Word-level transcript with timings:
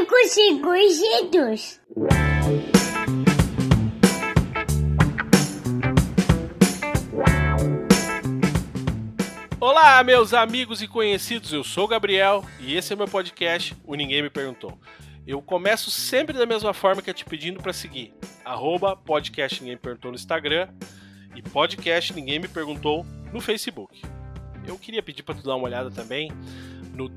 cinco 0.00 0.16
segundos. 0.88 1.80
Olá, 9.60 10.02
meus 10.02 10.32
amigos 10.32 10.80
e 10.80 10.88
conhecidos, 10.88 11.52
eu 11.52 11.62
sou 11.62 11.84
o 11.84 11.88
Gabriel 11.88 12.42
e 12.60 12.76
esse 12.76 12.94
é 12.94 12.96
meu 12.96 13.06
podcast, 13.06 13.76
o 13.84 13.94
Ninguém 13.94 14.22
Me 14.22 14.30
Perguntou. 14.30 14.78
Eu 15.26 15.42
começo 15.42 15.90
sempre 15.90 16.38
da 16.38 16.46
mesma 16.46 16.72
forma 16.72 17.02
que 17.02 17.10
é 17.10 17.12
te 17.12 17.26
pedindo 17.26 17.60
para 17.60 17.74
seguir, 17.74 18.14
arroba 18.42 18.96
podcast 18.96 19.60
Ninguém 19.60 19.76
Me 19.76 19.82
Perguntou 19.82 20.10
no 20.12 20.16
Instagram 20.16 20.68
e 21.36 21.42
podcast 21.42 22.14
Ninguém 22.14 22.38
Me 22.38 22.48
Perguntou 22.48 23.04
no 23.32 23.40
Facebook. 23.40 24.00
Eu 24.66 24.78
queria 24.78 25.02
pedir 25.02 25.22
para 25.24 25.34
tu 25.34 25.42
dar 25.42 25.56
uma 25.56 25.66
olhada 25.66 25.90
também 25.90 26.32
no 26.94 27.08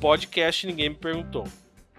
podcast 0.02 0.66
Ninguém 0.68 0.90
Me 0.90 0.96
Perguntou. 0.96 1.48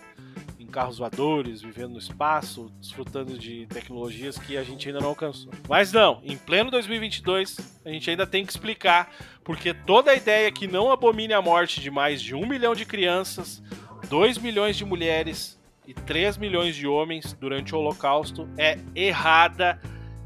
carros 0.74 0.98
voadores, 0.98 1.62
vivendo 1.62 1.92
no 1.92 2.00
espaço, 2.00 2.72
desfrutando 2.82 3.38
de 3.38 3.68
tecnologias 3.68 4.40
que 4.40 4.58
a 4.58 4.64
gente 4.64 4.88
ainda 4.88 5.00
não 5.00 5.10
alcançou. 5.10 5.54
Mas 5.70 5.94
não, 5.94 6.20
em 6.24 6.36
pleno 6.36 6.72
2022, 6.72 7.80
a 7.86 7.90
gente 7.90 8.10
ainda 8.10 8.26
tem 8.26 8.44
que 8.44 8.52
explicar 8.52 9.14
porque 9.44 9.72
toda 9.72 10.10
a 10.10 10.16
ideia 10.16 10.52
que 10.52 10.68
não 10.68 10.92
abomine 10.92 11.32
a 11.32 11.42
morte 11.42 11.80
de 11.80 11.92
mais 11.92 12.20
de 12.20 12.34
um 12.34 12.48
milhão 12.48 12.74
de 12.74 12.86
crianças, 12.86 13.62
2 14.10 14.40
milhões 14.40 14.76
de 14.76 14.84
mulheres 14.84 15.62
e 15.88 15.94
3 15.94 16.38
milhões 16.38 16.76
de 16.76 16.88
homens 16.88 17.34
durante 17.34 17.76
o 17.76 17.78
Holocausto 17.78 18.50
é 18.58 18.80
errada 18.96 19.80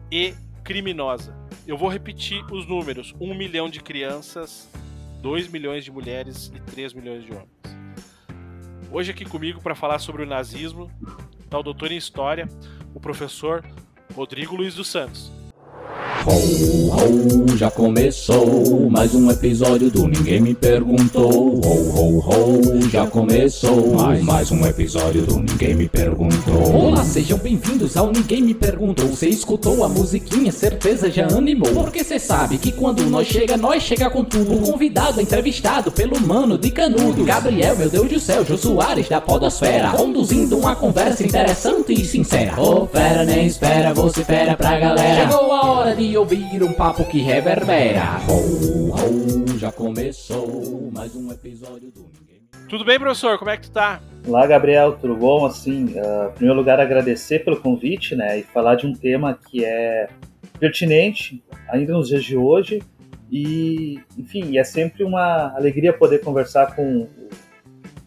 e 0.09 0.33
criminosa. 0.63 1.36
Eu 1.67 1.77
vou 1.77 1.89
repetir 1.89 2.45
os 2.49 2.65
números: 2.65 3.13
1 3.19 3.35
milhão 3.35 3.69
de 3.69 3.81
crianças, 3.81 4.69
2 5.21 5.49
milhões 5.49 5.83
de 5.83 5.91
mulheres 5.91 6.49
e 6.55 6.61
3 6.61 6.93
milhões 6.93 7.25
de 7.25 7.33
homens. 7.33 7.49
Hoje 8.89 9.11
aqui 9.11 9.25
comigo 9.25 9.61
para 9.61 9.75
falar 9.75 9.99
sobre 9.99 10.23
o 10.23 10.25
nazismo 10.25 10.89
está 11.43 11.59
o 11.59 11.63
doutor 11.63 11.91
em 11.91 11.97
História, 11.97 12.47
o 12.95 13.01
professor 13.01 13.65
Rodrigo 14.15 14.55
Luiz 14.55 14.75
dos 14.75 14.87
Santos. 14.87 15.29
Ho, 16.25 16.91
ho, 16.91 17.57
já 17.57 17.71
começou 17.71 18.89
mais 18.89 19.15
um 19.15 19.31
episódio 19.31 19.89
do 19.89 20.07
Ninguém 20.07 20.41
Me 20.41 20.53
Perguntou. 20.53 21.31
Ho, 21.31 21.61
ho, 21.63 22.19
ho, 22.19 22.89
já 22.89 23.07
começou 23.07 23.93
mais, 23.95 24.21
mais 24.21 24.51
um 24.51 24.65
episódio 24.65 25.21
do 25.21 25.39
Ninguém 25.39 25.73
Me 25.73 25.87
Perguntou. 25.87 26.75
Olá, 26.75 27.05
sejam 27.05 27.37
bem-vindos 27.37 27.95
ao 27.95 28.11
Ninguém 28.11 28.41
Me 28.41 28.53
Perguntou. 28.53 29.07
Você 29.07 29.29
escutou 29.29 29.85
a 29.85 29.89
musiquinha, 29.89 30.51
certeza 30.51 31.09
já 31.09 31.27
animou. 31.27 31.71
Porque 31.85 32.03
você 32.03 32.19
sabe 32.19 32.57
que 32.57 32.73
quando 32.73 33.03
nós 33.09 33.27
chega, 33.27 33.55
nós 33.55 33.81
chega 33.81 34.09
com 34.09 34.23
tudo. 34.23 34.55
O 34.55 34.71
convidado 34.71 35.21
é 35.21 35.23
entrevistado 35.23 35.91
pelo 35.91 36.19
mano 36.19 36.57
de 36.57 36.69
canudo. 36.71 37.23
Gabriel, 37.23 37.77
meu 37.77 37.89
Deus 37.89 38.09
do 38.09 38.19
céu, 38.19 38.45
Jô 38.45 38.57
Soares 38.57 39.07
da 39.07 39.21
Podosfera. 39.21 39.91
Conduzindo 39.91 40.57
uma 40.57 40.75
conversa 40.75 41.23
interessante 41.23 41.93
e 41.93 42.05
sincera. 42.05 42.59
Ô, 42.59 42.83
oh, 42.83 42.87
fera, 42.87 43.23
nem 43.23 43.47
espera, 43.47 43.93
você 43.93 44.25
fera 44.25 44.57
pra 44.57 44.77
galera. 44.77 45.21
Chegou 45.21 45.53
a 45.53 45.65
hora 45.65 45.86
de 45.95 46.17
ouvir 46.17 46.61
um 46.63 46.73
papo 46.73 47.05
que 47.05 47.19
reverbera. 47.19 48.17
Ho, 48.27 48.91
ho, 48.91 49.47
já 49.57 49.71
começou 49.71 50.91
mais 50.93 51.15
um 51.15 51.31
episódio 51.31 51.89
do 51.91 52.11
Ninguém. 52.19 52.41
Tudo 52.67 52.83
bem, 52.83 52.99
professor? 52.99 53.39
Como 53.39 53.49
é 53.49 53.55
que 53.55 53.63
tu 53.63 53.71
tá? 53.71 54.01
Olá, 54.27 54.45
Gabriel, 54.45 54.97
tudo 54.99 55.15
bom? 55.15 55.45
Assim, 55.45 55.85
uh, 55.85 56.27
em 56.29 56.33
primeiro 56.33 56.59
lugar, 56.59 56.81
agradecer 56.81 57.45
pelo 57.45 57.61
convite, 57.61 58.13
né, 58.15 58.39
e 58.39 58.43
falar 58.43 58.75
de 58.75 58.85
um 58.85 58.93
tema 58.93 59.39
que 59.49 59.63
é 59.63 60.09
pertinente 60.59 61.41
ainda 61.69 61.93
nos 61.93 62.09
dias 62.09 62.23
de 62.23 62.35
hoje 62.35 62.83
e, 63.31 63.97
enfim, 64.17 64.57
é 64.57 64.65
sempre 64.65 65.05
uma 65.05 65.55
alegria 65.55 65.93
poder 65.93 66.19
conversar 66.19 66.75
com 66.75 67.07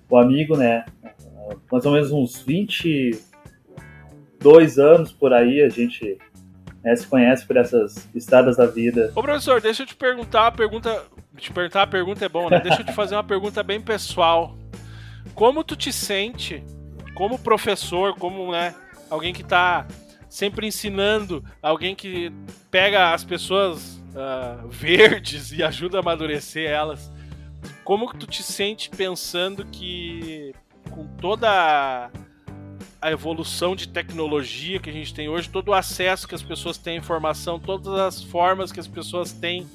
o 0.08 0.18
amigo, 0.18 0.54
né, 0.54 0.84
uh, 1.24 1.58
mais 1.72 1.86
ou 1.86 1.92
menos 1.92 2.12
uns 2.12 2.42
22 2.42 4.78
anos 4.78 5.12
por 5.12 5.32
aí, 5.32 5.62
a 5.62 5.70
gente 5.70 6.18
né, 6.82 6.96
se 6.96 7.06
conhece 7.06 7.46
por 7.46 7.56
essas 7.56 8.08
estradas 8.14 8.56
da 8.56 8.66
vida. 8.66 9.12
Ô 9.14 9.22
professor, 9.22 9.60
deixa 9.60 9.82
eu 9.82 9.86
te 9.86 9.94
perguntar 9.94 10.42
uma 10.44 10.52
pergunta. 10.52 11.04
Te 11.36 11.52
perguntar 11.52 11.82
a 11.82 11.86
pergunta 11.86 12.24
é 12.24 12.28
bom, 12.28 12.50
né? 12.50 12.60
Deixa 12.60 12.80
eu 12.80 12.86
te 12.86 12.92
fazer 12.92 13.14
uma 13.14 13.24
pergunta 13.24 13.62
bem 13.62 13.80
pessoal. 13.80 14.56
Como 15.34 15.62
tu 15.62 15.76
te 15.76 15.92
sente 15.92 16.62
como 17.14 17.38
professor, 17.38 18.14
como 18.16 18.52
né, 18.52 18.74
alguém 19.08 19.32
que 19.32 19.42
está 19.42 19.86
sempre 20.28 20.66
ensinando, 20.66 21.44
alguém 21.62 21.94
que 21.94 22.32
pega 22.70 23.12
as 23.12 23.24
pessoas 23.24 24.00
uh, 24.14 24.68
verdes 24.68 25.52
e 25.52 25.62
ajuda 25.62 25.98
a 25.98 26.00
amadurecer 26.00 26.70
elas? 26.70 27.10
Como 27.84 28.08
que 28.08 28.18
tu 28.18 28.26
te 28.26 28.42
sente 28.42 28.90
pensando 28.90 29.64
que 29.66 30.54
com 30.90 31.06
toda 31.06 32.10
a 33.00 33.10
evolução 33.10 33.74
de 33.74 33.88
tecnologia 33.88 34.78
que 34.78 34.90
a 34.90 34.92
gente 34.92 35.14
tem 35.14 35.28
hoje, 35.28 35.48
todo 35.48 35.68
o 35.68 35.74
acesso 35.74 36.28
que 36.28 36.34
as 36.34 36.42
pessoas 36.42 36.76
têm 36.76 36.94
à 36.94 36.98
informação, 36.98 37.58
todas 37.58 37.94
as 37.94 38.22
formas 38.22 38.70
que 38.70 38.80
as 38.80 38.86
pessoas 38.86 39.32
têm 39.32 39.66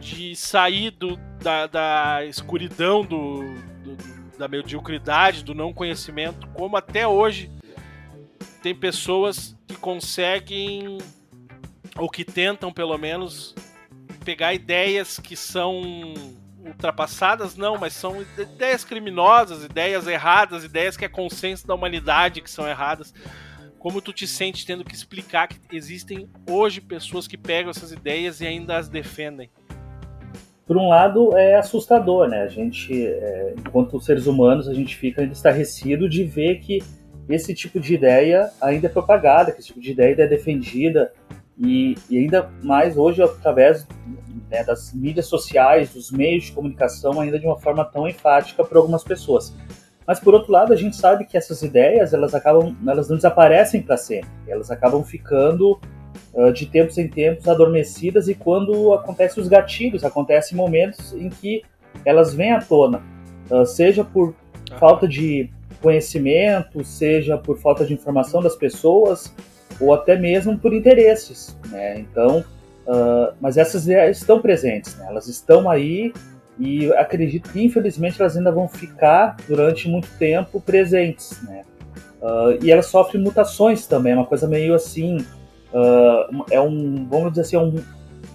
de 0.00 0.34
sair 0.34 0.90
do, 0.90 1.16
da, 1.40 1.66
da 1.66 2.24
escuridão, 2.24 3.04
do, 3.04 3.42
do, 3.84 4.38
da 4.38 4.48
mediocridade, 4.48 5.44
do 5.44 5.54
não 5.54 5.72
conhecimento, 5.72 6.48
como 6.48 6.76
até 6.76 7.06
hoje 7.06 7.50
tem 8.62 8.74
pessoas 8.74 9.56
que 9.66 9.76
conseguem, 9.76 10.98
ou 11.96 12.08
que 12.08 12.24
tentam 12.24 12.72
pelo 12.72 12.96
menos, 12.98 13.54
pegar 14.24 14.52
ideias 14.52 15.18
que 15.18 15.36
são 15.36 16.12
ultrapassadas, 16.68 17.56
não, 17.56 17.76
mas 17.76 17.92
são 17.92 18.24
ideias 18.38 18.84
criminosas, 18.84 19.64
ideias 19.64 20.06
erradas, 20.06 20.64
ideias 20.64 20.96
que 20.96 21.04
é 21.04 21.08
consenso 21.08 21.66
da 21.66 21.74
humanidade 21.74 22.40
que 22.40 22.50
são 22.50 22.68
erradas. 22.68 23.12
Como 23.78 24.02
tu 24.02 24.12
te 24.12 24.26
sente 24.26 24.66
tendo 24.66 24.84
que 24.84 24.94
explicar 24.94 25.46
que 25.48 25.58
existem 25.72 26.28
hoje 26.48 26.80
pessoas 26.80 27.26
que 27.26 27.36
pegam 27.36 27.70
essas 27.70 27.92
ideias 27.92 28.40
e 28.40 28.46
ainda 28.46 28.76
as 28.76 28.88
defendem? 28.88 29.50
Por 30.66 30.76
um 30.76 30.88
lado, 30.88 31.36
é 31.36 31.56
assustador, 31.56 32.28
né? 32.28 32.42
A 32.42 32.48
gente, 32.48 32.92
é, 32.92 33.54
enquanto 33.58 33.98
seres 34.00 34.26
humanos, 34.26 34.68
a 34.68 34.74
gente 34.74 34.96
fica 34.96 35.22
ainda 35.22 35.32
estarrecido 35.32 36.08
de 36.08 36.24
ver 36.24 36.60
que 36.60 36.82
esse 37.28 37.54
tipo 37.54 37.78
de 37.78 37.94
ideia 37.94 38.50
ainda 38.60 38.86
é 38.86 38.90
propagada, 38.90 39.52
que 39.52 39.60
esse 39.60 39.68
tipo 39.68 39.80
de 39.80 39.92
ideia 39.92 40.10
ainda 40.10 40.24
é 40.24 40.26
defendida, 40.26 41.12
e, 41.58 41.96
e 42.08 42.18
ainda 42.18 42.50
mais 42.62 42.96
hoje 42.96 43.22
através 43.22 43.86
né, 44.50 44.64
das 44.64 44.92
mídias 44.92 45.26
sociais, 45.26 45.92
dos 45.92 46.10
meios 46.10 46.44
de 46.44 46.52
comunicação, 46.52 47.20
ainda 47.20 47.38
de 47.38 47.46
uma 47.46 47.58
forma 47.58 47.84
tão 47.84 48.08
enfática 48.08 48.64
para 48.64 48.78
algumas 48.78 49.04
pessoas. 49.04 49.54
Mas 50.06 50.18
por 50.18 50.32
outro 50.32 50.50
lado, 50.50 50.72
a 50.72 50.76
gente 50.76 50.96
sabe 50.96 51.26
que 51.26 51.36
essas 51.36 51.62
ideias, 51.62 52.14
elas 52.14 52.34
acabam, 52.34 52.74
elas 52.86 53.10
não 53.10 53.16
desaparecem 53.16 53.82
para 53.82 53.98
sempre. 53.98 54.30
Elas 54.46 54.70
acabam 54.70 55.04
ficando 55.04 55.78
uh, 56.32 56.50
de 56.50 56.64
tempos 56.64 56.96
em 56.96 57.06
tempos 57.08 57.46
adormecidas 57.46 58.26
e 58.26 58.34
quando 58.34 58.94
acontecem 58.94 59.42
os 59.42 59.48
gatilhos, 59.48 60.04
acontecem 60.04 60.56
momentos 60.56 61.12
em 61.12 61.28
que 61.28 61.62
elas 62.06 62.32
vêm 62.32 62.52
à 62.52 62.60
tona, 62.62 63.02
uh, 63.50 63.66
seja 63.66 64.02
por 64.02 64.34
falta 64.78 65.06
de 65.06 65.50
conhecimento, 65.82 66.82
seja 66.84 67.36
por 67.36 67.58
falta 67.58 67.84
de 67.84 67.92
informação 67.92 68.42
das 68.42 68.56
pessoas 68.56 69.34
ou 69.78 69.92
até 69.92 70.16
mesmo 70.16 70.58
por 70.58 70.72
interesses, 70.72 71.56
né? 71.70 71.98
Então, 72.00 72.44
uh, 72.88 73.34
mas 73.40 73.56
essas 73.56 73.86
estão 73.86 74.40
presentes, 74.40 74.96
né? 74.96 75.06
Elas 75.08 75.28
estão 75.28 75.68
aí 75.70 76.12
e 76.58 76.92
acredito 76.94 77.50
que 77.52 77.62
infelizmente 77.62 78.20
elas 78.20 78.36
ainda 78.36 78.50
vão 78.50 78.66
ficar 78.66 79.36
durante 79.46 79.88
muito 79.88 80.08
tempo 80.18 80.60
presentes, 80.60 81.40
né? 81.42 81.64
Uh, 82.20 82.58
e 82.64 82.72
elas 82.72 82.86
sofrem 82.86 83.22
mutações 83.22 83.86
também, 83.86 84.12
é 84.12 84.16
uma 84.16 84.26
coisa 84.26 84.48
meio 84.48 84.74
assim, 84.74 85.18
uh, 85.72 86.44
é 86.50 86.60
um, 86.60 87.06
vamos 87.08 87.30
dizer 87.30 87.42
assim, 87.42 87.56
é 87.56 87.60
um 87.60 87.76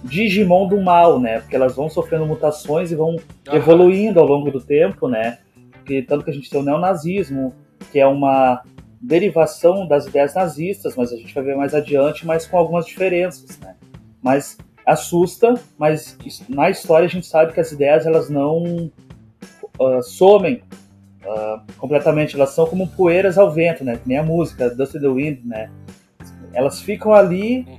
Digimon 0.04 0.68
do 0.68 0.80
mal, 0.80 1.18
né? 1.20 1.40
Porque 1.40 1.56
elas 1.56 1.74
vão 1.74 1.88
sofrendo 1.88 2.26
mutações 2.26 2.92
e 2.92 2.94
vão 2.94 3.16
evoluindo 3.52 4.20
ao 4.20 4.26
longo 4.26 4.50
do 4.50 4.60
tempo, 4.60 5.08
né? 5.08 5.38
Porque 5.72 6.02
tanto 6.02 6.24
que 6.24 6.30
a 6.30 6.34
gente 6.34 6.48
tem 6.48 6.60
o 6.60 6.62
neonazismo, 6.62 7.54
que 7.90 7.98
é 7.98 8.06
uma 8.06 8.62
derivação 9.00 9.86
das 9.86 10.06
ideias 10.06 10.34
nazistas, 10.34 10.96
mas 10.96 11.12
a 11.12 11.16
gente 11.16 11.34
vai 11.34 11.44
ver 11.44 11.56
mais 11.56 11.74
adiante, 11.74 12.26
mas 12.26 12.46
com 12.46 12.56
algumas 12.56 12.86
diferenças, 12.86 13.58
né? 13.60 13.74
Mas 14.24 14.56
assusta, 14.86 15.54
mas 15.78 16.16
na 16.48 16.70
história 16.70 17.06
a 17.06 17.10
gente 17.10 17.26
sabe 17.26 17.52
que 17.52 17.60
as 17.60 17.70
ideias 17.72 18.06
elas 18.06 18.30
não 18.30 18.90
uh, 19.78 20.02
somem 20.02 20.62
uh, 21.24 21.60
completamente, 21.78 22.34
elas 22.34 22.50
são 22.50 22.66
como 22.66 22.88
poeiras 22.88 23.36
ao 23.36 23.50
vento, 23.50 23.84
né? 23.84 24.00
Nem 24.06 24.18
a 24.18 24.22
música 24.22 24.74
Dust 24.74 24.94
in 24.94 25.00
the 25.00 25.08
Wind, 25.08 25.44
né? 25.44 25.70
Elas 26.54 26.80
ficam 26.80 27.12
ali 27.12 27.66
uhum. 27.68 27.78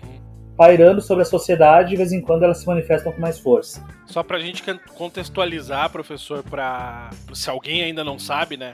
pairando 0.56 1.02
sobre 1.02 1.24
a 1.24 1.26
sociedade, 1.26 1.90
de 1.90 1.96
vez 1.96 2.12
em 2.12 2.22
quando 2.22 2.44
elas 2.44 2.60
se 2.60 2.68
manifestam 2.68 3.12
com 3.12 3.20
mais 3.20 3.40
força. 3.40 3.84
Só 4.06 4.22
pra 4.22 4.40
gente 4.40 4.64
contextualizar, 4.96 5.90
professor, 5.90 6.44
para 6.44 7.10
se 7.34 7.50
alguém 7.50 7.84
ainda 7.84 8.04
não 8.04 8.20
sabe, 8.20 8.56
né? 8.56 8.72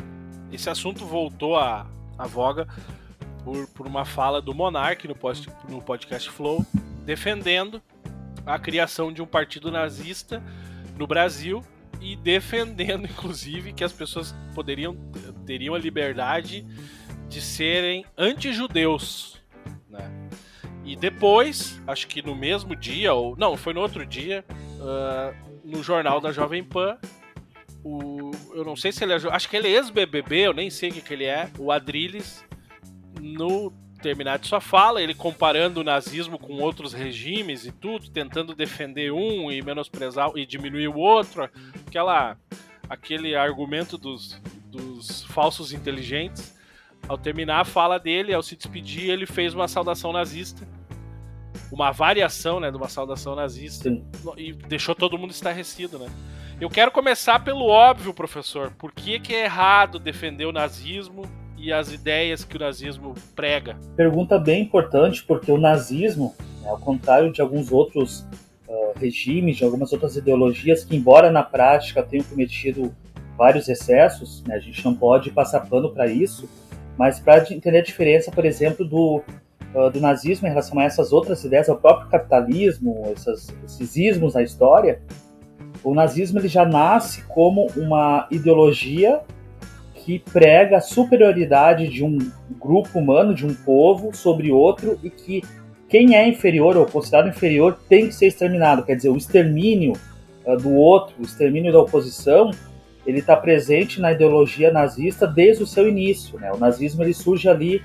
Esse 0.51 0.69
assunto 0.69 1.05
voltou 1.05 1.55
à, 1.55 1.85
à 2.17 2.27
voga 2.27 2.67
por, 3.43 3.67
por 3.69 3.87
uma 3.87 4.03
fala 4.03 4.41
do 4.41 4.53
Monark 4.53 5.07
no, 5.07 5.15
post, 5.15 5.49
no 5.69 5.81
podcast 5.81 6.29
Flow, 6.29 6.65
defendendo 7.05 7.81
a 8.45 8.57
criação 8.57 9.11
de 9.11 9.21
um 9.21 9.25
partido 9.25 9.71
nazista 9.71 10.41
no 10.97 11.05
Brasil 11.05 11.63
e 11.99 12.15
defendendo, 12.15 13.05
inclusive, 13.09 13.73
que 13.73 13.83
as 13.83 13.93
pessoas 13.93 14.33
poderiam 14.53 14.95
teriam 15.45 15.75
a 15.75 15.79
liberdade 15.79 16.65
de 17.27 17.41
serem 17.41 18.05
anti-judeus, 18.17 19.41
né? 19.89 20.11
E 20.83 20.95
depois, 20.95 21.79
acho 21.85 22.07
que 22.07 22.21
no 22.21 22.35
mesmo 22.35 22.75
dia 22.75 23.13
ou 23.13 23.35
não, 23.37 23.55
foi 23.55 23.73
no 23.73 23.81
outro 23.81 24.05
dia, 24.05 24.43
uh, 24.49 25.51
no 25.63 25.83
jornal 25.83 26.19
da 26.19 26.31
Jovem 26.31 26.63
Pan, 26.63 26.97
o, 27.83 28.31
eu 28.53 28.65
não 28.65 28.75
sei 28.75 28.91
se 28.91 29.03
ele 29.03 29.13
é, 29.13 29.15
acho 29.15 29.49
que 29.49 29.55
ele 29.55 29.67
é 29.67 29.71
ex-BBB, 29.71 30.47
eu 30.47 30.53
nem 30.53 30.69
sei 30.69 30.89
o 30.89 30.93
que, 30.93 31.01
que 31.01 31.13
ele 31.13 31.25
é, 31.25 31.49
o 31.57 31.71
Adrilles, 31.71 32.43
no 33.19 33.71
terminar 34.01 34.39
de 34.39 34.47
sua 34.47 34.59
fala, 34.59 35.01
ele 35.01 35.13
comparando 35.13 35.81
o 35.81 35.83
nazismo 35.83 36.37
com 36.37 36.53
outros 36.53 36.93
regimes 36.93 37.65
e 37.65 37.71
tudo, 37.71 38.09
tentando 38.09 38.55
defender 38.55 39.11
um 39.11 39.51
e 39.51 39.61
menosprezar 39.61 40.31
e 40.35 40.45
diminuir 40.45 40.87
o 40.87 40.97
outro, 40.97 41.49
aquela 41.87 42.37
aquele 42.89 43.35
argumento 43.35 43.97
dos, 43.97 44.37
dos 44.65 45.23
falsos 45.25 45.71
inteligentes. 45.71 46.59
Ao 47.07 47.17
terminar 47.17 47.61
a 47.61 47.65
fala 47.65 47.97
dele, 47.97 48.33
ao 48.33 48.43
se 48.43 48.55
despedir, 48.55 49.09
ele 49.09 49.25
fez 49.25 49.53
uma 49.53 49.67
saudação 49.67 50.11
nazista, 50.11 50.67
uma 51.71 51.91
variação, 51.91 52.59
né, 52.59 52.69
de 52.69 52.77
uma 52.77 52.89
saudação 52.89 53.35
nazista 53.35 53.89
Sim. 53.89 54.05
e 54.37 54.51
deixou 54.53 54.93
todo 54.93 55.17
mundo 55.17 55.31
estarrecido, 55.31 55.97
né? 55.97 56.09
Eu 56.59 56.69
quero 56.69 56.91
começar 56.91 57.39
pelo 57.39 57.65
óbvio, 57.65 58.13
professor. 58.13 58.71
Por 58.77 58.91
que, 58.91 59.19
que 59.19 59.33
é 59.33 59.45
errado 59.45 59.97
defender 59.97 60.45
o 60.45 60.51
nazismo 60.51 61.23
e 61.61 61.71
as 61.71 61.91
ideias 61.91 62.43
que 62.43 62.57
o 62.57 62.59
nazismo 62.59 63.13
prega? 63.35 63.77
Pergunta 63.95 64.39
bem 64.39 64.63
importante, 64.63 65.23
porque 65.23 65.51
o 65.51 65.57
nazismo, 65.57 66.33
né, 66.61 66.69
ao 66.69 66.79
contrário 66.79 67.31
de 67.31 67.39
alguns 67.39 67.71
outros 67.71 68.25
uh, 68.67 68.99
regimes, 68.99 69.57
de 69.57 69.63
algumas 69.63 69.93
outras 69.93 70.15
ideologias, 70.15 70.83
que, 70.83 70.95
embora 70.95 71.29
na 71.29 71.43
prática 71.43 72.01
tenham 72.01 72.25
cometido 72.25 72.91
vários 73.37 73.69
excessos, 73.69 74.43
né, 74.43 74.55
a 74.55 74.59
gente 74.59 74.83
não 74.83 74.95
pode 74.95 75.29
passar 75.29 75.59
pano 75.61 75.93
para 75.93 76.07
isso, 76.07 76.49
mas 76.97 77.19
para 77.19 77.45
entender 77.53 77.77
a 77.77 77.83
diferença, 77.83 78.31
por 78.31 78.43
exemplo, 78.43 78.83
do, 78.83 79.21
uh, 79.75 79.91
do 79.91 80.01
nazismo 80.01 80.47
em 80.47 80.49
relação 80.49 80.79
a 80.79 80.83
essas 80.83 81.13
outras 81.13 81.43
ideias, 81.43 81.69
ao 81.69 81.77
próprio 81.77 82.09
capitalismo, 82.09 83.03
essas, 83.15 83.53
esses 83.63 83.95
ismos 83.95 84.33
na 84.33 84.41
história, 84.41 84.99
o 85.83 85.93
nazismo 85.93 86.39
ele 86.39 86.47
já 86.47 86.65
nasce 86.65 87.23
como 87.25 87.67
uma 87.75 88.27
ideologia 88.31 89.21
que 90.03 90.19
prega 90.19 90.77
a 90.77 90.81
superioridade 90.81 91.87
de 91.87 92.03
um 92.03 92.17
grupo 92.59 92.99
humano, 92.99 93.33
de 93.33 93.45
um 93.45 93.53
povo, 93.53 94.15
sobre 94.15 94.51
outro 94.51 94.99
e 95.03 95.09
que 95.09 95.41
quem 95.87 96.15
é 96.15 96.27
inferior 96.27 96.75
ou 96.75 96.85
considerado 96.85 97.29
inferior 97.29 97.77
tem 97.87 98.07
que 98.07 98.15
ser 98.15 98.27
exterminado. 98.27 98.83
Quer 98.83 98.95
dizer, 98.95 99.09
o 99.09 99.17
extermínio 99.17 99.93
uh, 100.45 100.57
do 100.57 100.73
outro, 100.73 101.15
o 101.19 101.23
extermínio 101.23 101.71
da 101.71 101.79
oposição, 101.79 102.51
ele 103.05 103.19
está 103.19 103.35
presente 103.35 103.99
na 103.99 104.11
ideologia 104.11 104.71
nazista 104.71 105.27
desde 105.27 105.63
o 105.63 105.67
seu 105.67 105.87
início. 105.87 106.39
Né? 106.39 106.51
O 106.51 106.57
nazismo 106.57 107.03
ele 107.03 107.13
surge 107.13 107.47
ali 107.47 107.81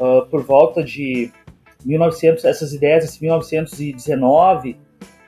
uh, 0.00 0.26
por 0.30 0.42
volta 0.42 0.82
de 0.82 1.30
1900, 1.84 2.44
essas 2.44 2.72
ideias, 2.72 3.16
em 3.16 3.20
1919, 3.26 4.76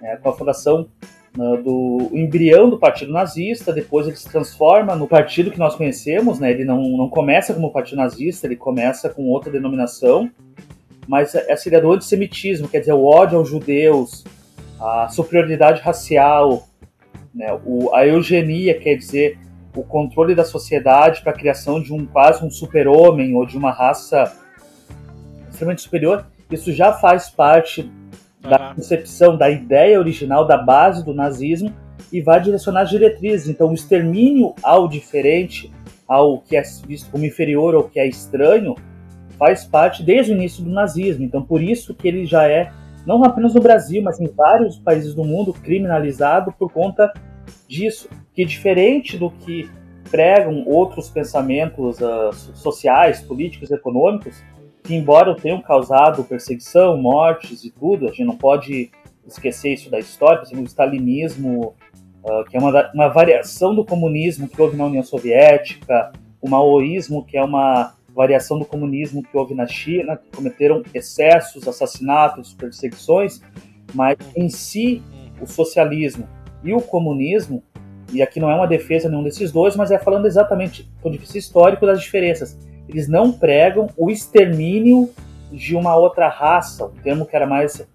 né, 0.00 0.16
com 0.16 0.30
a 0.30 0.32
fundação 0.32 0.88
né, 1.36 1.60
do 1.62 2.10
embrião 2.12 2.70
do 2.70 2.78
partido 2.78 3.12
nazista, 3.12 3.72
depois 3.72 4.06
ele 4.06 4.16
se 4.16 4.28
transforma 4.28 4.96
no 4.96 5.06
partido 5.06 5.50
que 5.50 5.58
nós 5.58 5.74
conhecemos, 5.74 6.40
né? 6.40 6.50
ele 6.50 6.64
não, 6.64 6.82
não 6.96 7.08
começa 7.08 7.52
como 7.52 7.70
partido 7.70 7.98
nazista, 7.98 8.46
ele 8.46 8.56
começa 8.56 9.10
com 9.10 9.28
outra 9.28 9.52
denominação, 9.52 10.30
mas 11.06 11.34
essa 11.34 11.68
ideia 11.68 11.82
do 11.82 11.92
antissemitismo, 11.92 12.68
quer 12.68 12.80
dizer, 12.80 12.94
o 12.94 13.04
ódio 13.04 13.38
aos 13.38 13.48
judeus, 13.48 14.24
a 14.80 15.08
superioridade 15.08 15.82
racial, 15.82 16.66
né? 17.34 17.56
o, 17.64 17.94
a 17.94 18.06
eugenia, 18.06 18.78
quer 18.78 18.96
dizer, 18.96 19.38
o 19.76 19.84
controle 19.84 20.34
da 20.34 20.44
sociedade 20.44 21.20
para 21.20 21.32
a 21.32 21.36
criação 21.36 21.82
de 21.82 21.92
um 21.92 22.06
quase 22.06 22.42
um 22.42 22.50
super-homem 22.50 23.34
ou 23.36 23.44
de 23.44 23.58
uma 23.58 23.70
raça 23.70 24.32
extremamente 25.50 25.82
superior, 25.82 26.26
isso 26.50 26.72
já 26.72 26.94
faz 26.94 27.28
parte 27.28 27.90
da 28.46 28.74
concepção, 28.74 29.36
da 29.36 29.50
ideia 29.50 29.98
original, 29.98 30.46
da 30.46 30.56
base 30.56 31.04
do 31.04 31.12
nazismo 31.14 31.72
e 32.12 32.20
vai 32.20 32.40
direcionar 32.40 32.82
as 32.82 32.90
diretrizes. 32.90 33.48
Então, 33.48 33.70
o 33.70 33.74
extermínio 33.74 34.54
ao 34.62 34.88
diferente, 34.88 35.72
ao 36.06 36.40
que 36.40 36.56
é 36.56 36.62
visto 36.86 37.10
como 37.10 37.24
inferior 37.24 37.74
ou 37.74 37.84
que 37.84 37.98
é 37.98 38.06
estranho, 38.06 38.74
faz 39.38 39.64
parte 39.64 40.02
desde 40.02 40.32
o 40.32 40.34
início 40.34 40.64
do 40.64 40.70
nazismo. 40.70 41.24
Então, 41.24 41.42
por 41.42 41.62
isso 41.62 41.94
que 41.94 42.08
ele 42.08 42.24
já 42.24 42.48
é, 42.48 42.72
não 43.06 43.22
apenas 43.24 43.54
no 43.54 43.60
Brasil, 43.60 44.02
mas 44.02 44.20
em 44.20 44.28
vários 44.28 44.78
países 44.78 45.14
do 45.14 45.24
mundo, 45.24 45.52
criminalizado 45.52 46.52
por 46.52 46.72
conta 46.72 47.12
disso. 47.68 48.08
Que 48.34 48.44
diferente 48.44 49.16
do 49.16 49.30
que 49.30 49.68
pregam 50.10 50.64
outros 50.66 51.10
pensamentos 51.10 51.98
uh, 52.00 52.32
sociais, 52.32 53.20
políticos, 53.20 53.70
econômicos, 53.70 54.42
que 54.86 54.94
embora 54.94 55.34
tenham 55.34 55.60
causado 55.60 56.24
perseguição, 56.24 56.96
mortes 56.96 57.64
e 57.64 57.70
tudo, 57.70 58.06
a 58.06 58.08
gente 58.08 58.24
não 58.24 58.36
pode 58.36 58.90
esquecer 59.26 59.72
isso 59.72 59.90
da 59.90 59.98
história, 59.98 60.38
por 60.38 60.46
exemplo, 60.46 60.62
o 60.62 60.66
stalinismo, 60.66 61.74
uh, 62.22 62.44
que 62.48 62.56
é 62.56 62.60
uma, 62.60 62.90
uma 62.92 63.08
variação 63.08 63.74
do 63.74 63.84
comunismo 63.84 64.48
que 64.48 64.60
houve 64.60 64.76
na 64.76 64.86
União 64.86 65.02
Soviética, 65.02 66.12
o 66.40 66.48
maoísmo, 66.48 67.24
que 67.24 67.36
é 67.36 67.42
uma 67.42 67.94
variação 68.14 68.58
do 68.58 68.64
comunismo 68.64 69.22
que 69.22 69.36
houve 69.36 69.54
na 69.54 69.66
China, 69.66 70.16
que 70.16 70.34
cometeram 70.34 70.82
excessos, 70.94 71.66
assassinatos, 71.66 72.54
perseguições, 72.54 73.42
mas 73.92 74.16
em 74.34 74.48
si, 74.48 75.02
o 75.40 75.46
socialismo 75.46 76.26
e 76.62 76.72
o 76.72 76.80
comunismo 76.80 77.62
e 78.12 78.22
aqui 78.22 78.38
não 78.38 78.50
é 78.50 78.54
uma 78.54 78.66
defesa 78.66 79.08
nenhum 79.08 79.22
desses 79.22 79.50
dois, 79.50 79.74
mas 79.74 79.90
é 79.90 79.98
falando 79.98 80.26
exatamente 80.26 80.84
do 80.84 81.02
ponto 81.02 81.12
de 81.12 81.18
vista 81.18 81.36
histórico 81.36 81.84
das 81.84 82.00
diferenças. 82.00 82.56
Eles 82.88 83.08
não 83.08 83.32
pregam 83.32 83.88
o 83.96 84.10
extermínio 84.10 85.10
de 85.50 85.76
uma 85.76 85.96
outra 85.96 86.28
raça, 86.28 86.86
um 86.86 87.02
termo 87.02 87.26
que 87.26 87.34
era 87.34 87.46
mais 87.46 87.86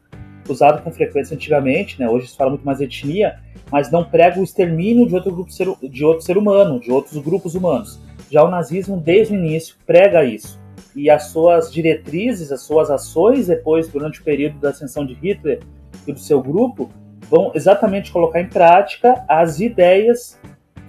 usado 0.50 0.82
com 0.82 0.92
frequência 0.92 1.36
antigamente, 1.36 2.00
né? 2.00 2.10
hoje 2.10 2.28
se 2.28 2.38
fala 2.38 2.52
muito 2.52 2.66
mais 2.66 2.82
etnia, 2.82 3.40
mas 3.72 3.92
não 3.92 4.04
prega 4.04 4.40
o 4.40 4.44
extermínio 4.44 5.08
de 5.08 5.16
outro, 5.16 5.32
grupo 5.32 5.52
ser, 5.52 5.68
de 5.90 6.04
outro 6.04 6.26
ser 6.26 6.38
humano, 6.38 6.80
de 6.80 6.92
outros 6.92 7.18
grupos 7.22 7.56
humanos. 7.56 8.00
Já 8.30 8.44
o 8.44 8.50
nazismo, 8.50 8.98
desde 8.98 9.34
o 9.34 9.38
início, 9.38 9.76
prega 9.86 10.24
isso. 10.24 10.60
E 10.96 11.10
as 11.10 11.26
suas 11.26 11.72
diretrizes, 11.72 12.52
as 12.52 12.64
suas 12.64 12.90
ações 12.90 13.48
depois, 13.48 13.88
durante 13.88 14.20
o 14.20 14.24
período 14.24 14.60
da 14.60 14.70
ascensão 14.70 15.06
de 15.06 15.14
Hitler 15.14 15.62
e 16.06 16.12
do 16.12 16.20
seu 16.20 16.42
grupo, 16.42 16.90
vão 17.30 17.52
exatamente 17.56 18.12
colocar 18.12 18.42
em 18.42 18.50
prática 18.50 19.24
as 19.28 19.60
ideias 19.60 20.38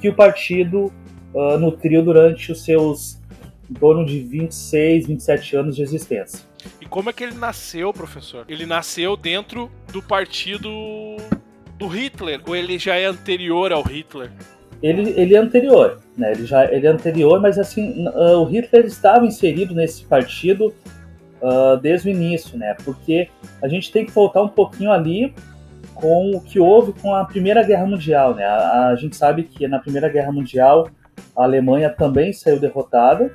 que 0.01 0.09
o 0.09 0.15
partido 0.15 0.93
uh, 1.33 1.57
nutriu 1.59 2.03
durante 2.03 2.51
os 2.51 2.65
seus 2.65 3.22
em 3.73 3.75
torno 3.75 4.05
de 4.05 4.21
26, 4.21 5.07
27 5.07 5.57
anos 5.57 5.77
de 5.77 5.83
existência. 5.83 6.41
E 6.81 6.85
como 6.85 7.09
é 7.09 7.13
que 7.13 7.25
ele 7.25 7.35
nasceu, 7.35 7.91
professor? 7.93 8.45
Ele 8.47 8.67
nasceu 8.67 9.17
dentro 9.17 9.71
do 9.91 10.03
partido 10.03 10.69
do 11.79 11.89
Hitler 11.89 12.41
ou 12.47 12.55
ele 12.55 12.79
já 12.79 12.97
é 12.97 13.07
anterior 13.07 13.73
ao 13.73 13.83
Hitler? 13.83 14.31
Ele, 14.83 15.15
ele 15.17 15.35
é 15.35 15.39
anterior, 15.39 16.01
né? 16.17 16.33
Ele 16.33 16.45
já 16.45 16.71
ele 16.71 16.87
é 16.87 16.91
anterior, 16.91 17.41
mas 17.41 17.59
assim 17.59 18.07
uh, 18.09 18.39
o 18.39 18.45
Hitler 18.45 18.85
estava 18.85 19.25
inserido 19.25 19.75
nesse 19.75 20.05
partido 20.05 20.75
uh, 21.41 21.77
desde 21.81 22.09
o 22.09 22.11
início, 22.11 22.59
né? 22.59 22.77
Porque 22.85 23.29
a 23.63 23.69
gente 23.69 23.91
tem 23.91 24.05
que 24.05 24.13
voltar 24.13 24.43
um 24.43 24.49
pouquinho 24.49 24.93
ali 24.93 25.35
com 25.95 26.33
o 26.33 26.41
que 26.41 26.61
houve 26.61 26.93
com 27.01 27.15
a 27.15 27.25
Primeira 27.25 27.63
Guerra 27.63 27.87
Mundial, 27.87 28.35
né? 28.35 28.45
A, 28.45 28.89
a 28.89 28.97
gente 28.97 29.17
sabe 29.17 29.45
que 29.45 29.67
na 29.67 29.79
Primeira 29.79 30.09
Guerra 30.09 30.31
Mundial 30.31 30.91
a 31.35 31.45
Alemanha 31.45 31.89
também 31.89 32.33
saiu 32.33 32.61
derrotada 32.61 33.33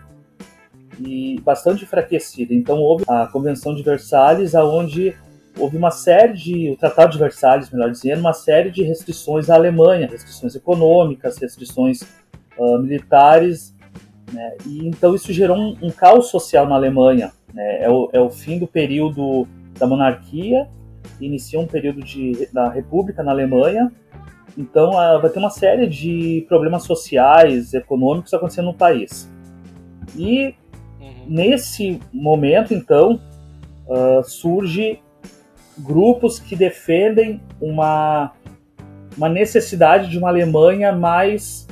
e 1.00 1.40
bastante 1.42 1.84
enfraquecida. 1.84 2.54
Então 2.54 2.80
houve 2.80 3.04
a 3.08 3.28
Convenção 3.28 3.76
de 3.76 3.84
Versalhes, 3.84 4.56
aonde 4.56 5.16
houve 5.58 5.78
uma 5.78 5.92
série 5.92 6.34
de, 6.34 6.72
o 6.72 6.78
Tratado 6.78 7.12
de 7.12 7.18
Versalhes, 7.18 7.70
melhor 7.72 7.92
dizendo, 7.92 8.20
uma 8.20 8.34
série 8.34 8.70
de 8.70 8.84
restrições 8.84 9.50
à 9.50 9.56
Alemanha, 9.56 10.08
restrições 10.08 10.56
econômicas, 10.56 11.38
restrições 11.38 12.02
uh, 12.58 12.80
militares, 12.80 13.76
né? 14.32 14.56
e 14.66 14.88
então 14.88 15.16
isso 15.16 15.32
gerou 15.34 15.58
um, 15.58 15.78
um, 15.82 15.90
caos 15.90 16.30
social 16.30 16.68
na 16.68 16.76
Alemanha. 16.76 17.32
Né? 17.54 17.84
É, 17.84 17.90
o, 17.90 18.10
é 18.14 18.20
o 18.20 18.30
fim 18.30 18.60
do 18.60 18.68
período 18.68 19.48
da 19.80 19.88
monarquia, 19.88 20.68
inicia 21.20 21.60
um 21.60 21.68
período 21.68 22.02
de, 22.02 22.48
da 22.54 22.70
república 22.70 23.24
na 23.24 23.32
Alemanha, 23.32 23.92
então 24.58 24.92
uh, 24.92 25.22
vai 25.22 25.30
ter 25.30 25.40
uma 25.40 25.50
série 25.50 25.88
de 25.88 26.46
problemas 26.48 26.84
sociais, 26.84 27.74
econômicos 27.74 28.34
acontecendo 28.34 28.66
no 28.66 28.74
país. 28.74 29.30
E. 30.16 30.56
nesse 31.28 32.00
momento, 32.14 32.74
então, 32.74 33.20
uh, 33.88 34.24
surge 34.24 35.00
grupos 35.78 36.40
que 36.40 36.56
defendem 36.56 37.42
uma, 37.62 38.32
uma 39.16 39.30
necessidade 39.30 40.10
de 40.10 40.18
uma 40.18 40.30
Alemanha 40.30 40.92
mais 40.92 41.68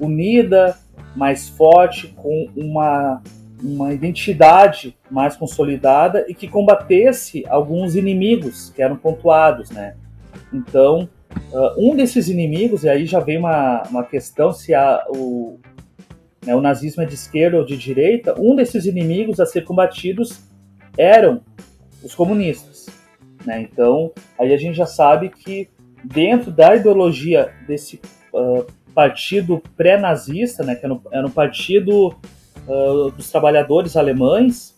unida, 0.00 0.76
mais 1.14 1.48
forte, 1.48 2.08
com 2.08 2.48
uma, 2.56 3.22
uma 3.62 3.92
identidade 3.92 4.96
mais 5.10 5.36
consolidada 5.36 6.24
e 6.28 6.34
que 6.34 6.48
combatesse 6.48 7.44
alguns 7.48 7.94
inimigos 7.94 8.70
que 8.70 8.82
eram 8.82 8.96
pontuados, 8.96 9.70
né? 9.70 9.94
Então, 10.52 11.08
uh, 11.52 11.90
um 11.90 11.96
desses 11.96 12.28
inimigos, 12.28 12.84
e 12.84 12.88
aí 12.88 13.06
já 13.06 13.20
vem 13.20 13.38
uma, 13.38 13.82
uma 13.88 14.04
questão 14.04 14.52
se 14.52 14.74
a, 14.74 15.04
o, 15.08 15.58
né, 16.46 16.54
o 16.54 16.60
nazismo 16.60 17.02
é 17.02 17.06
de 17.06 17.14
esquerda 17.14 17.58
ou 17.58 17.66
de 17.66 17.76
direita, 17.76 18.34
um 18.38 18.54
desses 18.54 18.86
inimigos 18.86 19.40
a 19.40 19.46
ser 19.46 19.64
combatidos 19.64 20.40
eram 20.96 21.42
os 22.02 22.14
comunistas. 22.14 22.86
Né? 23.44 23.62
Então, 23.62 24.12
aí 24.38 24.54
a 24.54 24.56
gente 24.56 24.76
já 24.76 24.86
sabe 24.86 25.28
que 25.28 25.68
dentro 26.04 26.52
da 26.52 26.76
ideologia 26.76 27.52
desse 27.66 28.00
uh, 28.32 28.64
partido 28.94 29.60
pré-nazista, 29.76 30.62
né, 30.62 30.76
que 30.76 30.84
era 30.84 30.94
um, 30.94 31.00
era 31.10 31.26
um 31.26 31.30
partido 31.30 32.14
uh, 32.66 33.10
dos 33.10 33.30
trabalhadores 33.30 33.96
alemães, 33.96 34.76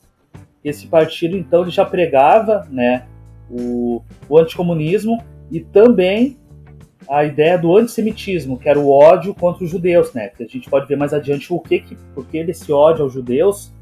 esse 0.64 0.86
partido 0.86 1.36
então 1.36 1.62
ele 1.62 1.70
já 1.70 1.84
pregava 1.84 2.66
né, 2.70 3.06
o, 3.50 4.02
o 4.28 4.38
anticomunismo 4.38 5.22
e 5.50 5.60
também 5.60 6.36
a 7.08 7.24
ideia 7.24 7.56
do 7.56 7.74
antissemitismo, 7.76 8.58
que 8.58 8.68
era 8.68 8.78
o 8.78 8.90
ódio 8.90 9.34
contra 9.34 9.64
os 9.64 9.70
judeus, 9.70 10.12
né? 10.12 10.28
Que 10.28 10.42
a 10.42 10.46
gente 10.46 10.68
pode 10.68 10.86
ver 10.86 10.96
mais 10.96 11.14
adiante 11.14 11.52
o 11.52 11.58
que, 11.58 11.80
que 11.80 11.96
por 12.14 12.26
que 12.26 12.44
desse 12.44 12.70
ódio 12.70 13.04
aos 13.04 13.12
judeus, 13.12 13.72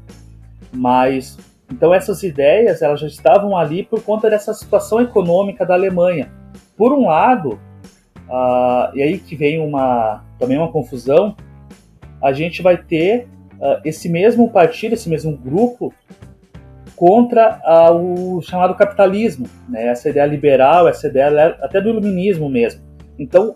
mas 0.71 1.37
então 1.71 1.93
essas 1.93 2.23
ideias 2.23 2.81
elas 2.81 3.01
já 3.01 3.07
estavam 3.07 3.57
ali 3.57 3.83
por 3.83 4.01
conta 4.01 4.29
dessa 4.29 4.53
situação 4.53 5.01
econômica 5.01 5.65
da 5.65 5.73
Alemanha. 5.73 6.31
Por 6.77 6.93
um 6.93 7.07
lado, 7.07 7.59
uh, 8.29 8.95
e 8.95 9.01
aí 9.01 9.19
que 9.19 9.35
vem 9.35 9.59
uma 9.59 10.23
também 10.39 10.57
uma 10.57 10.71
confusão, 10.71 11.35
a 12.23 12.31
gente 12.31 12.61
vai 12.61 12.77
ter 12.77 13.27
uh, 13.59 13.81
esse 13.83 14.07
mesmo 14.07 14.49
partido, 14.49 14.93
esse 14.93 15.09
mesmo 15.09 15.35
grupo 15.35 15.93
contra 16.95 17.61
uh, 17.91 18.37
o 18.37 18.41
chamado 18.41 18.73
capitalismo, 18.73 19.47
né? 19.67 19.87
essa 19.87 20.09
ideia 20.09 20.25
liberal, 20.25 20.87
essa 20.87 21.07
ideia 21.07 21.57
até 21.61 21.81
do 21.81 21.89
iluminismo 21.89 22.49
mesmo. 22.49 22.86
Então 23.17 23.55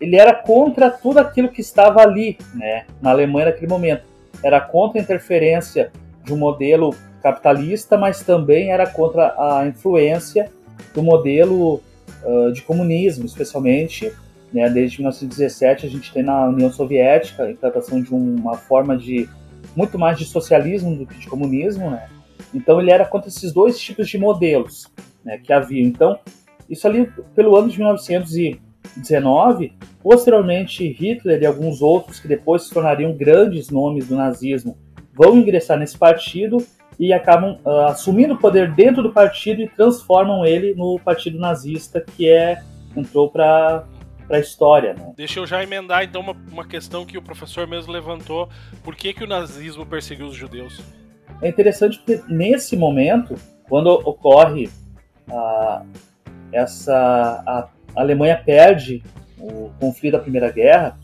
ele 0.00 0.16
era 0.16 0.34
contra 0.34 0.90
tudo 0.90 1.18
aquilo 1.18 1.48
que 1.48 1.60
estava 1.60 2.02
ali, 2.02 2.38
né, 2.54 2.84
na 3.00 3.10
Alemanha 3.10 3.46
naquele 3.46 3.66
momento. 3.66 4.04
Era 4.42 4.60
contra 4.60 5.00
a 5.00 5.02
interferência 5.02 5.90
de 6.24 6.32
um 6.32 6.36
modelo 6.36 6.94
capitalista, 7.22 7.96
mas 7.96 8.22
também 8.22 8.70
era 8.70 8.86
contra 8.86 9.34
a 9.38 9.66
influência 9.66 10.50
do 10.94 11.02
modelo 11.02 11.80
uh, 12.22 12.52
de 12.52 12.62
comunismo, 12.62 13.24
especialmente. 13.24 14.12
Né, 14.52 14.68
desde 14.68 14.98
1917 14.98 15.86
a 15.86 15.88
gente 15.88 16.12
tem 16.12 16.22
na 16.22 16.46
União 16.46 16.70
Soviética 16.70 17.44
a 17.44 17.50
implantação 17.50 18.02
de 18.02 18.12
uma 18.12 18.54
forma 18.54 18.94
de 18.96 19.26
muito 19.74 19.98
mais 19.98 20.18
de 20.18 20.26
socialismo 20.26 20.94
do 20.94 21.06
que 21.06 21.18
de 21.18 21.26
comunismo, 21.26 21.90
né? 21.90 22.06
Então 22.52 22.78
ele 22.78 22.90
era 22.90 23.06
contra 23.06 23.30
esses 23.30 23.50
dois 23.50 23.80
tipos 23.80 24.10
de 24.10 24.18
modelos 24.18 24.92
né, 25.24 25.38
que 25.38 25.54
havia. 25.54 25.82
Então 25.82 26.18
isso 26.68 26.86
ali 26.86 27.10
pelo 27.34 27.56
ano 27.56 27.68
de 27.68 27.80
1919, 28.96 29.72
posteriormente 30.02 30.86
Hitler 30.88 31.42
e 31.42 31.46
alguns 31.46 31.80
outros 31.82 32.20
que 32.20 32.28
depois 32.28 32.64
se 32.64 32.74
tornariam 32.74 33.12
grandes 33.12 33.70
nomes 33.70 34.06
do 34.08 34.16
nazismo 34.16 34.76
vão 35.14 35.36
ingressar 35.36 35.78
nesse 35.78 35.96
partido 35.96 36.58
e 36.98 37.12
acabam 37.12 37.58
uh, 37.64 37.86
assumindo 37.86 38.34
o 38.34 38.38
poder 38.38 38.72
dentro 38.72 39.02
do 39.02 39.12
partido 39.12 39.62
e 39.62 39.68
transformam 39.68 40.44
ele 40.44 40.74
no 40.74 40.98
partido 40.98 41.38
nazista 41.38 42.00
que 42.00 42.28
é 42.28 42.62
entrou 42.96 43.30
para 43.30 43.86
para 44.26 44.36
a 44.36 44.40
história. 44.40 44.94
Né? 44.94 45.12
Deixa 45.16 45.40
eu 45.40 45.46
já 45.46 45.62
emendar 45.62 46.04
então 46.04 46.22
uma, 46.22 46.36
uma 46.50 46.66
questão 46.66 47.04
que 47.04 47.18
o 47.18 47.22
professor 47.22 47.66
mesmo 47.66 47.92
levantou: 47.92 48.48
por 48.82 48.96
que, 48.96 49.12
que 49.12 49.24
o 49.24 49.26
nazismo 49.26 49.84
perseguiu 49.84 50.26
os 50.26 50.34
judeus? 50.34 50.80
É 51.42 51.48
interessante 51.48 51.98
porque 51.98 52.22
nesse 52.28 52.76
momento, 52.76 53.34
quando 53.68 53.88
ocorre 53.88 54.70
uh, 55.28 55.86
essa 56.52 57.42
a 57.46 57.68
Alemanha 58.00 58.40
perde 58.44 59.02
o 59.38 59.70
conflito 59.80 60.12
da 60.12 60.18
Primeira 60.18 60.50
Guerra, 60.50 60.98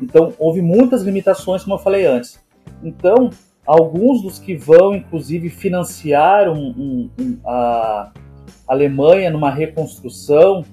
então 0.00 0.32
houve 0.38 0.60
muitas 0.60 1.02
limitações, 1.02 1.62
como 1.62 1.76
eu 1.76 1.80
falei 1.80 2.06
antes. 2.06 2.40
Então 2.82 3.30
alguns 3.66 4.22
dos 4.22 4.38
que 4.38 4.54
vão, 4.54 4.94
inclusive, 4.94 5.50
financiar 5.50 6.48
um, 6.48 6.68
um, 6.68 7.10
um, 7.18 7.38
a 7.44 8.12
Alemanha 8.68 9.30
numa 9.30 9.50
reconstrução, 9.50 10.64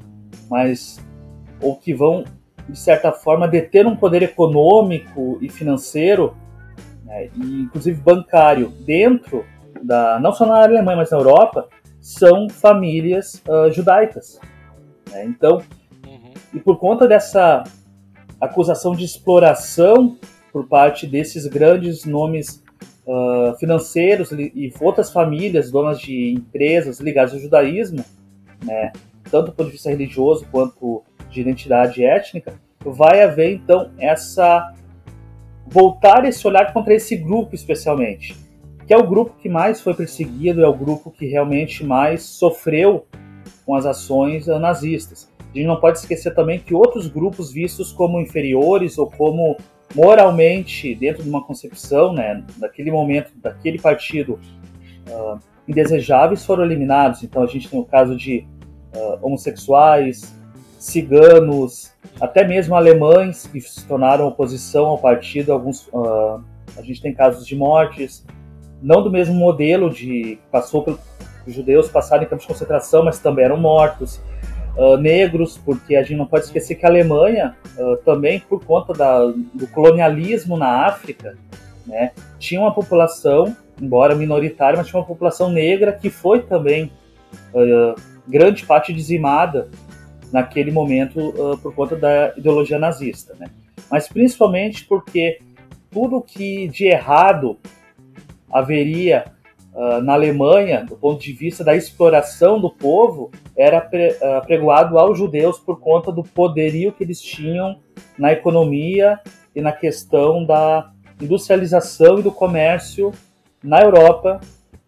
mas 0.49 1.03
ou 1.59 1.75
que 1.75 1.93
vão, 1.93 2.23
de 2.69 2.77
certa 2.77 3.11
forma, 3.11 3.47
deter 3.47 3.87
um 3.87 3.95
poder 3.95 4.21
econômico 4.21 5.39
e 5.41 5.49
financeiro, 5.49 6.35
né, 7.03 7.29
e 7.35 7.61
inclusive 7.61 7.99
bancário, 7.99 8.69
dentro 8.85 9.45
da, 9.81 10.19
não 10.19 10.31
só 10.31 10.45
na 10.45 10.61
Alemanha, 10.61 10.97
mas 10.97 11.11
na 11.11 11.17
Europa, 11.17 11.67
são 11.99 12.49
famílias 12.49 13.41
uh, 13.47 13.71
judaicas. 13.71 14.39
Né? 15.13 15.25
Então, 15.25 15.61
uhum. 16.05 16.33
e 16.53 16.59
por 16.59 16.77
conta 16.77 17.07
dessa 17.07 17.63
acusação 18.41 18.93
de 18.93 19.05
exploração 19.05 20.17
por 20.51 20.67
parte 20.67 21.07
desses 21.07 21.47
grandes 21.47 22.05
nomes 22.05 22.63
uh, 23.07 23.57
financeiros 23.57 24.31
e 24.31 24.71
outras 24.81 25.11
famílias, 25.11 25.71
donas 25.71 25.99
de 25.99 26.33
empresas 26.33 26.99
ligadas 26.99 27.33
ao 27.33 27.39
judaísmo, 27.39 28.03
né, 28.63 28.91
tanto 29.31 29.47
do 29.47 29.51
ponto 29.53 29.67
de 29.67 29.73
vista 29.73 29.89
religioso 29.89 30.45
quanto 30.51 31.03
de 31.29 31.41
identidade 31.41 32.03
étnica, 32.03 32.53
vai 32.85 33.23
haver 33.23 33.53
então 33.53 33.91
essa 33.97 34.73
voltar 35.65 36.25
esse 36.25 36.45
olhar 36.45 36.73
contra 36.73 36.93
esse 36.93 37.15
grupo 37.15 37.55
especialmente, 37.55 38.35
que 38.85 38.93
é 38.93 38.97
o 38.97 39.07
grupo 39.07 39.35
que 39.41 39.49
mais 39.49 39.81
foi 39.81 39.93
perseguido, 39.93 40.63
é 40.63 40.67
o 40.67 40.73
grupo 40.73 41.09
que 41.09 41.25
realmente 41.25 41.83
mais 41.83 42.23
sofreu 42.23 43.07
com 43.65 43.75
as 43.75 43.85
ações 43.85 44.47
nazistas. 44.47 45.29
a 45.39 45.57
gente 45.57 45.67
não 45.67 45.79
pode 45.79 45.99
esquecer 45.99 46.33
também 46.33 46.59
que 46.59 46.73
outros 46.73 47.07
grupos 47.07 47.51
vistos 47.51 47.91
como 47.91 48.19
inferiores 48.19 48.97
ou 48.97 49.09
como 49.09 49.57
moralmente, 49.95 50.95
dentro 50.95 51.23
de 51.23 51.29
uma 51.29 51.43
concepção, 51.43 52.13
né, 52.13 52.43
daquele 52.57 52.91
momento, 52.91 53.31
daquele 53.35 53.79
partido, 53.79 54.39
uh, 55.09 55.39
indesejáveis 55.67 56.45
foram 56.45 56.63
eliminados. 56.63 57.23
Então 57.23 57.43
a 57.43 57.47
gente 57.47 57.69
tem 57.69 57.79
o 57.79 57.85
caso 57.85 58.15
de 58.15 58.47
uh, 58.95 59.25
homossexuais, 59.25 60.33
ciganos, 60.79 61.91
até 62.19 62.45
mesmo 62.45 62.75
alemães 62.75 63.47
que 63.47 63.61
se 63.61 63.85
tornaram 63.85 64.27
oposição 64.27 64.87
ao 64.87 64.97
partido. 64.97 65.53
Alguns, 65.53 65.87
uh, 65.87 66.43
a 66.75 66.81
gente 66.81 67.01
tem 67.01 67.13
casos 67.13 67.45
de 67.45 67.55
mortes, 67.55 68.25
não 68.81 69.01
do 69.01 69.11
mesmo 69.11 69.35
modelo 69.35 69.89
de 69.89 70.39
passou 70.51 70.99
judeus 71.47 71.89
passaram 71.89 72.23
em 72.23 72.25
campos 72.25 72.45
de 72.45 72.53
concentração, 72.53 73.03
mas 73.03 73.19
também 73.19 73.45
eram 73.45 73.57
mortos 73.57 74.21
uh, 74.77 74.97
negros, 74.97 75.57
porque 75.57 75.95
a 75.95 76.03
gente 76.03 76.17
não 76.17 76.25
pode 76.25 76.45
esquecer 76.45 76.75
que 76.75 76.85
a 76.85 76.89
Alemanha, 76.89 77.55
uh, 77.77 77.97
também 77.97 78.39
por 78.39 78.63
conta 78.63 78.93
da, 78.93 79.25
do 79.25 79.67
colonialismo 79.67 80.57
na 80.57 80.85
África, 80.85 81.37
né, 81.85 82.11
tinha 82.39 82.61
uma 82.61 82.73
população, 82.73 83.55
embora 83.81 84.15
minoritária, 84.15 84.77
mas 84.77 84.87
tinha 84.87 84.99
uma 84.99 85.07
população 85.07 85.51
negra 85.51 85.91
que 85.91 86.09
foi 86.09 86.41
também 86.41 86.91
uh, 87.53 87.99
grande 88.27 88.65
parte 88.65 88.93
dizimada 88.93 89.69
naquele 90.31 90.71
momento 90.71 91.59
por 91.61 91.75
conta 91.75 91.95
da 91.95 92.33
ideologia 92.35 92.79
nazista. 92.79 93.35
Né? 93.37 93.51
Mas 93.91 94.07
principalmente 94.07 94.83
porque 94.85 95.39
tudo 95.91 96.21
que 96.21 96.67
de 96.69 96.87
errado 96.87 97.59
haveria 98.51 99.25
uh, 99.73 100.01
na 100.01 100.13
Alemanha, 100.13 100.85
do 100.85 100.95
ponto 100.95 101.21
de 101.21 101.33
vista 101.33 101.63
da 101.63 101.75
exploração 101.75 102.59
do 102.59 102.69
povo, 102.69 103.31
era 103.55 103.81
pre, 103.81 104.09
uh, 104.09 104.45
pregoado 104.45 104.97
aos 104.97 105.17
judeus 105.17 105.59
por 105.59 105.79
conta 105.79 106.11
do 106.11 106.23
poderio 106.23 106.91
que 106.91 107.03
eles 107.03 107.21
tinham 107.21 107.79
na 108.17 108.31
economia 108.31 109.19
e 109.55 109.61
na 109.61 109.71
questão 109.71 110.45
da 110.45 110.91
industrialização 111.21 112.19
e 112.19 112.23
do 112.23 112.31
comércio 112.31 113.11
na 113.63 113.81
Europa 113.81 114.41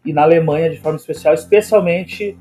e 0.04 0.12
na 0.12 0.24
Alemanha 0.24 0.70
de 0.70 0.77
forma 0.77 0.98
especial, 0.98 1.34
especialmente 1.34 2.38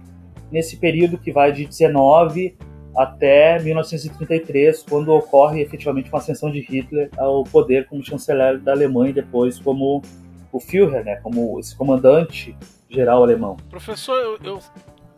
nesse 0.50 0.76
período 0.76 1.18
que 1.18 1.32
vai 1.32 1.52
de 1.52 1.64
19 1.64 2.56
até 2.96 3.58
1933, 3.58 4.84
quando 4.88 5.12
ocorre 5.12 5.60
efetivamente 5.60 6.08
uma 6.08 6.18
ascensão 6.18 6.50
de 6.50 6.60
Hitler 6.60 7.10
ao 7.16 7.42
poder 7.44 7.86
como 7.86 8.04
chanceler 8.04 8.60
da 8.60 8.72
Alemanha 8.72 9.10
e 9.10 9.14
depois 9.14 9.58
como 9.58 10.00
o 10.54 10.60
Führer, 10.60 11.04
né, 11.04 11.16
como 11.16 11.58
esse 11.58 11.74
comandante 11.74 12.56
geral 12.88 13.24
alemão. 13.24 13.56
Professor, 13.68 14.16
eu, 14.16 14.38
eu 14.44 14.60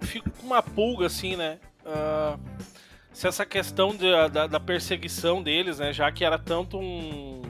fico 0.01 0.31
com 0.31 0.47
uma 0.47 0.63
pulga 0.63 1.07
assim, 1.07 1.37
né? 1.37 1.59
Uh, 1.85 2.41
se 3.13 3.29
essa 3.29 3.45
questão 3.45 3.91
de, 3.95 4.11
da, 4.31 4.47
da, 4.47 4.59
perseguição 4.59 5.43
deles, 5.43 5.79
né, 5.79 5.93
já 5.93 6.11
que 6.11 6.25
era 6.25 6.39
tanto 6.39 6.79
um 6.79 7.43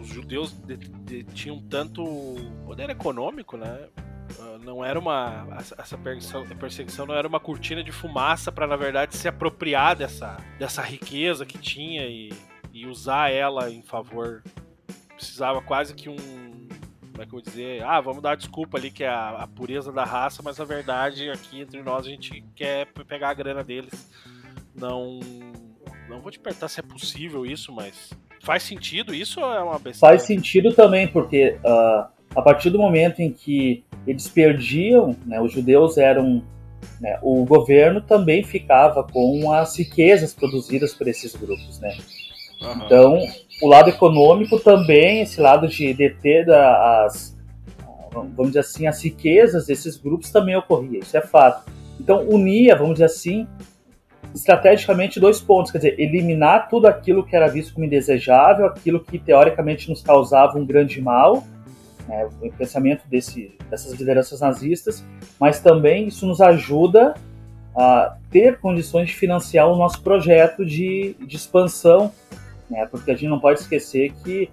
os 0.00 0.08
judeus 0.08 0.52
de, 0.52 0.76
de, 0.76 1.22
tinham 1.22 1.60
tanto 1.60 2.04
poder 2.66 2.90
econômico, 2.90 3.56
né? 3.56 3.88
Uh, 4.36 4.58
não 4.64 4.84
era 4.84 4.98
uma 4.98 5.46
essa 5.78 5.96
perseguição, 5.96 6.44
perseguição 6.56 7.06
não 7.06 7.14
era 7.14 7.28
uma 7.28 7.38
cortina 7.38 7.84
de 7.84 7.92
fumaça 7.92 8.50
para 8.50 8.66
na 8.66 8.74
verdade 8.74 9.16
se 9.16 9.28
apropriar 9.28 9.94
dessa, 9.94 10.38
dessa 10.58 10.82
riqueza 10.82 11.46
que 11.46 11.56
tinha 11.56 12.04
e, 12.06 12.32
e 12.72 12.84
usar 12.84 13.30
ela 13.30 13.70
em 13.70 13.82
favor 13.82 14.42
precisava 15.14 15.62
quase 15.62 15.94
que 15.94 16.08
um 16.08 16.16
como 17.14 17.22
é 17.22 17.26
que 17.26 17.32
eu 17.32 17.40
vou 17.40 17.42
dizer? 17.42 17.82
Ah, 17.84 18.00
vamos 18.00 18.20
dar 18.20 18.36
desculpa 18.36 18.76
ali 18.76 18.90
que 18.90 19.04
é 19.04 19.08
a, 19.08 19.42
a, 19.42 19.46
pureza 19.46 19.92
da 19.92 20.04
raça, 20.04 20.42
mas 20.44 20.58
na 20.58 20.64
verdade 20.64 21.30
aqui 21.30 21.60
entre 21.60 21.80
nós 21.80 22.04
a 22.04 22.10
gente 22.10 22.44
quer 22.56 22.88
pegar 23.06 23.30
a 23.30 23.34
grana 23.34 23.62
deles. 23.62 24.10
Não. 24.74 25.20
Não 26.08 26.20
vou 26.20 26.30
te 26.30 26.40
perguntar 26.40 26.68
se 26.68 26.80
é 26.80 26.82
possível 26.82 27.46
isso, 27.46 27.72
mas. 27.72 28.12
Faz 28.42 28.64
sentido 28.64 29.14
isso 29.14 29.40
ou 29.40 29.54
é 29.54 29.62
uma 29.62 29.78
besteira? 29.78 29.98
Faz 29.98 30.22
sentido 30.22 30.74
também, 30.74 31.06
porque 31.06 31.56
uh, 31.64 32.08
a 32.34 32.42
partir 32.42 32.68
do 32.70 32.78
momento 32.78 33.20
em 33.20 33.32
que 33.32 33.84
eles 34.06 34.28
perdiam, 34.28 35.16
né, 35.24 35.40
os 35.40 35.52
judeus 35.52 35.96
eram. 35.96 36.42
Né, 37.00 37.18
o 37.22 37.44
governo 37.44 38.00
também 38.00 38.42
ficava 38.42 39.04
com 39.04 39.52
as 39.52 39.78
riquezas 39.78 40.34
produzidas 40.34 40.92
por 40.92 41.06
esses 41.06 41.34
grupos. 41.34 41.78
Né? 41.80 41.96
Uhum. 42.60 42.84
Então, 42.84 43.18
o 43.64 43.66
lado 43.66 43.88
econômico 43.88 44.60
também, 44.60 45.22
esse 45.22 45.40
lado 45.40 45.66
de 45.66 45.94
deter 45.94 46.50
as, 46.50 47.34
vamos 48.12 48.48
dizer 48.48 48.58
assim, 48.58 48.86
as 48.86 49.02
riquezas 49.02 49.66
desses 49.66 49.96
grupos 49.96 50.30
também 50.30 50.54
ocorria, 50.54 50.98
isso 50.98 51.16
é 51.16 51.22
fato. 51.22 51.72
Então, 51.98 52.28
unia, 52.28 52.76
vamos 52.76 52.96
dizer 52.96 53.06
assim, 53.06 53.46
estrategicamente 54.34 55.18
dois 55.18 55.40
pontos, 55.40 55.72
quer 55.72 55.78
dizer, 55.78 55.98
eliminar 55.98 56.68
tudo 56.68 56.86
aquilo 56.86 57.24
que 57.24 57.34
era 57.34 57.48
visto 57.48 57.72
como 57.72 57.86
indesejável, 57.86 58.66
aquilo 58.66 59.02
que 59.02 59.18
teoricamente 59.18 59.88
nos 59.88 60.02
causava 60.02 60.58
um 60.58 60.66
grande 60.66 61.00
mal, 61.00 61.42
né, 62.06 62.28
o 62.42 62.52
pensamento 62.52 63.08
desse, 63.08 63.56
dessas 63.70 63.94
lideranças 63.94 64.40
nazistas, 64.42 65.02
mas 65.40 65.58
também 65.58 66.08
isso 66.08 66.26
nos 66.26 66.42
ajuda 66.42 67.14
a 67.74 68.18
ter 68.30 68.58
condições 68.58 69.08
de 69.08 69.14
financiar 69.14 69.68
o 69.68 69.76
nosso 69.76 70.02
projeto 70.02 70.66
de, 70.66 71.16
de 71.26 71.36
expansão 71.36 72.12
né? 72.70 72.86
porque 72.86 73.10
a 73.10 73.14
gente 73.14 73.28
não 73.28 73.40
pode 73.40 73.60
esquecer 73.60 74.12
que 74.22 74.50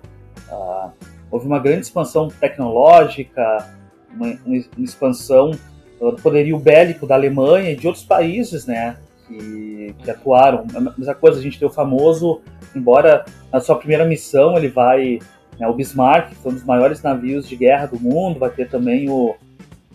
uh, 0.50 0.92
houve 1.30 1.46
uma 1.46 1.60
grande 1.60 1.86
expansão 1.86 2.28
tecnológica, 2.28 3.70
uma, 4.14 4.38
uma 4.46 4.58
expansão 4.80 5.52
do 6.00 6.16
poderio 6.16 6.58
bélico 6.58 7.06
da 7.06 7.16
Alemanha 7.16 7.72
e 7.72 7.76
de 7.76 7.88
outros 7.88 8.04
países 8.04 8.66
né? 8.66 8.98
que, 9.28 9.96
que 10.00 10.12
atuaram. 10.12 10.66
A 10.76 10.80
mesma 10.80 11.16
coisa, 11.16 11.40
a 11.40 11.42
gente 11.42 11.58
tem 11.58 11.68
o 11.68 11.72
famoso, 11.72 12.42
embora 12.76 13.26
na 13.52 13.60
sua 13.60 13.76
primeira 13.78 14.06
missão 14.06 14.58
ele 14.58 14.68
vai, 14.68 15.20
né, 15.60 15.68
o 15.68 15.74
Bismarck, 15.74 16.30
que 16.30 16.36
foi 16.36 16.52
um 16.52 16.56
dos 16.56 16.64
maiores 16.64 17.02
navios 17.02 17.48
de 17.48 17.56
guerra 17.56 17.86
do 17.88 18.00
mundo, 18.00 18.40
vai 18.40 18.50
ter 18.50 18.70
também 18.70 19.10
o, 19.10 19.36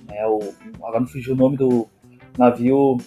né, 0.09 0.27
o 0.27 0.41
agora 0.77 1.01
não 1.01 1.07
fugiu 1.07 1.35
o 1.35 1.37
nome 1.37 1.57
do 1.57 1.89
navio 2.39 2.99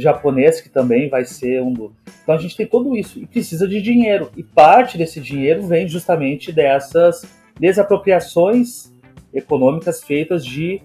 japonês, 0.00 0.60
que 0.60 0.68
também 0.68 1.08
vai 1.08 1.24
ser 1.24 1.62
um 1.62 1.72
do. 1.72 1.92
Então 2.22 2.34
a 2.34 2.38
gente 2.38 2.56
tem 2.56 2.66
tudo 2.66 2.96
isso 2.96 3.18
e 3.18 3.26
precisa 3.26 3.66
de 3.66 3.80
dinheiro. 3.80 4.30
E 4.36 4.42
parte 4.42 4.98
desse 4.98 5.20
dinheiro 5.20 5.66
vem 5.66 5.88
justamente 5.88 6.52
dessas 6.52 7.24
desapropriações 7.58 8.92
econômicas 9.32 10.02
feitas 10.02 10.44
de, 10.44 10.82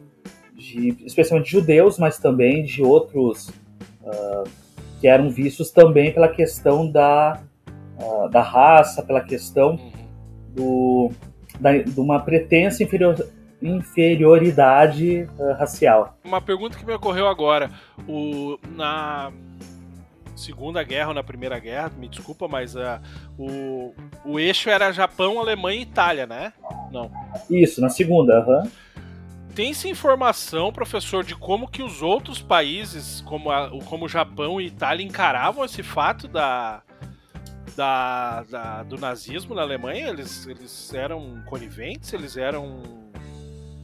de 0.55 0.95
especialmente 1.05 1.51
judeus, 1.51 1.97
mas 1.97 2.17
também 2.17 2.63
de 2.63 2.81
outros 2.81 3.49
uh, 4.01 4.49
que 4.99 5.07
eram 5.07 5.29
vistos 5.29 5.71
também 5.71 6.13
pela 6.13 6.27
questão 6.27 6.89
da, 6.89 7.41
uh, 7.99 8.29
da 8.29 8.41
raça, 8.41 9.03
pela 9.03 9.21
questão 9.21 9.79
do, 10.55 11.11
da, 11.59 11.77
de 11.77 11.99
uma 11.99 12.19
pretensa 12.19 12.83
inferior, 12.83 13.15
inferioridade 13.61 15.29
uh, 15.37 15.53
racial. 15.53 16.17
Uma 16.23 16.41
pergunta 16.41 16.77
que 16.77 16.85
me 16.85 16.93
ocorreu 16.93 17.27
agora. 17.27 17.69
O, 18.07 18.57
na 18.75 19.31
Segunda 20.35 20.81
Guerra 20.83 21.09
ou 21.09 21.13
na 21.13 21.23
Primeira 21.23 21.59
Guerra, 21.59 21.91
me 21.97 22.07
desculpa, 22.07 22.47
mas 22.47 22.75
uh, 22.75 22.99
o, 23.37 23.93
o 24.25 24.39
eixo 24.39 24.69
era 24.69 24.91
Japão, 24.91 25.39
Alemanha 25.39 25.79
e 25.79 25.83
Itália, 25.83 26.25
né? 26.25 26.53
Não. 26.91 27.11
Isso, 27.49 27.79
na 27.79 27.89
Segunda, 27.89 28.39
aham. 28.39 28.63
Uhum. 28.63 28.71
Tem-se 29.53 29.89
informação, 29.89 30.71
professor, 30.71 31.25
de 31.25 31.35
como 31.35 31.67
que 31.67 31.83
os 31.83 32.01
outros 32.01 32.41
países, 32.41 33.21
como, 33.21 33.51
a, 33.51 33.69
como 33.85 34.05
o 34.05 34.09
Japão 34.09 34.61
e 34.61 34.67
Itália, 34.67 35.05
encaravam 35.05 35.65
esse 35.65 35.83
fato 35.83 36.25
da, 36.25 36.81
da, 37.75 38.43
da, 38.43 38.83
do 38.83 38.97
nazismo 38.97 39.53
na 39.53 39.61
Alemanha? 39.61 40.07
Eles, 40.07 40.47
eles 40.47 40.93
eram 40.93 41.43
coniventes? 41.45 42.13
Eles 42.13 42.37
eram 42.37 42.81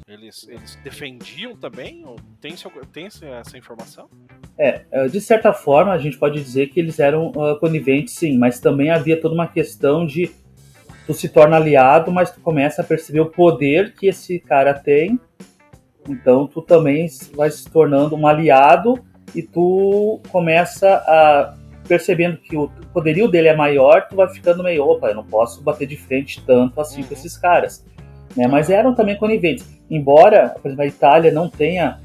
eles, 0.07 0.47
eles 0.47 0.75
defendiam 0.83 1.55
também? 1.55 2.05
Ou 2.05 2.15
tem, 2.39 2.55
tem 2.93 3.07
essa 3.07 3.57
informação? 3.57 4.09
É, 4.57 4.85
é, 4.89 5.07
de 5.07 5.19
certa 5.19 5.51
forma 5.51 5.91
a 5.91 5.97
gente 5.97 6.17
pode 6.17 6.41
dizer 6.41 6.67
que 6.67 6.79
eles 6.79 6.99
eram 6.99 7.31
uh, 7.31 7.59
coniventes 7.59 8.15
sim, 8.15 8.37
mas 8.37 8.59
também 8.59 8.89
havia 8.89 9.19
toda 9.19 9.35
uma 9.35 9.47
questão 9.47 10.05
de 10.05 10.31
tu 11.05 11.13
se 11.13 11.29
torna 11.29 11.57
aliado, 11.57 12.11
mas 12.11 12.31
tu 12.31 12.39
começa 12.39 12.81
a 12.81 12.85
perceber 12.85 13.19
o 13.19 13.27
poder 13.27 13.93
que 13.93 14.07
esse 14.07 14.39
cara 14.39 14.73
tem, 14.73 15.19
então 16.07 16.47
tu 16.47 16.61
também 16.61 17.07
vai 17.33 17.49
se 17.49 17.69
tornando 17.69 18.15
um 18.15 18.27
aliado 18.27 18.99
e 19.35 19.41
tu 19.41 20.21
começa 20.29 20.95
a 20.95 21.55
percebendo 21.87 22.37
que 22.37 22.57
o 22.57 22.67
poderio 22.93 23.29
dele 23.29 23.47
é 23.47 23.55
maior, 23.55 24.09
tu 24.09 24.15
vai 24.17 24.27
ficando 24.27 24.61
meio, 24.61 24.83
opa, 24.83 25.07
eu 25.07 25.15
não 25.15 25.23
posso 25.23 25.63
bater 25.63 25.87
de 25.87 25.95
frente 25.95 26.43
tanto 26.45 26.81
assim 26.81 27.01
uhum. 27.01 27.07
com 27.07 27.13
esses 27.13 27.37
caras. 27.37 27.85
Né? 28.37 28.47
Mas 28.47 28.69
eram 28.69 28.93
também 28.93 29.17
coniventes 29.17 29.77
embora, 29.89 30.55
por 30.61 30.67
exemplo, 30.67 30.83
a 30.83 30.87
Itália 30.87 31.31
não 31.31 31.49
tenha 31.49 31.99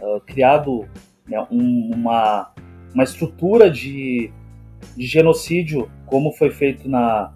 uh, 0.00 0.20
criado 0.20 0.86
né, 1.28 1.44
um, 1.50 1.90
uma, 1.94 2.50
uma 2.94 3.04
estrutura 3.04 3.70
de, 3.70 4.30
de 4.96 5.06
genocídio 5.06 5.90
como 6.06 6.32
foi 6.32 6.50
feito 6.50 6.88
na, 6.88 7.32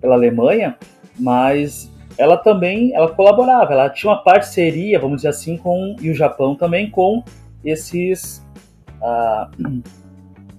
pela 0.00 0.14
Alemanha, 0.14 0.76
mas 1.18 1.90
ela 2.16 2.36
também 2.36 2.92
ela 2.94 3.08
colaborava, 3.08 3.72
ela 3.72 3.90
tinha 3.90 4.12
uma 4.12 4.22
parceria, 4.22 4.98
vamos 4.98 5.16
dizer 5.16 5.28
assim, 5.28 5.56
com 5.56 5.96
e 6.00 6.10
o 6.10 6.14
Japão 6.14 6.54
também 6.54 6.90
com 6.90 7.22
esses 7.64 8.44
uh, 9.00 9.48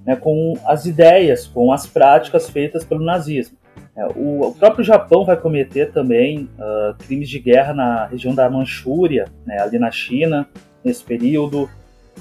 né, 0.05 0.15
com 0.15 0.53
as 0.65 0.85
ideias, 0.85 1.45
com 1.45 1.71
as 1.71 1.85
práticas 1.85 2.49
feitas 2.49 2.83
pelo 2.83 3.03
nazismo. 3.03 3.58
É, 3.99 4.05
o, 4.15 4.47
o, 4.47 4.55
próprio 4.55 4.81
Japão 4.81 5.25
vai 5.25 5.35
cometer 5.35 5.91
também 5.91 6.49
uh, 6.57 6.95
crimes 6.99 7.27
de 7.27 7.37
guerra 7.37 7.73
na 7.73 8.05
região 8.05 8.33
da 8.33 8.49
Manchúria, 8.49 9.25
né, 9.45 9.59
ali 9.59 9.77
na 9.77 9.91
China, 9.91 10.47
nesse 10.81 11.03
período. 11.03 11.69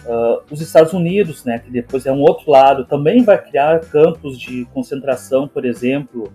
Uh, 0.05 0.43
os 0.51 0.61
Estados 0.61 0.93
Unidos, 0.93 1.45
né, 1.45 1.61
que 1.61 1.71
depois 1.71 2.05
é 2.05 2.13
um 2.13 2.21
outro 2.21 2.51
lado, 2.51 2.85
também 2.85 3.23
vai 3.23 3.41
criar 3.41 3.79
campos 3.79 4.37
de 4.37 4.65
concentração, 4.75 5.47
por 5.47 5.65
exemplo, 5.65 6.33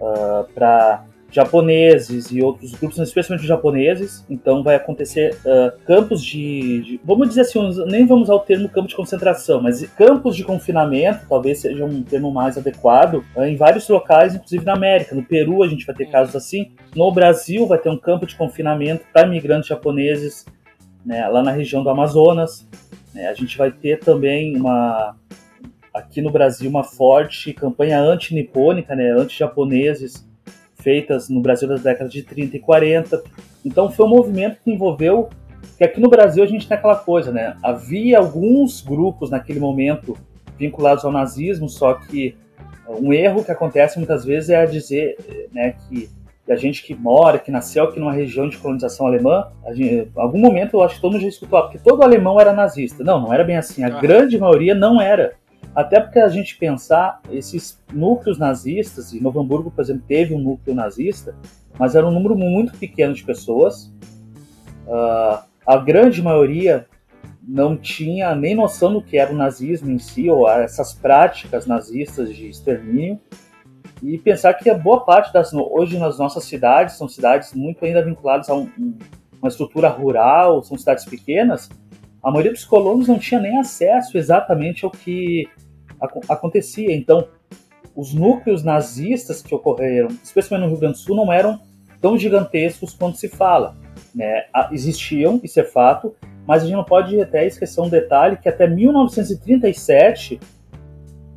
uh, 0.00 0.50
para 0.54 1.04
japoneses 1.30 2.30
e 2.30 2.40
outros 2.40 2.72
grupos, 2.72 2.98
especialmente 2.98 3.46
japoneses. 3.46 4.24
Então 4.28 4.62
vai 4.62 4.74
acontecer 4.74 5.36
uh, 5.44 5.78
campos 5.84 6.22
de, 6.24 6.80
de, 6.82 7.00
vamos 7.04 7.28
dizer 7.28 7.42
assim, 7.42 7.60
nem 7.86 8.06
vamos 8.06 8.24
usar 8.24 8.34
o 8.34 8.40
termo 8.40 8.68
campo 8.68 8.88
de 8.88 8.96
concentração, 8.96 9.62
mas 9.62 9.82
campos 9.92 10.34
de 10.34 10.44
confinamento, 10.44 11.26
talvez 11.28 11.60
seja 11.60 11.84
um 11.84 12.02
termo 12.02 12.30
mais 12.32 12.56
adequado, 12.56 13.24
uh, 13.36 13.42
em 13.42 13.56
vários 13.56 13.88
locais, 13.88 14.34
inclusive 14.34 14.64
na 14.64 14.72
América. 14.72 15.14
No 15.14 15.22
Peru 15.22 15.62
a 15.62 15.68
gente 15.68 15.84
vai 15.84 15.94
ter 15.94 16.06
casos 16.06 16.34
assim. 16.34 16.72
No 16.96 17.12
Brasil 17.12 17.66
vai 17.66 17.78
ter 17.78 17.90
um 17.90 17.98
campo 17.98 18.26
de 18.26 18.34
confinamento 18.34 19.04
para 19.12 19.26
imigrantes 19.26 19.68
japoneses, 19.68 20.46
né, 21.04 21.28
lá 21.28 21.42
na 21.42 21.52
região 21.52 21.82
do 21.82 21.90
Amazonas. 21.90 22.66
Né, 23.14 23.26
a 23.28 23.34
gente 23.34 23.56
vai 23.58 23.70
ter 23.70 24.00
também 24.00 24.56
uma 24.56 25.14
aqui 25.92 26.22
no 26.22 26.30
Brasil 26.30 26.70
uma 26.70 26.84
forte 26.84 27.52
campanha 27.52 28.00
anti-nipônica, 28.00 28.94
né, 28.94 29.10
anti-japoneses 29.10 30.28
feitas 30.80 31.28
no 31.28 31.40
Brasil 31.40 31.68
das 31.68 31.82
décadas 31.82 32.12
de 32.12 32.22
30 32.22 32.56
e 32.56 32.60
40. 32.60 33.22
Então 33.64 33.90
foi 33.90 34.06
um 34.06 34.10
movimento 34.10 34.58
que 34.62 34.70
envolveu 34.70 35.28
que 35.76 35.84
aqui 35.84 36.00
no 36.00 36.08
Brasil 36.08 36.42
a 36.42 36.46
gente 36.46 36.66
tem 36.66 36.76
aquela 36.76 36.96
coisa, 36.96 37.30
né? 37.30 37.56
Havia 37.62 38.18
alguns 38.18 38.80
grupos 38.80 39.30
naquele 39.30 39.60
momento 39.60 40.16
vinculados 40.58 41.04
ao 41.04 41.12
nazismo, 41.12 41.68
só 41.68 41.94
que 41.94 42.36
um 42.88 43.12
erro 43.12 43.44
que 43.44 43.52
acontece 43.52 43.98
muitas 43.98 44.24
vezes 44.24 44.50
é 44.50 44.66
dizer, 44.66 45.16
né, 45.52 45.74
que 45.88 46.08
a 46.50 46.56
gente 46.56 46.82
que 46.82 46.94
mora, 46.94 47.38
que 47.38 47.50
nasceu 47.50 47.84
aqui 47.84 48.00
numa 48.00 48.12
região 48.12 48.48
de 48.48 48.56
colonização 48.56 49.06
alemã, 49.06 49.48
gente, 49.72 50.08
em 50.08 50.10
algum 50.16 50.38
momento 50.38 50.74
eu 50.74 50.82
acho 50.82 50.96
que 50.96 51.00
todo 51.00 51.12
mundo 51.12 51.22
já 51.22 51.28
escutou, 51.28 51.60
porque 51.62 51.78
todo 51.78 52.02
alemão 52.02 52.40
era 52.40 52.52
nazista. 52.52 53.04
Não, 53.04 53.20
não 53.20 53.32
era 53.32 53.44
bem 53.44 53.56
assim. 53.56 53.84
A 53.84 53.88
ah. 53.88 54.00
grande 54.00 54.38
maioria 54.38 54.74
não 54.74 55.00
era. 55.00 55.34
Até 55.74 56.00
porque 56.00 56.18
a 56.18 56.28
gente 56.28 56.56
pensar 56.56 57.20
esses 57.30 57.80
núcleos 57.92 58.38
nazistas, 58.38 59.12
e 59.12 59.20
Novo 59.20 59.40
Hamburgo, 59.40 59.70
por 59.70 59.80
exemplo, 59.80 60.02
teve 60.06 60.34
um 60.34 60.40
núcleo 60.40 60.74
nazista, 60.74 61.36
mas 61.78 61.94
era 61.94 62.06
um 62.06 62.10
número 62.10 62.36
muito 62.36 62.76
pequeno 62.76 63.14
de 63.14 63.22
pessoas. 63.22 63.92
Uh, 64.86 65.38
a 65.66 65.76
grande 65.76 66.22
maioria 66.22 66.86
não 67.46 67.76
tinha 67.76 68.34
nem 68.34 68.54
noção 68.54 68.92
do 68.92 69.02
que 69.02 69.16
era 69.16 69.32
o 69.32 69.36
nazismo 69.36 69.90
em 69.90 69.98
si, 69.98 70.28
ou 70.28 70.48
essas 70.48 70.92
práticas 70.92 71.66
nazistas 71.66 72.34
de 72.34 72.48
extermínio. 72.48 73.20
E 74.02 74.18
pensar 74.18 74.54
que 74.54 74.68
a 74.70 74.76
boa 74.76 75.04
parte 75.04 75.32
das. 75.32 75.52
Hoje, 75.52 75.98
nas 75.98 76.18
nossas 76.18 76.44
cidades, 76.44 76.96
são 76.96 77.08
cidades 77.08 77.52
muito 77.54 77.84
ainda 77.84 78.04
vinculadas 78.04 78.48
a 78.48 78.54
um, 78.54 78.70
uma 79.40 79.48
estrutura 79.48 79.88
rural, 79.88 80.62
são 80.62 80.76
cidades 80.76 81.04
pequenas, 81.04 81.68
a 82.28 82.30
maioria 82.30 82.52
dos 82.52 82.64
colonos 82.64 83.08
não 83.08 83.18
tinha 83.18 83.40
nem 83.40 83.58
acesso 83.58 84.18
exatamente 84.18 84.84
ao 84.84 84.90
que 84.90 85.48
acontecia. 86.28 86.94
Então, 86.94 87.26
os 87.96 88.12
núcleos 88.12 88.62
nazistas 88.62 89.40
que 89.40 89.54
ocorreram, 89.54 90.08
especialmente 90.22 90.66
no 90.66 90.72
Rio 90.72 90.80
Grande 90.80 90.98
do 90.98 90.98
Sul, 90.98 91.16
não 91.16 91.32
eram 91.32 91.58
tão 92.02 92.18
gigantescos 92.18 92.94
quanto 92.94 93.16
se 93.16 93.28
fala. 93.28 93.76
Né? 94.14 94.44
Existiam, 94.70 95.40
isso 95.42 95.58
é 95.58 95.64
fato, 95.64 96.14
mas 96.46 96.62
a 96.62 96.66
gente 96.66 96.76
não 96.76 96.84
pode 96.84 97.18
até 97.18 97.46
esquecer 97.46 97.80
um 97.80 97.88
detalhe 97.88 98.36
que 98.36 98.48
até 98.48 98.68
1937 98.68 100.38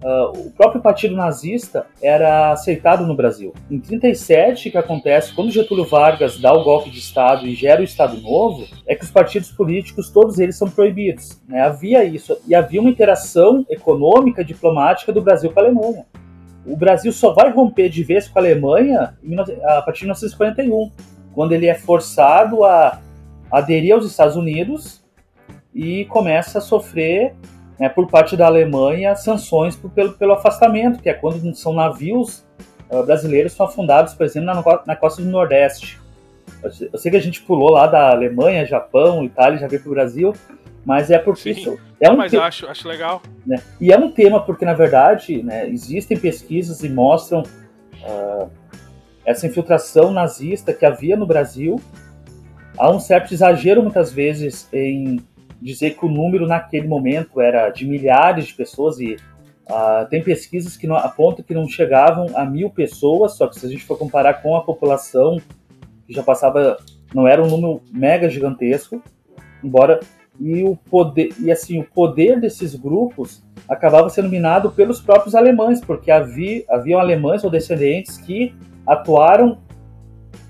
Uh, 0.04 0.48
o 0.48 0.52
próprio 0.52 0.82
partido 0.82 1.16
nazista 1.16 1.86
era 2.02 2.52
aceitado 2.52 3.06
no 3.06 3.16
Brasil. 3.16 3.54
Em 3.70 3.80
37, 3.80 4.72
que 4.72 4.78
acontece 4.78 5.34
quando 5.34 5.52
Getúlio 5.52 5.86
Vargas 5.86 6.40
dá 6.40 6.52
o 6.52 6.64
golpe 6.64 6.90
de 6.90 6.98
Estado 6.98 7.46
e 7.46 7.54
gera 7.54 7.82
o 7.82 7.84
Estado 7.84 8.20
Novo, 8.20 8.66
é 8.88 8.96
que 8.96 9.04
os 9.04 9.12
partidos 9.12 9.52
políticos, 9.52 10.10
todos 10.10 10.40
eles 10.40 10.58
são 10.58 10.68
proibidos. 10.68 11.40
Né? 11.48 11.62
Havia 11.62 12.04
isso 12.04 12.36
e 12.48 12.56
havia 12.56 12.82
uma 12.82 12.90
interação 12.90 13.64
econômica, 13.70 14.44
diplomática 14.44 15.14
do 15.14 15.22
Brasil 15.22 15.52
com 15.52 15.60
a 15.60 15.64
Alemanha. 15.64 16.06
O 16.66 16.76
Brasil 16.76 17.12
só 17.12 17.32
vai 17.34 17.52
romper 17.52 17.90
de 17.90 18.04
vez 18.04 18.28
com 18.28 18.40
a 18.40 18.42
Alemanha 18.42 19.16
a 19.64 19.82
partir 19.84 20.00
de 20.00 20.06
1941, 20.06 20.92
quando 21.34 21.52
ele 21.52 21.68
é 21.68 21.76
forçado 21.76 22.64
a 22.64 23.00
aderir 23.52 23.94
aos 23.94 24.06
Estados 24.06 24.36
Unidos 24.36 25.04
e 25.74 26.06
começa 26.06 26.58
a 26.58 26.62
sofrer 26.62 27.36
né, 27.82 27.90
por 27.90 28.08
parte 28.08 28.38
da 28.38 28.46
Alemanha 28.46 29.16
sanções 29.16 29.76
por, 29.76 29.90
pelo, 29.90 30.14
pelo 30.14 30.34
afastamento, 30.34 31.02
que 31.02 31.10
é 31.10 31.16
quando 31.16 31.52
são 31.56 31.74
navios 31.74 32.46
uh, 32.92 33.02
brasileiros 33.04 33.54
são 33.54 33.66
afundados, 33.66 34.14
por 34.14 34.24
exemplo, 34.24 34.54
na, 34.54 34.84
na 34.86 34.96
costa 34.96 35.20
do 35.20 35.28
Nordeste. 35.28 36.00
Eu 36.64 37.00
sei 37.00 37.10
que 37.10 37.18
a 37.18 37.22
gente 37.22 37.42
pulou 37.42 37.72
lá 37.72 37.88
da 37.88 38.12
Alemanha, 38.12 38.68
Japão, 38.68 39.24
Itália, 39.24 39.58
já 39.58 39.68
veio 39.68 39.82
para 39.82 39.90
o 39.90 39.94
Brasil, 39.96 40.32
mas 40.86 41.10
é 41.10 41.18
porque 41.18 41.56
Sim, 41.56 41.60
isso 41.60 41.80
é 42.00 42.12
um 42.12 42.16
mas 42.16 42.32
eu 42.32 42.44
acho, 42.44 42.68
acho 42.68 42.88
legal. 42.88 43.20
Né? 43.48 43.60
E 43.80 43.92
é 43.92 43.98
um 43.98 44.12
tema 44.12 44.40
porque, 44.40 44.64
na 44.64 44.76
verdade, 44.76 45.42
né, 45.42 45.68
existem 45.68 46.16
pesquisas 46.16 46.84
e 46.84 46.90
mostram 46.90 47.42
uh, 47.42 48.48
essa 49.26 49.48
infiltração 49.48 50.12
nazista 50.12 50.72
que 50.72 50.86
havia 50.86 51.18
no 51.18 51.26
Brasil. 51.26 51.82
Há 52.78 52.92
um 52.92 53.00
certo 53.00 53.34
exagero, 53.34 53.82
muitas 53.82 54.12
vezes, 54.12 54.70
em 54.72 55.20
dizer 55.62 55.92
que 55.92 56.06
o 56.06 56.10
número 56.10 56.48
naquele 56.48 56.88
momento 56.88 57.40
era 57.40 57.70
de 57.70 57.86
milhares 57.86 58.48
de 58.48 58.54
pessoas 58.54 59.00
e 59.00 59.16
uh, 59.70 60.08
tem 60.10 60.24
pesquisas 60.24 60.76
que 60.76 60.88
não, 60.88 60.96
apontam 60.96 61.46
que 61.46 61.54
não 61.54 61.68
chegavam 61.68 62.28
a 62.36 62.44
mil 62.44 62.70
pessoas, 62.70 63.36
só 63.36 63.48
que 63.48 63.60
se 63.60 63.66
a 63.66 63.70
gente 63.70 63.84
for 63.84 63.98
comparar 63.98 64.42
com 64.42 64.56
a 64.56 64.64
população 64.64 65.38
que 66.08 66.14
já 66.14 66.24
passava, 66.24 66.78
não 67.14 67.28
era 67.28 67.44
um 67.44 67.48
número 67.48 67.82
mega 67.92 68.30
gigantesco, 68.30 69.02
embora 69.64 70.00
e 70.40 70.64
o 70.64 70.76
poder 70.76 71.30
e 71.40 71.52
assim 71.52 71.80
o 71.80 71.84
poder 71.84 72.40
desses 72.40 72.74
grupos 72.74 73.44
acabava 73.70 74.10
sendo 74.10 74.30
minado 74.30 74.72
pelos 74.72 75.00
próprios 75.00 75.36
alemães, 75.36 75.82
porque 75.82 76.10
havia 76.10 76.64
haviam 76.68 77.00
alemães 77.00 77.44
ou 77.44 77.50
descendentes 77.50 78.18
que 78.18 78.56
atuaram 78.88 79.60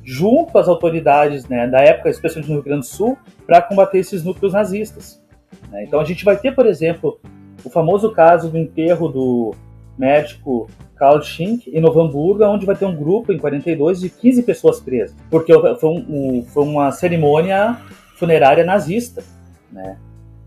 junto 0.04 0.58
às 0.58 0.67
autoridades 0.67 1.47
né, 1.47 1.67
da 1.67 1.80
época, 1.80 2.10
especialmente 2.10 2.50
no 2.50 2.56
Rio 2.56 2.63
Grande 2.63 2.82
do 2.82 2.86
Sul, 2.86 3.17
para 3.52 3.62
combater 3.62 3.98
esses 3.98 4.24
núcleos 4.24 4.54
nazistas. 4.54 5.22
Né? 5.70 5.84
Então 5.84 6.00
a 6.00 6.06
gente 6.06 6.24
vai 6.24 6.38
ter, 6.38 6.56
por 6.56 6.66
exemplo, 6.66 7.20
o 7.66 7.70
famoso 7.70 8.10
caso 8.14 8.50
do 8.50 8.58
enterro 8.58 9.10
do 9.10 9.54
médico 9.98 10.70
Karl 10.96 11.22
Schink 11.22 11.70
em 11.70 11.82
Novo 11.82 12.00
Hamburgo, 12.00 12.46
onde 12.46 12.66
vai 12.66 12.78
ter 12.78 12.86
um 12.86 12.96
grupo 12.96 13.34
em 13.34 13.38
42 13.38 14.00
de 14.00 14.10
15 14.10 14.44
pessoas 14.44 14.80
presas, 14.80 15.18
porque 15.30 15.52
foi, 15.78 15.90
um, 15.90 16.46
foi 16.48 16.64
uma 16.64 16.94
cerimônia 16.94 17.78
funerária 18.16 18.64
nazista, 18.64 19.22
né? 19.70 19.98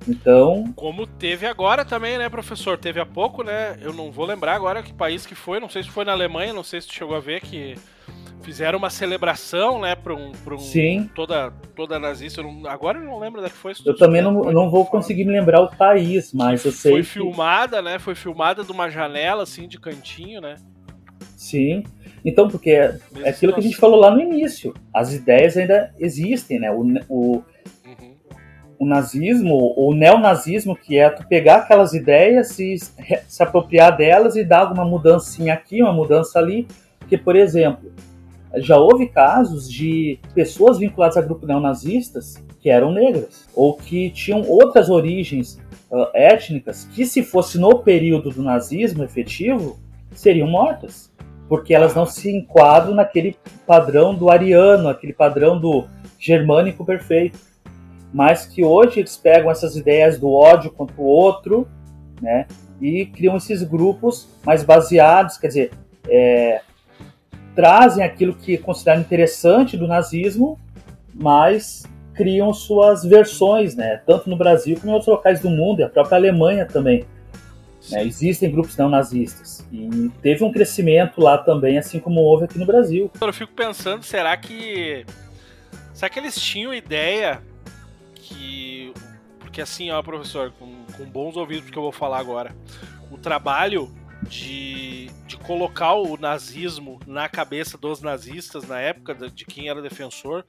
Então. 0.08 0.72
Como 0.74 1.06
teve 1.06 1.46
agora 1.46 1.84
também, 1.84 2.16
né, 2.16 2.30
professor? 2.30 2.78
Teve 2.78 3.00
há 3.00 3.06
pouco, 3.06 3.42
né? 3.42 3.76
Eu 3.82 3.92
não 3.92 4.10
vou 4.10 4.24
lembrar 4.24 4.54
agora 4.54 4.82
que 4.82 4.94
país 4.94 5.26
que 5.26 5.34
foi, 5.34 5.60
não 5.60 5.68
sei 5.68 5.82
se 5.82 5.90
foi 5.90 6.06
na 6.06 6.12
Alemanha, 6.12 6.54
não 6.54 6.64
sei 6.64 6.80
se 6.80 6.88
tu 6.88 6.94
chegou 6.94 7.16
a 7.16 7.20
ver 7.20 7.42
que 7.42 7.74
fizeram 8.44 8.78
uma 8.78 8.90
celebração, 8.90 9.80
né, 9.80 9.96
para 9.96 10.14
um, 10.14 10.32
pra 10.32 10.54
um 10.54 10.58
Sim. 10.58 11.10
toda 11.14 11.50
toda 11.74 11.98
nazista. 11.98 12.40
Eu 12.40 12.52
não, 12.52 12.70
agora 12.70 12.98
eu 12.98 13.04
não 13.04 13.18
lembro 13.18 13.40
da 13.40 13.48
que 13.48 13.56
foi. 13.56 13.72
Eu 13.84 13.96
também 13.96 14.22
não, 14.22 14.32
não 14.44 14.70
vou 14.70 14.84
conseguir 14.84 15.24
me 15.24 15.32
lembrar 15.32 15.60
o 15.62 15.74
país, 15.74 16.32
mas 16.32 16.64
eu 16.64 16.70
sei. 16.70 16.92
Foi 16.92 17.02
que... 17.02 17.08
filmada, 17.08 17.80
né? 17.80 17.98
Foi 17.98 18.14
filmada 18.14 18.62
de 18.62 18.70
uma 18.70 18.88
janela 18.90 19.42
assim 19.42 19.66
de 19.66 19.80
cantinho, 19.80 20.40
né? 20.40 20.56
Sim. 21.36 21.82
Então, 22.24 22.48
porque 22.48 22.70
é, 22.70 22.98
é 23.22 23.28
aquilo 23.30 23.52
que 23.52 23.60
a 23.60 23.62
gente 23.62 23.76
falou 23.76 23.98
lá 23.98 24.10
no 24.10 24.20
início. 24.20 24.74
As 24.92 25.12
ideias 25.12 25.56
ainda 25.56 25.92
existem, 25.98 26.58
né? 26.58 26.70
O, 26.70 26.80
o, 27.08 27.44
uhum. 27.86 28.14
o 28.78 28.86
nazismo, 28.86 29.74
o 29.76 29.94
neonazismo, 29.94 30.76
que 30.76 30.96
é 30.96 31.10
tu 31.10 31.26
pegar 31.26 31.56
aquelas 31.56 31.92
ideias 31.92 32.58
e 32.58 32.76
se 32.78 33.42
apropriar 33.42 33.96
delas 33.96 34.36
e 34.36 34.44
dar 34.44 34.60
alguma 34.60 34.84
mudança 34.84 35.52
aqui, 35.52 35.82
uma 35.82 35.92
mudança 35.92 36.38
ali. 36.38 36.66
Porque, 36.98 37.18
por 37.18 37.36
exemplo, 37.36 37.92
já 38.58 38.78
houve 38.78 39.06
casos 39.08 39.70
de 39.70 40.18
pessoas 40.34 40.78
vinculadas 40.78 41.16
a 41.16 41.20
grupos 41.20 41.48
neonazistas 41.48 42.42
que 42.60 42.70
eram 42.70 42.92
negras 42.92 43.48
ou 43.54 43.76
que 43.76 44.10
tinham 44.10 44.42
outras 44.42 44.88
origens 44.88 45.58
uh, 45.90 46.06
étnicas 46.14 46.84
que, 46.92 47.04
se 47.04 47.22
fosse 47.22 47.58
no 47.58 47.80
período 47.80 48.30
do 48.30 48.42
nazismo 48.42 49.04
efetivo, 49.04 49.78
seriam 50.12 50.48
mortas, 50.48 51.12
porque 51.48 51.74
elas 51.74 51.94
não 51.94 52.06
se 52.06 52.30
enquadram 52.30 52.94
naquele 52.94 53.36
padrão 53.66 54.14
do 54.14 54.30
ariano, 54.30 54.88
aquele 54.88 55.12
padrão 55.12 55.60
do 55.60 55.84
germânico 56.18 56.84
perfeito. 56.84 57.38
Mas 58.12 58.46
que 58.46 58.64
hoje 58.64 59.00
eles 59.00 59.16
pegam 59.16 59.50
essas 59.50 59.76
ideias 59.76 60.18
do 60.18 60.32
ódio 60.32 60.70
contra 60.70 60.94
o 61.00 61.04
outro, 61.04 61.66
né, 62.22 62.46
e 62.80 63.06
criam 63.06 63.36
esses 63.36 63.62
grupos 63.62 64.28
mais 64.44 64.62
baseados, 64.62 65.36
quer 65.36 65.48
dizer, 65.48 65.70
é, 66.08 66.60
trazem 67.54 68.04
aquilo 68.04 68.34
que 68.34 68.58
consideram 68.58 69.00
interessante 69.00 69.76
do 69.76 69.86
nazismo, 69.86 70.58
mas 71.14 71.84
criam 72.14 72.52
suas 72.52 73.04
versões, 73.04 73.74
né? 73.74 74.00
Tanto 74.06 74.30
no 74.30 74.36
Brasil 74.36 74.76
como 74.78 74.90
em 74.90 74.94
outros 74.94 75.08
locais 75.08 75.40
do 75.40 75.50
mundo, 75.50 75.80
e 75.80 75.82
a 75.82 75.88
própria 75.88 76.16
Alemanha 76.16 76.66
também. 76.66 77.04
Né? 77.90 78.04
Existem 78.04 78.50
grupos 78.50 78.76
não 78.76 78.88
nazistas. 78.88 79.66
E 79.70 80.10
teve 80.22 80.44
um 80.44 80.52
crescimento 80.52 81.20
lá 81.20 81.36
também, 81.36 81.76
assim 81.76 82.00
como 82.00 82.20
houve 82.20 82.44
aqui 82.44 82.58
no 82.58 82.66
Brasil. 82.66 83.10
Eu 83.20 83.32
fico 83.32 83.52
pensando, 83.52 84.02
será 84.02 84.36
que. 84.36 85.04
Será 85.92 86.08
que 86.08 86.18
eles 86.18 86.36
tinham 86.36 86.72
ideia 86.72 87.42
que. 88.14 88.92
Porque 89.38 89.60
assim, 89.60 89.90
ó, 89.90 90.02
professor, 90.02 90.52
com, 90.58 90.84
com 90.96 91.04
bons 91.04 91.36
ouvidos, 91.36 91.64
porque 91.64 91.78
eu 91.78 91.82
vou 91.82 91.92
falar 91.92 92.18
agora. 92.18 92.54
O 93.10 93.18
trabalho 93.18 93.90
de, 94.28 95.10
de 95.26 95.36
colocar 95.38 95.94
o 95.94 96.16
nazismo 96.16 97.00
na 97.06 97.28
cabeça 97.28 97.78
dos 97.78 98.00
nazistas 98.00 98.66
na 98.66 98.80
época, 98.80 99.14
de 99.14 99.44
quem 99.44 99.68
era 99.68 99.82
defensor, 99.82 100.44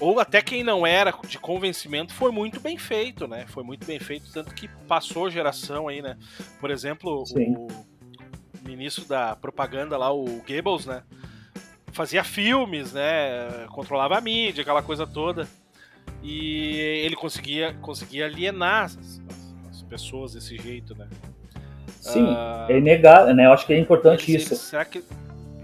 ou 0.00 0.20
até 0.20 0.40
quem 0.40 0.62
não 0.62 0.86
era 0.86 1.12
de 1.26 1.38
convencimento, 1.38 2.12
foi 2.12 2.30
muito 2.30 2.60
bem 2.60 2.76
feito, 2.78 3.26
né? 3.26 3.46
Foi 3.48 3.64
muito 3.64 3.86
bem 3.86 3.98
feito, 3.98 4.30
tanto 4.32 4.54
que 4.54 4.68
passou 4.86 5.30
geração 5.30 5.88
aí, 5.88 6.00
né? 6.00 6.16
Por 6.60 6.70
exemplo, 6.70 7.26
Sim. 7.26 7.54
o 7.56 7.68
ministro 8.64 9.04
da 9.06 9.34
propaganda 9.34 9.96
lá, 9.96 10.12
o 10.12 10.24
Goebbels, 10.46 10.86
né? 10.86 11.02
Fazia 11.92 12.22
filmes, 12.22 12.92
né? 12.92 13.66
Controlava 13.70 14.18
a 14.18 14.20
mídia, 14.20 14.62
aquela 14.62 14.82
coisa 14.82 15.06
toda. 15.06 15.48
E 16.22 16.76
ele 17.04 17.16
conseguia, 17.16 17.74
conseguia 17.74 18.26
alienar 18.26 18.84
as, 18.84 19.20
as 19.68 19.82
pessoas 19.82 20.34
desse 20.34 20.56
jeito, 20.56 20.94
né? 20.94 21.08
Sim, 22.00 22.24
uh, 22.24 22.70
é 22.70 22.78
inegável, 22.78 23.34
né? 23.34 23.46
Eu 23.46 23.52
acho 23.52 23.66
que 23.66 23.72
é 23.72 23.78
importante 23.78 24.30
eles, 24.30 24.42
isso. 24.42 24.54
Eles, 24.54 24.62
será 24.62 24.84
que. 24.84 25.04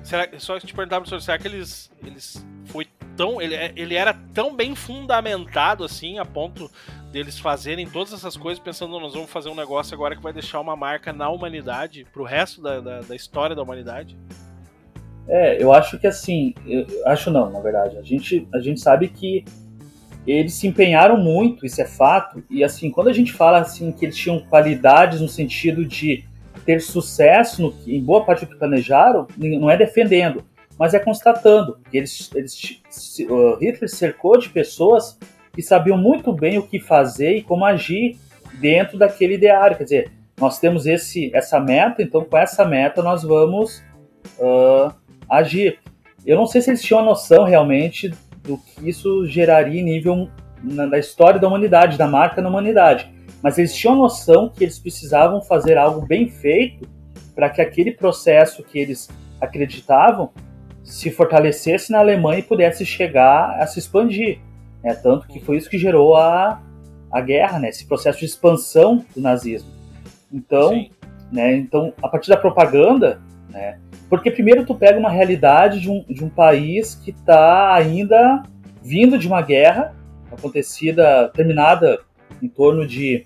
Será, 0.02 0.28
só 0.38 0.58
te 0.58 0.74
perguntar, 0.74 0.96
professor, 0.96 1.20
será 1.20 1.38
que 1.38 1.48
eles, 1.48 1.90
eles 2.04 2.44
foi 2.66 2.86
tão. 3.16 3.40
Ele, 3.40 3.54
ele 3.76 3.94
era 3.94 4.14
tão 4.34 4.54
bem 4.54 4.74
fundamentado 4.74 5.84
assim, 5.84 6.18
a 6.18 6.24
ponto 6.24 6.70
deles 7.10 7.38
fazerem 7.38 7.86
todas 7.86 8.12
essas 8.12 8.36
coisas, 8.36 8.62
pensando, 8.62 8.98
nós 8.98 9.14
vamos 9.14 9.30
fazer 9.30 9.48
um 9.48 9.54
negócio 9.54 9.94
agora 9.94 10.16
que 10.16 10.22
vai 10.22 10.32
deixar 10.32 10.60
uma 10.60 10.74
marca 10.74 11.12
na 11.12 11.28
humanidade, 11.30 12.04
pro 12.12 12.24
resto 12.24 12.60
da, 12.60 12.80
da, 12.80 13.00
da 13.00 13.14
história 13.14 13.54
da 13.54 13.62
humanidade? 13.62 14.18
É, 15.28 15.62
eu 15.62 15.72
acho 15.72 15.98
que 15.98 16.06
assim. 16.06 16.54
acho 17.06 17.30
não, 17.30 17.50
na 17.50 17.60
verdade. 17.60 17.96
A 17.96 18.02
gente, 18.02 18.46
a 18.52 18.58
gente 18.58 18.80
sabe 18.80 19.08
que 19.08 19.44
eles 20.26 20.54
se 20.54 20.66
empenharam 20.66 21.16
muito, 21.16 21.66
isso 21.66 21.80
é 21.80 21.84
fato. 21.84 22.42
E 22.50 22.64
assim, 22.64 22.90
quando 22.90 23.08
a 23.08 23.12
gente 23.12 23.32
fala 23.32 23.58
assim 23.60 23.92
que 23.92 24.04
eles 24.04 24.16
tinham 24.16 24.40
qualidades 24.40 25.20
no 25.20 25.28
sentido 25.28 25.84
de 25.84 26.24
ter 26.64 26.80
sucesso 26.80 27.62
no, 27.62 27.74
em 27.86 28.02
boa 28.02 28.24
parte 28.24 28.44
do 28.44 28.52
que 28.52 28.58
planejaram, 28.58 29.26
não 29.36 29.70
é 29.70 29.76
defendendo, 29.76 30.44
mas 30.78 30.94
é 30.94 30.98
constatando. 30.98 31.78
Eles, 31.92 32.30
eles, 32.34 32.80
uh, 33.28 33.56
Hitler 33.60 33.88
cercou 33.88 34.38
de 34.38 34.48
pessoas 34.48 35.18
que 35.52 35.62
sabiam 35.62 35.98
muito 35.98 36.32
bem 36.32 36.58
o 36.58 36.66
que 36.66 36.80
fazer 36.80 37.36
e 37.36 37.42
como 37.42 37.64
agir 37.64 38.16
dentro 38.54 38.98
daquele 38.98 39.34
ideário. 39.34 39.76
Quer 39.76 39.84
dizer, 39.84 40.12
nós 40.40 40.58
temos 40.58 40.86
esse, 40.86 41.30
essa 41.34 41.60
meta, 41.60 42.02
então 42.02 42.24
com 42.24 42.36
essa 42.36 42.64
meta 42.64 43.02
nós 43.02 43.22
vamos 43.22 43.82
uh, 44.38 44.92
agir. 45.28 45.78
Eu 46.26 46.36
não 46.36 46.46
sei 46.46 46.62
se 46.62 46.70
eles 46.70 46.82
tinham 46.82 47.00
a 47.00 47.04
noção 47.04 47.44
realmente 47.44 48.10
do 48.44 48.58
que 48.58 48.88
isso 48.88 49.26
geraria 49.26 49.80
em 49.80 49.84
nível 49.84 50.28
na, 50.62 50.86
da 50.86 50.98
história 50.98 51.40
da 51.40 51.48
humanidade, 51.48 51.98
da 51.98 52.06
marca 52.06 52.40
na 52.40 52.48
humanidade. 52.48 53.12
Mas 53.42 53.58
eles 53.58 53.74
tinham 53.74 53.94
a 53.94 53.98
noção 53.98 54.48
que 54.48 54.64
eles 54.64 54.78
precisavam 54.78 55.42
fazer 55.42 55.76
algo 55.76 56.06
bem 56.06 56.28
feito 56.28 56.88
para 57.34 57.50
que 57.50 57.60
aquele 57.60 57.92
processo 57.92 58.62
que 58.62 58.78
eles 58.78 59.08
acreditavam 59.40 60.30
se 60.82 61.10
fortalecesse 61.10 61.90
na 61.90 61.98
Alemanha 61.98 62.38
e 62.38 62.42
pudesse 62.42 62.86
chegar 62.86 63.58
a 63.60 63.66
se 63.66 63.78
expandir. 63.78 64.38
Né? 64.82 64.94
Tanto 64.94 65.26
que 65.26 65.40
foi 65.40 65.56
isso 65.56 65.68
que 65.68 65.78
gerou 65.78 66.14
a, 66.16 66.62
a 67.10 67.20
guerra, 67.20 67.58
né? 67.58 67.70
esse 67.70 67.86
processo 67.86 68.20
de 68.20 68.26
expansão 68.26 69.04
do 69.14 69.20
nazismo. 69.20 69.70
Então, 70.32 70.86
né, 71.32 71.56
então 71.56 71.92
a 72.02 72.08
partir 72.08 72.28
da 72.28 72.36
propaganda, 72.36 73.20
né, 73.50 73.78
porque 74.08 74.30
primeiro 74.30 74.64
tu 74.64 74.74
pega 74.74 74.98
uma 74.98 75.10
realidade 75.10 75.80
de 75.80 75.90
um, 75.90 76.04
de 76.08 76.24
um 76.24 76.28
país 76.28 76.94
que 76.94 77.10
está 77.10 77.74
ainda 77.74 78.42
vindo 78.82 79.18
de 79.18 79.26
uma 79.26 79.40
guerra 79.40 79.94
acontecida, 80.30 81.30
terminada 81.34 82.00
em 82.42 82.48
torno 82.48 82.86
de 82.86 83.24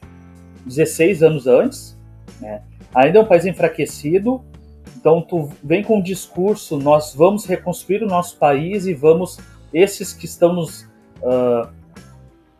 16 0.64 1.22
anos 1.22 1.46
antes, 1.46 1.98
né? 2.40 2.62
ainda 2.94 3.18
é 3.18 3.22
um 3.22 3.26
país 3.26 3.44
enfraquecido, 3.46 4.42
então 4.96 5.22
tu 5.22 5.48
vem 5.62 5.82
com 5.82 5.98
um 5.98 6.02
discurso, 6.02 6.78
nós 6.78 7.14
vamos 7.14 7.44
reconstruir 7.44 8.02
o 8.02 8.06
nosso 8.06 8.36
país 8.36 8.86
e 8.86 8.94
vamos, 8.94 9.38
esses 9.72 10.12
que 10.12 10.26
estão 10.26 10.52
nos 10.52 10.82
uh, 11.22 11.68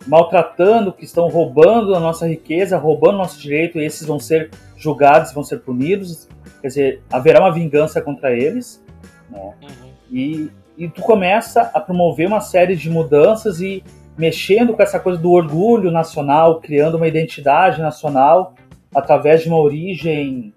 maltratando, 0.07 0.93
que 0.93 1.05
estão 1.05 1.29
roubando 1.29 1.95
a 1.95 2.01
nossa 2.01 2.27
riqueza, 2.27 2.79
roubando 2.79 3.19
nosso 3.19 3.41
direito, 3.41 3.79
esses 3.79 4.07
vão 4.07 4.19
ser 4.19 4.51
julgados, 4.77 5.33
vão 5.33 5.43
ser 5.45 5.59
punidos, 5.59 6.29
quer 6.61 6.68
dizer, 6.68 7.03
haverá 7.11 7.40
uma 7.40 7.53
vingança 7.53 8.01
contra 8.01 8.33
eles, 8.33 8.85
né? 9.31 9.55
Uhum. 9.62 9.90
E, 10.11 10.51
e 10.77 10.88
tu 10.88 11.03
começa 11.03 11.71
a 11.75 11.81
promover 11.81 12.27
uma 12.27 12.40
série 12.40 12.77
de 12.77 12.88
mudanças 12.90 13.61
e 13.61 13.83
mexendo 14.16 14.75
com 14.75 14.83
essa 14.83 14.99
coisa 14.99 15.21
do 15.21 15.31
orgulho 15.31 15.90
nacional, 15.90 16.61
criando 16.61 16.97
uma 16.97 17.07
identidade 17.07 17.81
nacional 17.81 18.55
através 18.94 19.42
de 19.42 19.49
uma 19.49 19.59
origem 19.59 20.53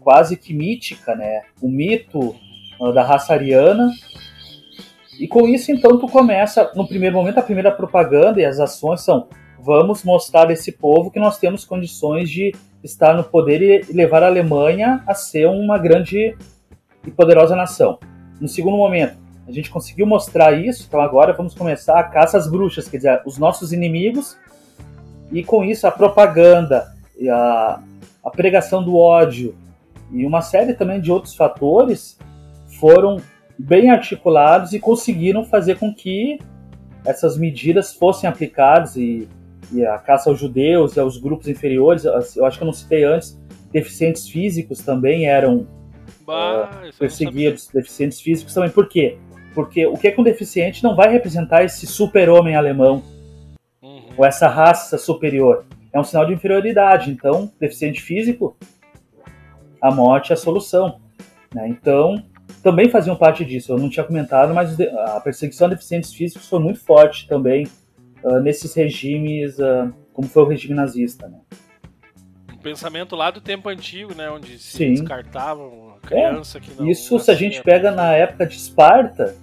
quase 0.00 0.36
que 0.36 0.52
mítica, 0.52 1.14
né? 1.14 1.42
O 1.60 1.68
mito 1.68 2.36
da 2.94 3.02
raça 3.02 3.32
ariana. 3.32 3.90
E 5.18 5.26
com 5.26 5.48
isso, 5.48 5.72
então, 5.72 5.98
tu 5.98 6.06
começa, 6.06 6.70
no 6.74 6.86
primeiro 6.86 7.16
momento, 7.16 7.38
a 7.38 7.42
primeira 7.42 7.72
propaganda 7.72 8.40
e 8.40 8.44
as 8.44 8.60
ações 8.60 9.00
são 9.00 9.28
vamos 9.58 10.04
mostrar 10.04 10.48
a 10.48 10.52
esse 10.52 10.70
povo 10.70 11.10
que 11.10 11.18
nós 11.18 11.38
temos 11.38 11.64
condições 11.64 12.30
de 12.30 12.54
estar 12.86 13.14
no 13.14 13.24
poder 13.24 13.84
e 13.88 13.92
levar 13.92 14.22
a 14.22 14.26
Alemanha 14.26 15.02
a 15.06 15.14
ser 15.14 15.46
uma 15.46 15.76
grande 15.76 16.36
e 17.06 17.10
poderosa 17.10 17.54
nação. 17.54 17.98
No 18.40 18.48
segundo 18.48 18.76
momento, 18.76 19.16
a 19.46 19.52
gente 19.52 19.70
conseguiu 19.70 20.06
mostrar 20.06 20.52
isso, 20.52 20.84
então 20.88 21.00
agora 21.00 21.32
vamos 21.32 21.54
começar 21.54 21.98
a 21.98 22.04
caça 22.04 22.36
às 22.36 22.50
bruxas, 22.50 22.88
quer 22.88 22.96
dizer, 22.96 23.22
os 23.24 23.38
nossos 23.38 23.72
inimigos, 23.72 24.36
e 25.30 25.44
com 25.44 25.64
isso 25.64 25.86
a 25.86 25.90
propaganda, 25.90 26.92
a, 27.30 27.80
a 28.24 28.30
pregação 28.30 28.82
do 28.82 28.96
ódio 28.96 29.54
e 30.10 30.24
uma 30.24 30.42
série 30.42 30.74
também 30.74 31.00
de 31.00 31.10
outros 31.10 31.34
fatores 31.34 32.18
foram 32.78 33.20
bem 33.58 33.90
articulados 33.90 34.72
e 34.72 34.78
conseguiram 34.78 35.44
fazer 35.44 35.78
com 35.78 35.92
que 35.94 36.38
essas 37.04 37.38
medidas 37.38 37.94
fossem 37.94 38.28
aplicadas 38.28 38.96
e 38.96 39.28
e 39.72 39.84
a 39.84 39.98
caça 39.98 40.30
aos 40.30 40.38
judeus 40.38 40.96
e 40.96 41.00
aos 41.00 41.18
grupos 41.18 41.48
inferiores, 41.48 42.04
eu 42.04 42.44
acho 42.44 42.58
que 42.58 42.62
eu 42.62 42.66
não 42.66 42.72
citei 42.72 43.04
antes, 43.04 43.38
deficientes 43.72 44.28
físicos 44.28 44.80
também 44.80 45.26
eram 45.26 45.66
bah, 46.26 46.70
uh, 46.84 46.98
perseguidos, 46.98 47.68
deficientes 47.68 48.20
físicos 48.20 48.54
também. 48.54 48.70
Por 48.70 48.88
quê? 48.88 49.18
Porque 49.54 49.86
o 49.86 49.94
que 49.94 50.08
é 50.08 50.10
que 50.10 50.20
um 50.20 50.24
deficiente 50.24 50.84
não 50.84 50.94
vai 50.94 51.10
representar 51.10 51.64
esse 51.64 51.86
super-homem 51.86 52.54
alemão, 52.54 53.02
uhum. 53.82 54.04
ou 54.16 54.24
essa 54.24 54.48
raça 54.48 54.98
superior? 54.98 55.64
É 55.92 55.98
um 55.98 56.04
sinal 56.04 56.26
de 56.26 56.34
inferioridade. 56.34 57.10
Então, 57.10 57.50
deficiente 57.58 58.02
físico, 58.02 58.56
a 59.80 59.90
morte 59.90 60.32
é 60.32 60.34
a 60.34 60.36
solução. 60.36 61.00
Né? 61.54 61.68
Então, 61.68 62.22
também 62.62 62.90
faziam 62.90 63.16
parte 63.16 63.44
disso. 63.44 63.72
Eu 63.72 63.78
não 63.78 63.88
tinha 63.88 64.04
comentado, 64.04 64.52
mas 64.52 64.78
a 64.80 65.20
perseguição 65.20 65.68
a 65.68 65.70
deficientes 65.70 66.12
físicos 66.12 66.48
foi 66.48 66.58
muito 66.58 66.80
forte 66.80 67.26
também 67.26 67.66
uh, 68.26 68.40
nesses 68.40 68.74
regimes, 68.74 69.58
uh, 69.58 69.92
como 70.12 70.28
foi 70.28 70.42
o 70.42 70.46
regime 70.46 70.74
nazista. 70.74 71.28
Né? 71.28 71.38
Um 72.52 72.58
pensamento 72.58 73.14
lá 73.14 73.30
do 73.30 73.40
tempo 73.40 73.68
antigo, 73.68 74.14
né, 74.14 74.28
onde 74.28 74.58
se 74.58 74.78
Sim. 74.78 74.92
descartavam 74.94 75.94
a 75.96 76.06
criança 76.06 76.58
é, 76.58 76.60
que 76.60 76.74
não. 76.74 76.88
Isso, 76.88 77.18
se 77.18 77.30
a 77.30 77.34
gente 77.34 77.62
pega 77.62 77.90
na 77.92 78.12
época 78.12 78.44
de 78.46 78.56
Esparta, 78.56 79.36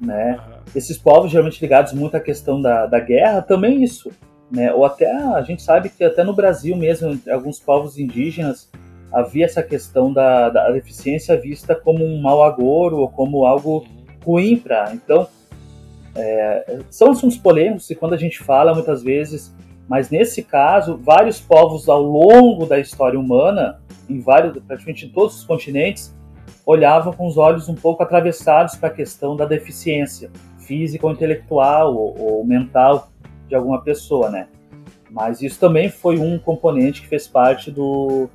né, 0.00 0.38
uhum. 0.38 0.54
esses 0.74 0.96
povos 0.96 1.30
geralmente 1.30 1.60
ligados 1.60 1.92
muito 1.92 2.16
à 2.16 2.20
questão 2.20 2.60
da, 2.60 2.86
da 2.86 3.00
guerra, 3.00 3.42
também 3.42 3.82
isso. 3.82 4.10
Né, 4.50 4.72
ou 4.72 4.84
até 4.84 5.10
a 5.10 5.42
gente 5.42 5.62
sabe 5.62 5.90
que 5.90 6.02
até 6.02 6.24
no 6.24 6.32
Brasil 6.32 6.74
mesmo, 6.76 7.20
alguns 7.28 7.58
povos 7.60 7.98
indígenas 7.98 8.70
havia 9.12 9.44
essa 9.44 9.62
questão 9.62 10.12
da, 10.12 10.48
da 10.48 10.70
deficiência 10.70 11.38
vista 11.38 11.74
como 11.74 12.04
um 12.04 12.20
mau 12.20 12.42
agouro 12.42 12.98
ou 12.98 13.08
como 13.10 13.44
algo 13.44 13.86
ruim 14.24 14.56
para. 14.58 14.92
Então, 14.94 15.26
é, 16.18 16.80
são 16.90 17.12
assuntos 17.12 17.36
polêmicos 17.36 17.88
e 17.90 17.94
quando 17.94 18.14
a 18.14 18.16
gente 18.16 18.40
fala 18.40 18.74
muitas 18.74 19.02
vezes, 19.02 19.54
mas 19.88 20.10
nesse 20.10 20.42
caso, 20.42 20.96
vários 20.96 21.40
povos 21.40 21.88
ao 21.88 22.02
longo 22.02 22.66
da 22.66 22.78
história 22.78 23.18
humana, 23.18 23.80
em 24.08 24.20
vários, 24.20 24.60
praticamente 24.64 25.06
em 25.06 25.10
todos 25.10 25.36
os 25.36 25.44
continentes, 25.44 26.14
olhavam 26.66 27.12
com 27.12 27.26
os 27.26 27.38
olhos 27.38 27.68
um 27.68 27.74
pouco 27.74 28.02
atravessados 28.02 28.74
para 28.74 28.88
a 28.88 28.92
questão 28.92 29.36
da 29.36 29.46
deficiência 29.46 30.30
física 30.58 31.06
ou 31.06 31.12
intelectual 31.12 31.94
ou, 31.94 32.20
ou 32.20 32.44
mental 32.44 33.10
de 33.48 33.54
alguma 33.54 33.80
pessoa, 33.82 34.28
né? 34.28 34.48
Mas 35.10 35.40
isso 35.40 35.58
também 35.58 35.88
foi 35.88 36.18
um 36.18 36.38
componente 36.38 37.00
que 37.00 37.08
fez 37.08 37.26
parte 37.26 37.70
do, 37.70 38.28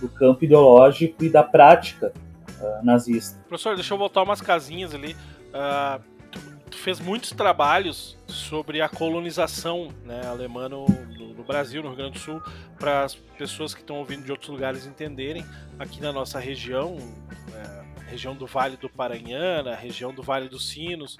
do 0.00 0.08
campo 0.08 0.44
ideológico 0.44 1.22
e 1.22 1.28
da 1.28 1.42
prática 1.42 2.12
uh, 2.60 2.84
nazista. 2.84 3.38
Professor, 3.46 3.74
deixa 3.74 3.92
eu 3.92 3.98
voltar 3.98 4.22
umas 4.22 4.40
casinhas 4.40 4.94
ali. 4.94 5.14
Uh, 5.52 6.13
fez 6.76 7.00
muitos 7.00 7.30
trabalhos 7.30 8.16
sobre 8.26 8.80
a 8.80 8.88
colonização 8.88 9.88
né, 10.04 10.22
alemã 10.26 10.68
no, 10.68 10.86
no, 10.86 11.34
no 11.34 11.44
Brasil, 11.44 11.82
no 11.82 11.88
Rio 11.88 11.96
Grande 11.96 12.12
do 12.12 12.18
Sul, 12.18 12.42
para 12.78 13.04
as 13.04 13.14
pessoas 13.14 13.74
que 13.74 13.80
estão 13.80 13.96
ouvindo 13.96 14.24
de 14.24 14.30
outros 14.30 14.50
lugares 14.50 14.86
entenderem. 14.86 15.44
Aqui 15.78 16.00
na 16.00 16.12
nossa 16.12 16.38
região, 16.38 16.96
é, 17.54 18.10
região 18.10 18.34
do 18.34 18.46
Vale 18.46 18.76
do 18.76 18.88
Paranhana, 18.88 19.74
região 19.74 20.12
do 20.12 20.22
Vale 20.22 20.48
dos 20.48 20.68
Sinos, 20.68 21.16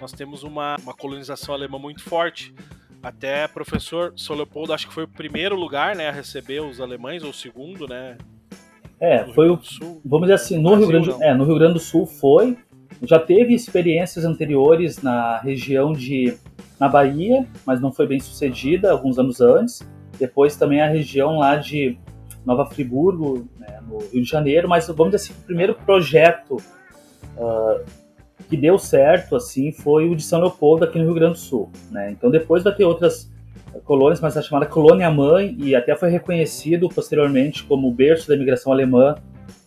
nós 0.00 0.12
temos 0.12 0.42
uma, 0.42 0.76
uma 0.82 0.94
colonização 0.94 1.54
alemã 1.54 1.78
muito 1.78 2.02
forte. 2.02 2.54
Até 3.02 3.46
professor 3.46 4.14
São 4.16 4.34
Leopoldo, 4.34 4.72
acho 4.72 4.88
que 4.88 4.94
foi 4.94 5.04
o 5.04 5.08
primeiro 5.08 5.54
lugar 5.56 5.94
né, 5.94 6.08
a 6.08 6.12
receber 6.12 6.60
os 6.60 6.80
alemães, 6.80 7.22
ou 7.22 7.30
o 7.30 7.34
segundo, 7.34 7.86
né? 7.86 8.16
É, 9.00 9.24
foi 9.34 9.50
o. 9.50 9.58
Vamos 10.04 10.22
dizer 10.22 10.34
assim, 10.34 10.56
no, 10.56 10.70
Brasil, 10.70 10.88
Rio 10.88 10.88
Grande, 10.88 11.22
é, 11.22 11.34
no 11.34 11.44
Rio 11.44 11.54
Grande 11.56 11.74
do 11.74 11.80
Sul 11.80 12.06
foi. 12.06 12.56
Já 13.02 13.18
teve 13.18 13.54
experiências 13.54 14.24
anteriores 14.24 15.02
na 15.02 15.38
região 15.38 15.92
de. 15.92 16.36
na 16.78 16.88
Bahia, 16.88 17.46
mas 17.66 17.80
não 17.80 17.92
foi 17.92 18.06
bem 18.06 18.20
sucedida 18.20 18.90
alguns 18.90 19.18
anos 19.18 19.40
antes. 19.40 19.86
Depois 20.18 20.56
também 20.56 20.80
a 20.80 20.88
região 20.88 21.38
lá 21.38 21.56
de 21.56 21.98
Nova 22.44 22.66
Friburgo, 22.66 23.48
né, 23.58 23.80
no 23.86 23.98
Rio 23.98 24.22
de 24.22 24.28
Janeiro, 24.28 24.68
mas 24.68 24.86
vamos 24.86 25.12
dizer 25.12 25.16
assim, 25.16 25.32
o 25.32 25.44
primeiro 25.44 25.74
projeto 25.74 26.56
uh, 27.36 27.84
que 28.48 28.56
deu 28.56 28.78
certo 28.78 29.34
assim 29.34 29.72
foi 29.72 30.08
o 30.08 30.14
de 30.14 30.22
São 30.22 30.40
Leopoldo 30.40 30.84
aqui 30.84 30.98
no 30.98 31.04
Rio 31.04 31.14
Grande 31.14 31.32
do 31.34 31.38
Sul. 31.38 31.70
Né? 31.90 32.12
Então 32.12 32.30
depois 32.30 32.62
vai 32.62 32.74
ter 32.74 32.84
outras 32.84 33.32
colônias, 33.84 34.20
mas 34.20 34.36
a 34.36 34.42
chamada 34.42 34.66
colônia 34.66 35.10
mãe 35.10 35.56
e 35.58 35.74
até 35.74 35.96
foi 35.96 36.10
reconhecido 36.10 36.88
posteriormente 36.88 37.64
como 37.64 37.90
berço 37.90 38.28
da 38.28 38.34
imigração 38.34 38.72
alemã 38.72 39.16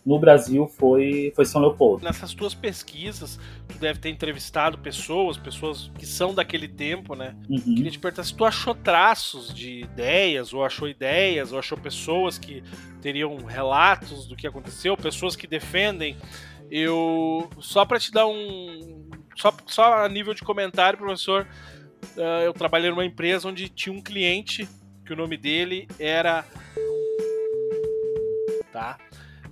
no 0.08 0.18
Brasil 0.18 0.66
foi, 0.66 1.30
foi 1.36 1.44
São 1.44 1.60
Leopoldo. 1.60 2.02
Nessas 2.02 2.32
tuas 2.32 2.54
pesquisas, 2.54 3.38
tu 3.68 3.76
deve 3.76 3.98
ter 3.98 4.08
entrevistado 4.08 4.78
pessoas, 4.78 5.36
pessoas 5.36 5.90
que 5.98 6.06
são 6.06 6.34
daquele 6.34 6.66
tempo, 6.66 7.14
né? 7.14 7.36
Uhum. 7.46 7.60
Queria 7.60 7.90
te 7.90 7.98
perguntar 7.98 8.24
se 8.24 8.34
tu 8.34 8.42
achou 8.46 8.74
traços 8.74 9.52
de 9.52 9.80
ideias, 9.80 10.54
ou 10.54 10.64
achou 10.64 10.88
ideias, 10.88 11.52
ou 11.52 11.58
achou 11.58 11.76
pessoas 11.76 12.38
que 12.38 12.64
teriam 13.02 13.36
relatos 13.44 14.26
do 14.26 14.34
que 14.34 14.46
aconteceu, 14.46 14.96
pessoas 14.96 15.36
que 15.36 15.46
defendem 15.46 16.16
eu. 16.70 17.50
Só 17.60 17.84
para 17.84 18.00
te 18.00 18.10
dar 18.10 18.26
um. 18.26 19.10
Só, 19.36 19.54
só 19.66 20.04
a 20.04 20.08
nível 20.08 20.32
de 20.32 20.42
comentário, 20.42 20.98
professor. 20.98 21.46
Uh, 22.16 22.44
eu 22.46 22.54
trabalhei 22.54 22.88
numa 22.88 23.04
empresa 23.04 23.46
onde 23.46 23.68
tinha 23.68 23.94
um 23.94 24.00
cliente 24.00 24.66
que 25.04 25.12
o 25.12 25.16
nome 25.16 25.36
dele 25.36 25.86
era. 25.98 26.46
Tá? 28.72 28.96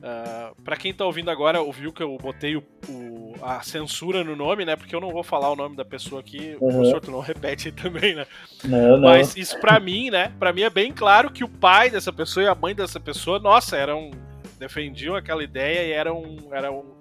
Uh, 0.07 0.09
ah, 0.09 0.53
para 0.63 0.77
quem 0.77 0.95
tá 0.95 1.05
ouvindo 1.05 1.31
agora, 1.33 1.61
ouviu 1.61 1.93
que 1.93 2.01
eu 2.01 2.17
botei 2.17 2.55
o, 2.55 2.63
o, 2.89 3.35
a 3.43 3.61
censura 3.63 4.23
no 4.23 4.37
nome, 4.37 4.65
né? 4.65 4.77
Porque 4.77 4.95
eu 4.95 5.01
não 5.01 5.11
vou 5.11 5.25
falar 5.25 5.51
o 5.51 5.57
nome 5.57 5.75
da 5.75 5.85
pessoa 5.85 6.21
aqui. 6.21 6.57
Uhum. 6.61 6.69
O 6.69 6.73
professor, 6.73 7.01
tu 7.01 7.11
não 7.11 7.19
repete 7.21 7.69
aí 7.69 7.73
também, 7.73 8.15
né? 8.15 8.25
Não, 8.63 8.99
não. 8.99 9.01
Mas 9.01 9.37
isso 9.37 9.59
para 9.59 9.81
mim, 9.81 10.11
né? 10.11 10.33
Para 10.39 10.53
mim 10.53 10.63
é 10.63 10.71
bem 10.71 10.93
claro 10.93 11.31
que 11.31 11.43
o 11.43 11.49
pai 11.49 11.91
dessa 11.91 12.13
pessoa 12.13 12.45
e 12.45 12.47
a 12.47 12.55
mãe 12.55 12.73
dessa 12.73 13.01
pessoa, 13.01 13.41
nossa, 13.41 13.77
eram 13.77 14.13
defendiam 14.61 15.17
aquela 15.17 15.43
ideia 15.43 15.87
e 15.87 15.93
eram, 15.93 16.39
eram 16.51 16.97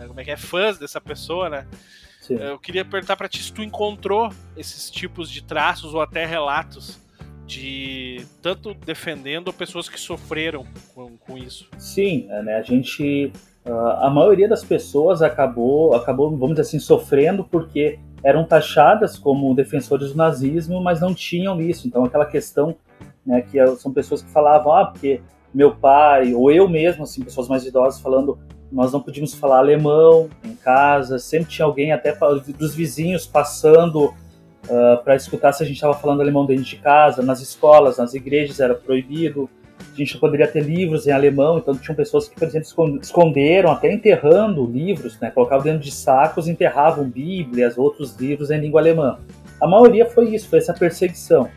é, 0.00 0.06
como 0.06 0.20
é 0.20 0.24
que 0.24 0.30
é, 0.30 0.36
fãs 0.36 0.76
dessa 0.76 1.00
pessoa, 1.00 1.48
né? 1.48 1.66
Sim. 2.20 2.34
Eu 2.34 2.58
queria 2.58 2.84
perguntar 2.84 3.16
para 3.16 3.28
ti 3.28 3.42
se 3.42 3.52
tu 3.52 3.62
encontrou 3.62 4.30
esses 4.56 4.90
tipos 4.90 5.30
de 5.30 5.42
traços 5.42 5.94
ou 5.94 6.02
até 6.02 6.26
relatos 6.26 6.98
de 7.48 8.26
tanto 8.42 8.74
defendendo 8.74 9.50
pessoas 9.52 9.88
que 9.88 9.98
sofreram 9.98 10.66
com, 10.94 11.16
com 11.16 11.38
isso. 11.38 11.66
Sim, 11.78 12.26
é, 12.28 12.42
né? 12.42 12.56
A 12.56 12.62
gente, 12.62 13.32
uh, 13.66 13.72
a 14.02 14.10
maioria 14.10 14.46
das 14.46 14.62
pessoas 14.62 15.22
acabou, 15.22 15.94
acabou, 15.94 16.30
vamos 16.30 16.50
dizer 16.50 16.60
assim, 16.60 16.78
sofrendo 16.78 17.42
porque 17.42 17.98
eram 18.22 18.44
taxadas 18.44 19.18
como 19.18 19.54
defensores 19.54 20.10
do 20.10 20.16
nazismo, 20.16 20.82
mas 20.82 21.00
não 21.00 21.14
tinham 21.14 21.58
isso. 21.60 21.88
Então 21.88 22.04
aquela 22.04 22.26
questão, 22.26 22.76
né, 23.24 23.40
que 23.40 23.58
são 23.78 23.92
pessoas 23.92 24.22
que 24.22 24.30
falavam, 24.30 24.74
ah, 24.74 24.84
porque 24.84 25.22
meu 25.52 25.74
pai, 25.74 26.34
ou 26.34 26.52
eu 26.52 26.68
mesmo, 26.68 27.04
assim, 27.04 27.22
pessoas 27.22 27.48
mais 27.48 27.64
idosas 27.64 27.98
falando, 27.98 28.38
nós 28.70 28.92
não 28.92 29.00
podíamos 29.00 29.32
falar 29.32 29.58
alemão 29.58 30.28
em 30.44 30.54
casa, 30.54 31.18
sempre 31.18 31.50
tinha 31.50 31.64
alguém 31.64 31.92
até 31.92 32.14
dos 32.58 32.74
vizinhos 32.74 33.26
passando 33.26 34.12
uh, 34.66 34.72
ah, 34.72 35.00
para 35.02 35.16
escutar 35.16 35.52
se 35.52 35.62
a 35.62 35.66
gente 35.66 35.76
estava 35.76 35.94
falando 35.94 36.20
alemão 36.20 36.46
dentro 36.46 36.64
de 36.64 36.76
casa, 36.76 37.22
nas 37.22 37.40
escolas, 37.40 37.98
nas 37.98 38.14
igrejas 38.14 38.60
era 38.60 38.74
proibido, 38.74 39.48
a 39.92 39.96
gente 39.96 40.18
poderia 40.18 40.46
ter 40.46 40.60
livros 40.60 41.06
em 41.06 41.12
alemão, 41.12 41.58
então 41.58 41.76
tinham 41.76 41.94
pessoas 41.94 42.28
que, 42.28 42.34
por 42.34 42.46
exemplo, 42.46 42.98
esconderam, 43.00 43.70
até 43.70 43.92
enterrando 43.92 44.64
livros, 44.66 45.18
né, 45.20 45.30
colocavam 45.30 45.64
dentro 45.64 45.80
de 45.80 45.90
sacos, 45.90 46.48
enterravam 46.48 47.08
bíblias, 47.08 47.76
outros 47.78 48.16
livros 48.16 48.50
em 48.50 48.60
língua 48.60 48.80
alemã. 48.80 49.18
A 49.60 49.66
maioria 49.66 50.06
foi 50.06 50.34
isso, 50.34 50.48
foi 50.48 50.58
essa 50.58 50.72
perseguição. 50.72 51.48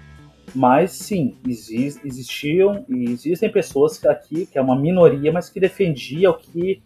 Mas 0.54 0.92
sim, 0.92 1.38
existiam 1.48 2.84
e 2.90 3.06
existem 3.06 3.50
pessoas 3.50 4.04
aqui, 4.06 4.46
que 4.46 4.58
é 4.58 4.62
uma 4.62 4.76
minoria, 4.76 5.32
mas 5.32 5.50
que 5.50 5.60
defendiam 5.60 6.34
que 6.34 6.82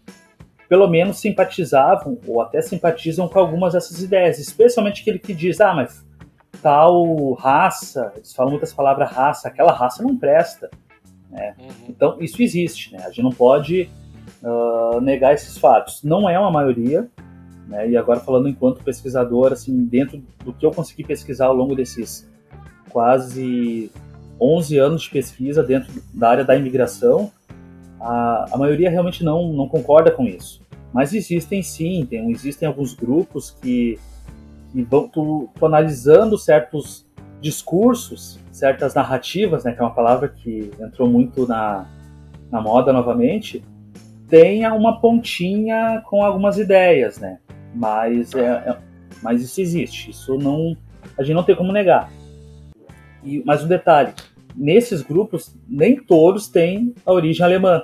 pelo 0.68 0.88
menos 0.88 1.18
simpatizavam 1.18 2.18
ou 2.26 2.40
até 2.40 2.60
simpatizam 2.60 3.28
com 3.28 3.38
algumas 3.38 3.72
dessas 3.72 4.02
ideias, 4.02 4.38
especialmente 4.38 5.00
aquele 5.00 5.18
que 5.18 5.34
diz, 5.34 5.60
ah, 5.60 5.74
mas 5.74 6.05
tal 6.62 7.32
raça, 7.32 8.12
eles 8.16 8.34
falam 8.34 8.50
muitas 8.50 8.72
palavras 8.72 9.10
raça, 9.10 9.48
aquela 9.48 9.72
raça 9.72 10.02
não 10.02 10.16
presta. 10.16 10.70
Né? 11.30 11.54
Uhum. 11.58 11.68
Então, 11.88 12.16
isso 12.20 12.42
existe, 12.42 12.92
né? 12.92 13.02
a 13.04 13.08
gente 13.08 13.22
não 13.22 13.30
pode 13.30 13.88
uh, 14.42 15.00
negar 15.00 15.34
esses 15.34 15.58
fatos. 15.58 16.02
Não 16.02 16.28
é 16.28 16.38
uma 16.38 16.50
maioria, 16.50 17.08
né? 17.66 17.88
e 17.88 17.96
agora 17.96 18.20
falando 18.20 18.48
enquanto 18.48 18.82
pesquisador, 18.82 19.52
assim, 19.52 19.84
dentro 19.84 20.22
do 20.44 20.52
que 20.52 20.64
eu 20.64 20.70
consegui 20.70 21.04
pesquisar 21.04 21.46
ao 21.46 21.54
longo 21.54 21.74
desses 21.74 22.28
quase 22.90 23.90
11 24.40 24.78
anos 24.78 25.02
de 25.02 25.10
pesquisa 25.10 25.62
dentro 25.62 25.92
da 26.12 26.30
área 26.30 26.44
da 26.44 26.56
imigração, 26.56 27.30
a, 28.00 28.46
a 28.52 28.58
maioria 28.58 28.90
realmente 28.90 29.24
não, 29.24 29.52
não 29.52 29.68
concorda 29.68 30.10
com 30.10 30.24
isso. 30.24 30.60
Mas 30.92 31.12
existem 31.12 31.62
sim, 31.62 32.06
tem, 32.08 32.30
existem 32.30 32.66
alguns 32.66 32.94
grupos 32.94 33.50
que, 33.50 33.98
que 34.76 34.82
vão 34.82 35.08
tu, 35.08 35.48
tu 35.54 35.64
analisando 35.64 36.36
certos 36.36 37.06
discursos, 37.40 38.38
certas 38.52 38.94
narrativas, 38.94 39.64
né, 39.64 39.72
que 39.72 39.80
é 39.80 39.82
uma 39.82 39.94
palavra 39.94 40.28
que 40.28 40.70
entrou 40.78 41.08
muito 41.08 41.46
na, 41.46 41.86
na 42.50 42.60
moda 42.60 42.92
novamente, 42.92 43.64
tenha 44.28 44.74
uma 44.74 45.00
pontinha 45.00 46.02
com 46.04 46.22
algumas 46.22 46.58
ideias, 46.58 47.18
né? 47.18 47.38
Mas, 47.74 48.34
é, 48.34 48.44
é, 48.44 48.76
mas 49.22 49.40
isso 49.40 49.62
existe, 49.62 50.10
isso 50.10 50.36
não 50.36 50.76
a 51.16 51.22
gente 51.22 51.34
não 51.34 51.44
tem 51.44 51.56
como 51.56 51.72
negar. 51.72 52.10
E, 53.24 53.42
mas 53.46 53.64
um 53.64 53.68
detalhe, 53.68 54.12
nesses 54.54 55.00
grupos, 55.00 55.56
nem 55.66 55.96
todos 55.96 56.48
têm 56.48 56.94
a 57.06 57.12
origem 57.12 57.44
alemã, 57.46 57.82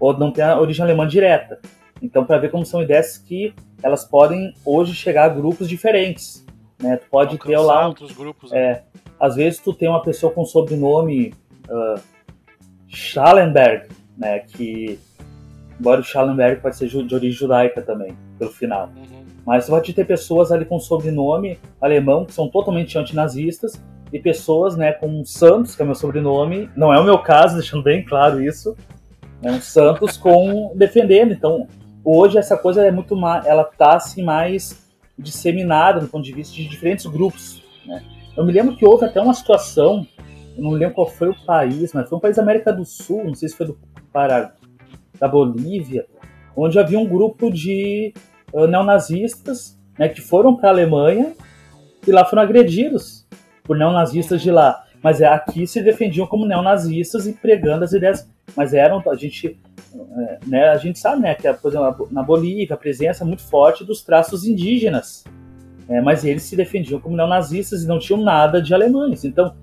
ou 0.00 0.18
não 0.18 0.32
tem 0.32 0.42
a 0.42 0.58
origem 0.58 0.84
alemã 0.84 1.06
direta. 1.06 1.60
Então, 2.00 2.24
para 2.24 2.38
ver 2.38 2.50
como 2.50 2.66
são 2.66 2.82
ideias 2.82 3.16
que 3.16 3.54
elas 3.82 4.04
podem 4.04 4.54
hoje 4.64 4.94
chegar 4.94 5.24
a 5.24 5.28
grupos 5.28 5.68
diferentes. 5.68 6.44
Né? 6.80 6.96
Tu 6.96 7.06
pode 7.10 7.38
ter 7.38 7.58
lá. 7.58 7.88
Outros 7.88 8.12
grupos, 8.12 8.50
né? 8.50 8.58
é, 8.58 8.82
às 9.18 9.36
vezes 9.36 9.60
tu 9.60 9.72
tem 9.72 9.88
uma 9.88 10.02
pessoa 10.02 10.32
com 10.32 10.44
sobrenome 10.44 11.32
uh, 11.68 12.00
Schallenberg, 12.88 13.88
né? 14.16 14.40
Que. 14.40 14.98
Embora 15.78 16.00
o 16.00 16.04
Schallenberg 16.04 16.60
pode 16.60 16.76
ser 16.76 16.86
de 16.86 17.14
origem 17.14 17.32
judaica 17.32 17.82
também, 17.82 18.16
pelo 18.38 18.52
final. 18.52 18.88
Uhum. 18.96 19.24
Mas 19.44 19.66
tu 19.66 19.70
pode 19.70 19.92
ter 19.92 20.04
pessoas 20.04 20.52
ali 20.52 20.64
com 20.64 20.78
sobrenome 20.78 21.58
alemão 21.80 22.24
que 22.24 22.32
são 22.32 22.48
totalmente 22.48 22.96
antinazistas 22.96 23.82
e 24.12 24.18
pessoas, 24.18 24.76
né, 24.76 24.92
com 24.92 25.24
Santos, 25.24 25.74
que 25.74 25.82
é 25.82 25.84
meu 25.84 25.94
sobrenome, 25.94 26.70
não 26.76 26.92
é 26.92 27.00
o 27.00 27.04
meu 27.04 27.18
caso, 27.18 27.56
deixando 27.58 27.82
bem 27.82 28.04
claro 28.04 28.40
isso, 28.40 28.76
é 29.42 29.50
um 29.50 29.60
Santos 29.60 30.16
com 30.16 30.72
defendendo. 30.76 31.32
Então, 31.32 31.66
hoje 32.04 32.38
essa 32.38 32.56
coisa 32.56 32.84
é 32.84 32.90
muito 32.90 33.16
mais, 33.16 33.46
ela 33.46 33.64
tá 33.64 33.96
assim 33.96 34.22
mais 34.22 34.82
disseminada 35.18 36.00
do 36.00 36.08
ponto 36.08 36.24
de 36.24 36.32
vista 36.32 36.54
de 36.54 36.66
diferentes 36.66 37.06
grupos, 37.06 37.62
né? 37.86 38.02
Eu 38.36 38.44
me 38.44 38.52
lembro 38.52 38.74
que 38.76 38.86
houve 38.86 39.04
até 39.04 39.20
uma 39.20 39.34
situação, 39.34 40.06
eu 40.56 40.62
não 40.62 40.70
lembro 40.70 40.94
qual 40.94 41.06
foi 41.06 41.28
o 41.28 41.44
país, 41.44 41.92
mas 41.92 42.08
foi 42.08 42.16
um 42.16 42.20
país 42.20 42.36
da 42.36 42.42
América 42.42 42.72
do 42.72 42.84
Sul, 42.84 43.24
não 43.24 43.34
sei 43.34 43.48
se 43.48 43.56
foi 43.56 43.66
do 43.66 43.78
Pará, 44.12 44.54
da 45.18 45.28
Bolívia, 45.28 46.06
onde 46.56 46.78
havia 46.78 46.98
um 46.98 47.06
grupo 47.06 47.50
de 47.50 48.14
uh, 48.52 48.66
neonazistas, 48.66 49.78
né, 49.98 50.08
que 50.08 50.20
foram 50.20 50.56
para 50.56 50.70
a 50.70 50.72
Alemanha 50.72 51.34
e 52.06 52.10
lá 52.10 52.24
foram 52.24 52.42
agredidos 52.42 53.26
por 53.62 53.76
neonazistas 53.76 54.40
de 54.40 54.50
lá. 54.50 54.82
Mas 55.02 55.20
é, 55.20 55.26
aqui 55.26 55.66
se 55.66 55.82
defendiam 55.82 56.26
como 56.26 56.46
neonazistas 56.46 57.26
e 57.26 57.32
pregando 57.32 57.84
as 57.84 57.92
ideias. 57.92 58.28
Mas 58.56 58.72
eram, 58.72 59.02
a 59.08 59.14
gente, 59.16 59.58
né, 60.46 60.68
a 60.68 60.76
gente 60.76 60.98
sabe 60.98 61.22
né, 61.22 61.34
que, 61.34 61.52
por 61.54 61.70
exemplo, 61.70 62.08
na 62.10 62.22
Bolívia, 62.22 62.74
a 62.74 62.78
presença 62.78 63.24
muito 63.24 63.42
forte 63.42 63.84
dos 63.84 64.02
traços 64.02 64.44
indígenas. 64.44 65.24
É, 65.88 66.00
mas 66.00 66.24
eles 66.24 66.44
se 66.44 66.56
defendiam 66.56 67.00
como 67.00 67.16
neonazistas 67.16 67.82
e 67.82 67.86
não 67.86 67.98
tinham 67.98 68.22
nada 68.22 68.62
de 68.62 68.72
alemães. 68.72 69.24
Então, 69.24 69.54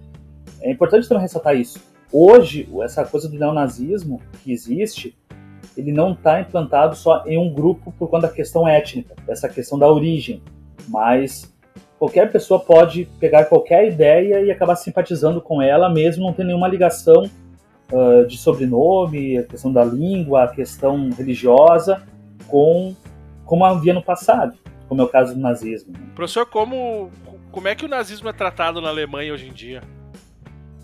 é 0.62 0.72
importante 0.72 1.08
também 1.08 1.22
ressaltar 1.22 1.56
isso. 1.56 1.80
Hoje, 2.12 2.68
essa 2.82 3.06
coisa 3.06 3.30
do 3.30 3.38
neonazismo 3.38 4.22
que 4.44 4.52
existe, 4.52 5.18
ele 5.78 5.92
não 5.92 6.14
está 6.14 6.42
implantado 6.42 6.96
só 6.96 7.24
em 7.26 7.38
um 7.38 7.54
grupo 7.54 7.92
por 7.98 8.10
conta 8.10 8.28
da 8.28 8.34
questão 8.34 8.68
étnica, 8.68 9.16
essa 9.28 9.48
questão 9.48 9.78
da 9.78 9.88
origem, 9.88 10.42
mas 10.88 11.54
qualquer 11.98 12.32
pessoa 12.32 12.60
pode 12.60 13.06
pegar 13.20 13.46
qualquer 13.46 13.88
ideia 13.88 14.42
e 14.42 14.52
acabar 14.52 14.76
simpatizando 14.76 15.40
com 15.40 15.62
ela, 15.62 15.90
mesmo 15.90 16.26
não 16.26 16.34
tendo 16.34 16.48
nenhuma 16.48 16.68
ligação 16.68 17.30
uh, 17.92 18.26
de 18.28 18.38
sobrenome, 18.38 19.38
a 19.38 19.44
questão 19.44 19.72
da 19.72 19.84
língua, 19.84 20.44
a 20.44 20.48
questão 20.48 21.10
religiosa, 21.12 22.04
com 22.48 22.96
como 23.46 23.66
havia 23.66 23.94
no 23.94 24.04
passado, 24.04 24.54
como 24.88 25.02
é 25.02 25.04
o 25.04 25.08
caso 25.08 25.34
do 25.34 25.40
nazismo. 25.40 25.94
Professor, 26.14 26.46
como, 26.46 27.10
como 27.52 27.68
é 27.68 27.74
que 27.74 27.84
o 27.84 27.88
nazismo 27.88 28.30
é 28.30 28.34
tratado 28.34 28.80
na 28.80 28.90
Alemanha 28.90 29.34
hoje 29.34 29.48
em 29.48 29.54
dia? 29.54 29.82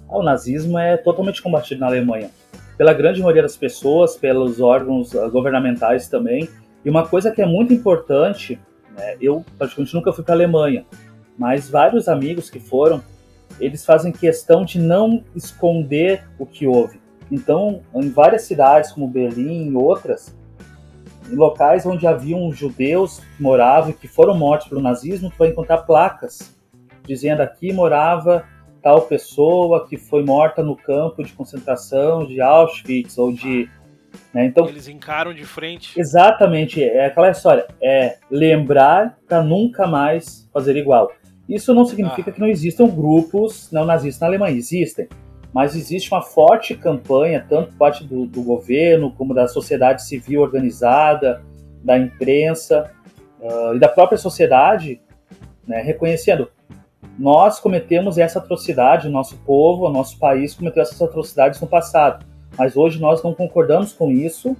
Ah, 0.09 0.17
o 0.17 0.23
nazismo 0.23 0.79
é 0.79 0.97
totalmente 0.97 1.41
combatido 1.41 1.81
na 1.81 1.87
Alemanha, 1.87 2.31
pela 2.77 2.91
grande 2.91 3.19
maioria 3.19 3.43
das 3.43 3.55
pessoas, 3.55 4.15
pelos 4.15 4.59
órgãos 4.59 5.13
uh, 5.13 5.29
governamentais 5.29 6.07
também. 6.07 6.49
E 6.83 6.89
uma 6.89 7.07
coisa 7.07 7.31
que 7.31 7.41
é 7.41 7.45
muito 7.45 7.71
importante, 7.73 8.59
né, 8.97 9.15
eu 9.21 9.45
praticamente 9.57 9.93
nunca 9.93 10.11
fui 10.11 10.23
para 10.23 10.33
a 10.33 10.37
Alemanha, 10.37 10.85
mas 11.37 11.69
vários 11.69 12.07
amigos 12.07 12.49
que 12.49 12.59
foram, 12.59 13.01
eles 13.59 13.85
fazem 13.85 14.11
questão 14.11 14.65
de 14.65 14.79
não 14.79 15.23
esconder 15.35 16.23
o 16.37 16.45
que 16.45 16.67
houve. 16.67 16.99
Então, 17.31 17.81
em 17.93 18.09
várias 18.09 18.43
cidades, 18.43 18.91
como 18.91 19.07
Berlim 19.07 19.69
e 19.71 19.75
outras, 19.75 20.35
em 21.29 21.35
locais 21.35 21.85
onde 21.85 22.05
haviam 22.05 22.51
judeus 22.51 23.19
que 23.19 23.41
moravam 23.41 23.89
e 23.89 23.93
que 23.93 24.07
foram 24.07 24.37
mortos 24.37 24.67
pelo 24.67 24.81
nazismo, 24.81 25.29
tu 25.29 25.37
vai 25.37 25.49
encontrar 25.49 25.79
placas 25.79 26.55
dizendo 27.03 27.41
aqui 27.41 27.71
morava 27.71 28.45
tal 28.81 29.01
pessoa 29.03 29.87
que 29.87 29.97
foi 29.97 30.23
morta 30.23 30.61
no 30.61 30.75
campo 30.75 31.23
de 31.23 31.33
concentração 31.33 32.25
de 32.25 32.41
Auschwitz 32.41 33.17
ou 33.17 33.31
de 33.31 33.69
né? 34.33 34.45
Então 34.45 34.67
eles 34.67 34.87
encaram 34.87 35.33
de 35.33 35.45
frente. 35.45 35.99
Exatamente, 35.99 36.83
é 36.83 37.05
aquela 37.05 37.29
história, 37.31 37.67
é 37.81 38.17
lembrar 38.29 39.17
para 39.27 39.43
nunca 39.43 39.87
mais 39.87 40.49
fazer 40.53 40.75
igual. 40.77 41.11
Isso 41.47 41.73
não 41.73 41.85
significa 41.85 42.29
ah. 42.29 42.33
que 42.33 42.39
não 42.39 42.47
existam 42.47 42.87
grupos 42.87 43.71
neonazistas 43.71 44.21
na 44.21 44.27
Alemanha, 44.27 44.57
existem, 44.57 45.07
mas 45.53 45.75
existe 45.75 46.11
uma 46.11 46.21
forte 46.21 46.75
campanha, 46.75 47.45
tanto 47.47 47.69
por 47.69 47.77
parte 47.77 48.03
do, 48.03 48.25
do 48.25 48.43
governo, 48.43 49.11
como 49.11 49.33
da 49.33 49.47
sociedade 49.47 50.05
civil 50.05 50.41
organizada, 50.41 51.41
da 51.83 51.97
imprensa 51.97 52.91
uh, 53.39 53.75
e 53.75 53.79
da 53.79 53.87
própria 53.87 54.17
sociedade, 54.17 54.99
né, 55.67 55.81
reconhecendo 55.81 56.49
nós 57.17 57.59
cometemos 57.59 58.17
essa 58.17 58.39
atrocidade, 58.39 59.07
o 59.07 59.11
nosso 59.11 59.37
povo, 59.37 59.85
o 59.85 59.89
nosso 59.89 60.19
país 60.19 60.53
cometeu 60.53 60.83
essas 60.83 61.01
atrocidades 61.01 61.61
no 61.61 61.67
passado, 61.67 62.25
mas 62.57 62.75
hoje 62.75 62.99
nós 62.99 63.23
não 63.23 63.33
concordamos 63.33 63.93
com 63.93 64.11
isso 64.11 64.55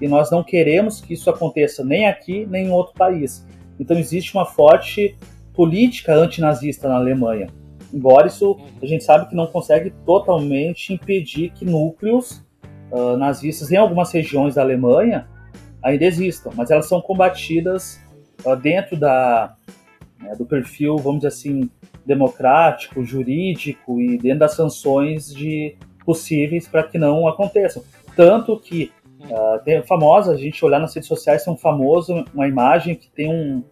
e 0.00 0.08
nós 0.08 0.30
não 0.30 0.42
queremos 0.42 1.00
que 1.00 1.14
isso 1.14 1.30
aconteça 1.30 1.84
nem 1.84 2.08
aqui 2.08 2.46
nem 2.50 2.66
em 2.66 2.70
outro 2.70 2.94
país. 2.94 3.46
Então 3.78 3.96
existe 3.96 4.34
uma 4.34 4.44
forte 4.44 5.16
política 5.60 6.14
antinazista 6.14 6.88
na 6.88 6.96
Alemanha. 6.96 7.48
Embora 7.92 8.28
isso 8.28 8.58
a 8.80 8.86
gente 8.86 9.04
sabe 9.04 9.28
que 9.28 9.34
não 9.34 9.46
consegue 9.46 9.90
totalmente 10.06 10.94
impedir 10.94 11.50
que 11.50 11.66
núcleos 11.66 12.42
uh, 12.90 13.14
nazistas 13.18 13.70
em 13.70 13.76
algumas 13.76 14.10
regiões 14.10 14.54
da 14.54 14.62
Alemanha 14.62 15.28
ainda 15.82 16.06
existam, 16.06 16.48
mas 16.54 16.70
elas 16.70 16.88
são 16.88 16.98
combatidas 17.02 18.00
uh, 18.42 18.56
dentro 18.56 18.96
da, 18.96 19.54
né, 20.18 20.34
do 20.34 20.46
perfil, 20.46 20.96
vamos 20.96 21.18
dizer 21.18 21.28
assim, 21.28 21.68
democrático, 22.06 23.04
jurídico 23.04 24.00
e 24.00 24.16
dentro 24.16 24.38
das 24.38 24.54
sanções 24.54 25.26
de 25.26 25.76
possíveis 26.06 26.66
para 26.66 26.84
que 26.84 26.96
não 26.96 27.28
aconteçam. 27.28 27.82
Tanto 28.16 28.58
que 28.58 28.90
uh, 29.24 29.62
tem 29.62 29.82
famosa, 29.82 30.32
a 30.32 30.38
gente 30.38 30.64
olhar 30.64 30.78
nas 30.78 30.94
redes 30.94 31.06
sociais, 31.06 31.44
tem 31.44 31.52
um 31.52 31.56
famoso, 31.58 32.24
uma 32.32 32.48
imagem 32.48 32.94
que 32.94 33.10
tem 33.10 33.28
um, 33.30 33.62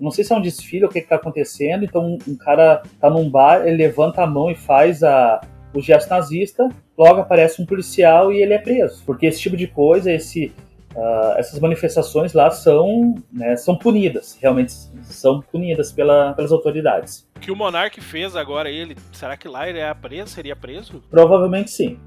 não 0.00 0.10
sei 0.10 0.24
se 0.24 0.32
é 0.32 0.36
um 0.36 0.42
desfile 0.42 0.84
ou 0.84 0.90
o 0.90 0.92
que 0.92 0.98
está 0.98 1.16
acontecendo, 1.16 1.84
então 1.84 2.18
um 2.26 2.36
cara 2.36 2.82
tá 3.00 3.08
num 3.08 3.28
bar, 3.28 3.66
ele 3.66 3.76
levanta 3.76 4.22
a 4.22 4.26
mão 4.26 4.50
e 4.50 4.54
faz 4.54 5.02
a, 5.02 5.40
o 5.72 5.80
gesto 5.80 6.10
nazista, 6.10 6.68
logo 6.96 7.20
aparece 7.20 7.60
um 7.60 7.66
policial 7.66 8.32
e 8.32 8.42
ele 8.42 8.54
é 8.54 8.58
preso. 8.58 9.02
Porque 9.04 9.26
esse 9.26 9.40
tipo 9.40 9.56
de 9.56 9.66
coisa, 9.66 10.12
esse, 10.12 10.52
uh, 10.94 11.38
essas 11.38 11.58
manifestações 11.60 12.32
lá 12.32 12.50
são, 12.50 13.14
né, 13.32 13.56
são 13.56 13.76
punidas, 13.76 14.38
realmente 14.40 14.72
são 15.02 15.40
punidas 15.40 15.92
pela, 15.92 16.32
pelas 16.32 16.52
autoridades. 16.52 17.28
O 17.36 17.40
que 17.40 17.52
o 17.52 17.56
Monark 17.56 18.00
fez 18.00 18.34
agora, 18.36 18.70
ele, 18.70 18.96
será 19.12 19.36
que 19.36 19.48
lá 19.48 19.68
ele 19.68 19.78
é 19.78 19.92
preso, 19.94 20.30
seria 20.30 20.56
preso? 20.56 21.02
Provavelmente 21.10 21.70
sim. 21.70 21.98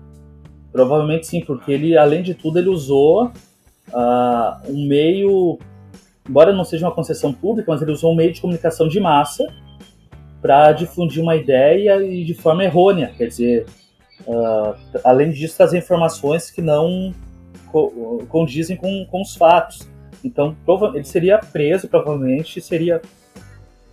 Provavelmente 0.71 1.27
sim, 1.27 1.41
porque 1.41 1.71
ele, 1.71 1.97
além 1.97 2.21
de 2.21 2.33
tudo, 2.33 2.59
ele 2.59 2.69
usou 2.69 3.31
uh, 3.89 4.71
um 4.71 4.87
meio 4.87 5.57
embora 6.27 6.53
não 6.53 6.63
seja 6.63 6.85
uma 6.85 6.93
concessão 6.93 7.33
pública, 7.33 7.71
mas 7.71 7.81
ele 7.81 7.91
usou 7.91 8.11
um 8.11 8.15
meio 8.15 8.33
de 8.33 8.41
comunicação 8.41 8.87
de 8.87 8.99
massa 8.99 9.45
para 10.41 10.71
difundir 10.71 11.21
uma 11.21 11.35
ideia 11.35 12.01
e 12.03 12.23
de 12.23 12.33
forma 12.33 12.63
errônea, 12.63 13.11
quer 13.17 13.27
dizer, 13.27 13.65
uh, 14.25 14.75
além 15.03 15.31
disso 15.31 15.57
trazer 15.57 15.77
informações 15.77 16.51
que 16.51 16.61
não 16.61 17.13
co 17.71 18.25
condizem 18.29 18.77
com, 18.77 19.05
com 19.05 19.21
os 19.21 19.35
fatos. 19.35 19.87
Então, 20.23 20.55
ele 20.93 21.03
seria 21.03 21.37
preso, 21.37 21.87
provavelmente, 21.87 22.59
seria 22.61 23.01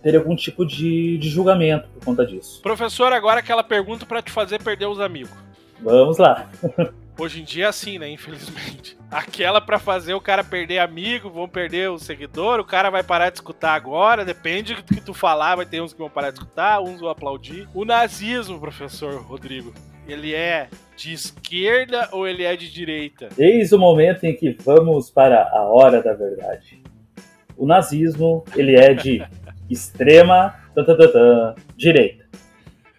ter 0.01 0.15
algum 0.15 0.35
tipo 0.35 0.65
de, 0.65 1.17
de 1.17 1.29
julgamento 1.29 1.87
por 1.89 2.05
conta 2.05 2.25
disso. 2.25 2.61
Professor, 2.61 3.11
agora 3.11 3.39
aquela 3.39 3.63
pergunta 3.63 4.05
para 4.05 4.21
te 4.21 4.31
fazer 4.31 4.61
perder 4.61 4.87
os 4.87 4.99
amigos. 4.99 5.33
Vamos 5.81 6.17
lá. 6.17 6.49
Hoje 7.17 7.41
em 7.41 7.43
dia 7.45 7.65
é 7.65 7.67
assim, 7.67 7.97
né? 7.97 8.09
Infelizmente. 8.09 8.97
Aquela 9.09 9.61
para 9.61 9.79
fazer 9.79 10.13
o 10.13 10.19
cara 10.19 10.43
perder 10.43 10.79
amigo, 10.79 11.29
vão 11.29 11.47
perder 11.47 11.89
o 11.89 11.97
seguidor, 11.97 12.59
o 12.59 12.65
cara 12.65 12.89
vai 12.89 13.03
parar 13.03 13.29
de 13.29 13.37
escutar 13.37 13.73
agora, 13.73 14.25
depende 14.25 14.75
do 14.75 14.83
que 14.83 14.99
tu 14.99 15.13
falar, 15.13 15.55
vai 15.55 15.65
ter 15.65 15.81
uns 15.81 15.93
que 15.93 15.99
vão 15.99 16.09
parar 16.09 16.31
de 16.31 16.39
escutar, 16.39 16.81
uns 16.81 16.99
vão 16.99 17.09
aplaudir. 17.09 17.69
O 17.73 17.85
nazismo, 17.85 18.59
professor 18.59 19.21
Rodrigo, 19.21 19.73
ele 20.05 20.33
é 20.33 20.67
de 20.97 21.13
esquerda 21.13 22.09
ou 22.11 22.27
ele 22.27 22.43
é 22.43 22.55
de 22.55 22.69
direita? 22.69 23.29
Eis 23.37 23.71
o 23.71 23.79
momento 23.79 24.25
em 24.25 24.35
que 24.35 24.57
vamos 24.63 25.09
para 25.09 25.49
a 25.49 25.61
hora 25.63 26.01
da 26.01 26.13
verdade. 26.13 26.83
O 27.57 27.65
nazismo, 27.65 28.43
ele 28.55 28.75
é 28.75 28.93
de 28.93 29.23
extrema 29.69 30.55
direita. 31.77 32.25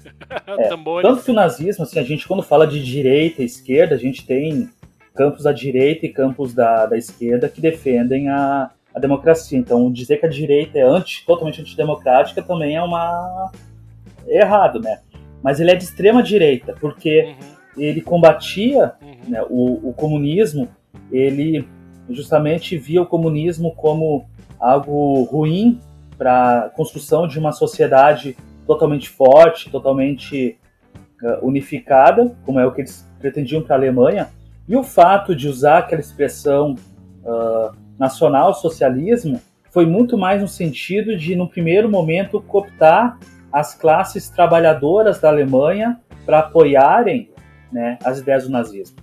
É, 0.59 0.69
tanto 1.03 1.23
que 1.23 1.31
o 1.31 1.35
nazismo, 1.35 1.85
assim, 1.85 1.99
a 1.99 2.03
gente 2.03 2.27
quando 2.27 2.43
fala 2.43 2.67
de 2.67 2.83
direita 2.83 3.43
e 3.43 3.45
esquerda, 3.45 3.95
a 3.95 3.99
gente 3.99 4.25
tem 4.25 4.71
campos 5.15 5.43
da 5.43 5.53
direita 5.53 6.07
e 6.07 6.13
campos 6.13 6.55
da, 6.55 6.87
da 6.87 6.97
esquerda 6.97 7.49
que 7.49 7.61
defendem 7.61 8.29
a, 8.29 8.71
a 8.95 9.01
democracia. 9.01 9.59
Então, 9.59 9.91
dizer 9.91 10.19
que 10.19 10.27
a 10.27 10.29
direita 10.29 10.79
é 10.79 10.83
anti, 10.83 11.25
totalmente 11.27 11.61
antidemocrática 11.61 12.43
também 12.43 12.77
é 12.77 12.83
uma 12.83 13.51
é 14.27 14.41
errado, 14.41 14.81
né? 14.81 15.01
Mas 15.43 15.61
ele 15.61 15.71
é 15.71 15.75
de 15.75 15.85
extrema 15.85 16.23
direita, 16.23 16.75
porque 16.81 17.23
uhum. 17.77 17.83
ele 17.83 18.01
combatia 18.01 18.93
uhum. 19.03 19.31
né, 19.31 19.43
o, 19.49 19.91
o 19.91 19.93
comunismo, 19.93 20.69
ele 21.11 21.67
justamente 22.11 22.77
via 22.77 23.03
o 23.03 23.07
comunismo 23.07 23.75
como 23.75 24.27
algo 24.59 25.23
ruim 25.25 25.81
para 26.17 26.65
a 26.65 26.69
construção 26.71 27.29
de 27.29 27.39
uma 27.39 27.53
sociedade 27.53 28.37
totalmente 28.67 29.09
forte, 29.09 29.71
totalmente 29.71 30.59
uh, 31.23 31.47
unificada, 31.47 32.37
como 32.45 32.59
é 32.59 32.67
o 32.67 32.73
que 32.73 32.83
eles 32.83 33.09
pretendiam 33.19 33.63
para 33.63 33.77
a 33.77 33.79
Alemanha, 33.79 34.29
e 34.69 34.77
o 34.77 34.83
fato 34.83 35.35
de 35.35 35.49
usar 35.49 35.79
aquela 35.79 36.01
expressão 36.01 36.75
uh, 37.25 37.77
nacional-socialismo 37.99 39.41
foi 39.71 39.87
muito 39.87 40.17
mais 40.17 40.41
no 40.41 40.49
sentido 40.49 41.17
de, 41.17 41.37
no 41.37 41.49
primeiro 41.49 41.89
momento, 41.89 42.41
cooptar 42.41 43.19
as 43.53 43.75
classes 43.75 44.29
trabalhadoras 44.29 45.21
da 45.21 45.29
Alemanha 45.29 46.01
para 46.25 46.41
apoiarem 46.41 47.31
né, 47.71 47.99
as 48.05 48.19
ideias 48.19 48.45
do 48.45 48.51
nazismo. 48.51 48.97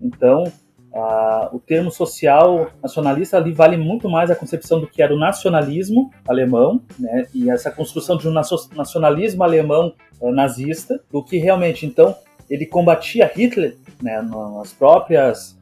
Então, 0.00 0.44
Uh, 0.92 1.56
o 1.56 1.58
termo 1.58 1.90
social 1.90 2.70
nacionalista 2.82 3.38
ali 3.38 3.50
vale 3.50 3.78
muito 3.78 4.10
mais 4.10 4.30
a 4.30 4.36
concepção 4.36 4.78
do 4.78 4.86
que 4.86 5.02
era 5.02 5.14
o 5.14 5.18
nacionalismo 5.18 6.10
alemão, 6.28 6.82
né, 6.98 7.26
e 7.32 7.48
essa 7.50 7.70
construção 7.70 8.18
de 8.18 8.28
um 8.28 8.30
nacionalismo 8.30 9.42
alemão 9.42 9.94
uh, 10.20 10.30
nazista, 10.30 11.00
do 11.10 11.24
que 11.24 11.38
realmente, 11.38 11.86
então, 11.86 12.14
ele 12.50 12.66
combatia 12.66 13.26
Hitler 13.34 13.78
né, 14.02 14.20
nas 14.20 14.74
próprias 14.74 15.56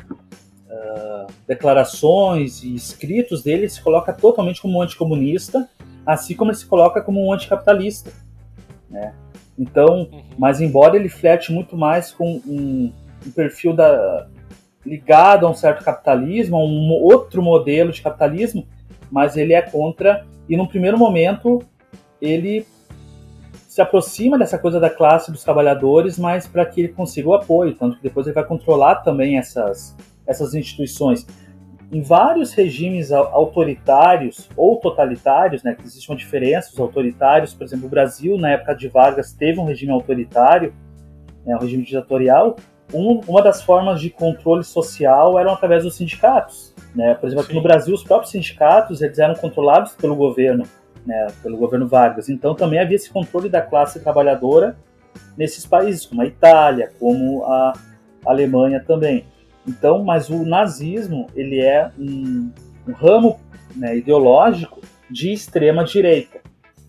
uh, 0.66 1.33
declarações 1.47 2.64
e 2.64 2.74
escritos 2.74 3.41
dele, 3.41 3.62
ele 3.62 3.68
se 3.68 3.81
coloca 3.81 4.12
totalmente 4.12 4.61
como 4.61 4.78
um 4.78 4.83
anticomunista, 4.83 5.68
assim 6.05 6.35
como 6.35 6.51
ele 6.51 6.59
se 6.59 6.66
coloca 6.66 7.01
como 7.01 7.24
um 7.24 7.33
anticapitalista. 7.33 8.11
Né? 8.91 9.14
Então, 9.57 10.09
uhum. 10.11 10.22
mas 10.37 10.61
embora 10.61 10.97
ele 10.97 11.09
flerte 11.09 11.53
muito 11.53 11.76
mais 11.76 12.11
com 12.11 12.41
um, 12.45 12.93
um 13.24 13.31
perfil 13.31 13.72
da, 13.72 14.26
ligado 14.85 15.47
a 15.47 15.51
um 15.51 15.55
certo 15.55 15.85
capitalismo, 15.85 16.57
a 16.57 16.64
um 16.64 16.91
outro 17.03 17.43
modelo 17.43 17.93
de 17.93 18.03
capitalismo, 18.03 18.66
mas 19.11 19.37
ele 19.37 19.53
é 19.53 19.62
contra, 19.62 20.26
e 20.49 20.57
num 20.57 20.66
primeiro 20.66 20.99
momento 20.99 21.61
ele 22.20 22.66
se 23.68 23.81
aproxima 23.81 24.37
dessa 24.39 24.59
coisa 24.59 24.81
da 24.81 24.91
classe 24.91 25.31
dos 25.31 25.45
trabalhadores, 25.45 26.18
mas 26.18 26.47
para 26.47 26.66
que 26.66 26.81
ele 26.81 26.89
consiga 26.93 27.28
o 27.28 27.35
apoio, 27.35 27.74
tanto 27.74 27.97
que 27.97 28.03
depois 28.03 28.26
ele 28.26 28.35
vai 28.35 28.45
controlar 28.45 28.97
também 28.97 29.39
essas, 29.39 29.97
essas 30.26 30.55
instituições. 30.55 31.26
em 31.93 32.03
vários 32.03 32.53
regimes 32.53 33.11
autoritários 33.11 34.49
ou 34.57 34.76
totalitários, 34.76 35.62
né, 35.64 35.74
que 35.74 35.85
existe 35.85 36.09
uma 36.09 36.16
diferença, 36.16 36.70
os 36.72 36.78
autoritários, 36.78 37.53
por 37.53 37.64
exemplo, 37.64 37.87
o 37.87 37.89
Brasil, 37.89 38.39
na 38.39 38.51
época 38.51 38.74
de 38.74 38.89
Vargas, 38.89 39.33
teve 39.33 39.59
um 39.59 39.64
regime 39.64 39.93
autoritário, 39.93 40.72
né, 41.45 41.57
um 41.57 41.59
regime 41.59 41.83
ditatorial, 41.83 42.57
um, 42.93 43.20
uma 43.26 43.43
das 43.43 43.62
formas 43.62 44.01
de 44.01 44.11
controle 44.11 44.64
social 44.64 45.38
eram 45.38 45.53
através 45.53 45.84
dos 45.84 45.97
sindicatos. 45.97 46.74
Né? 46.95 47.14
Por 47.14 47.26
exemplo, 47.26 47.45
aqui 47.45 47.55
no 47.55 47.62
Brasil, 47.62 47.95
os 47.95 48.03
próprios 48.03 48.32
sindicatos 48.32 49.01
eles 49.01 49.18
eram 49.18 49.34
controlados 49.34 49.93
pelo 49.95 50.16
governo, 50.16 50.64
né, 51.07 51.28
pelo 51.43 51.57
governo 51.57 51.86
Vargas. 51.86 52.28
Então 52.28 52.55
também 52.55 52.78
havia 52.78 52.97
esse 52.97 53.11
controle 53.11 53.49
da 53.49 53.62
classe 53.62 54.01
trabalhadora 54.01 54.76
nesses 55.36 55.64
países, 55.64 56.05
como 56.07 56.22
a 56.22 56.26
Itália, 56.26 56.93
como 56.99 57.45
a 57.45 57.72
Alemanha 58.24 58.82
também. 58.84 59.24
Então, 59.66 60.03
mas 60.03 60.28
o 60.28 60.45
nazismo 60.45 61.26
ele 61.34 61.61
é 61.61 61.91
um, 61.99 62.51
um 62.88 62.93
ramo 62.93 63.38
né, 63.76 63.97
ideológico 63.97 64.80
de 65.09 65.32
extrema 65.32 65.84
direita, 65.84 66.41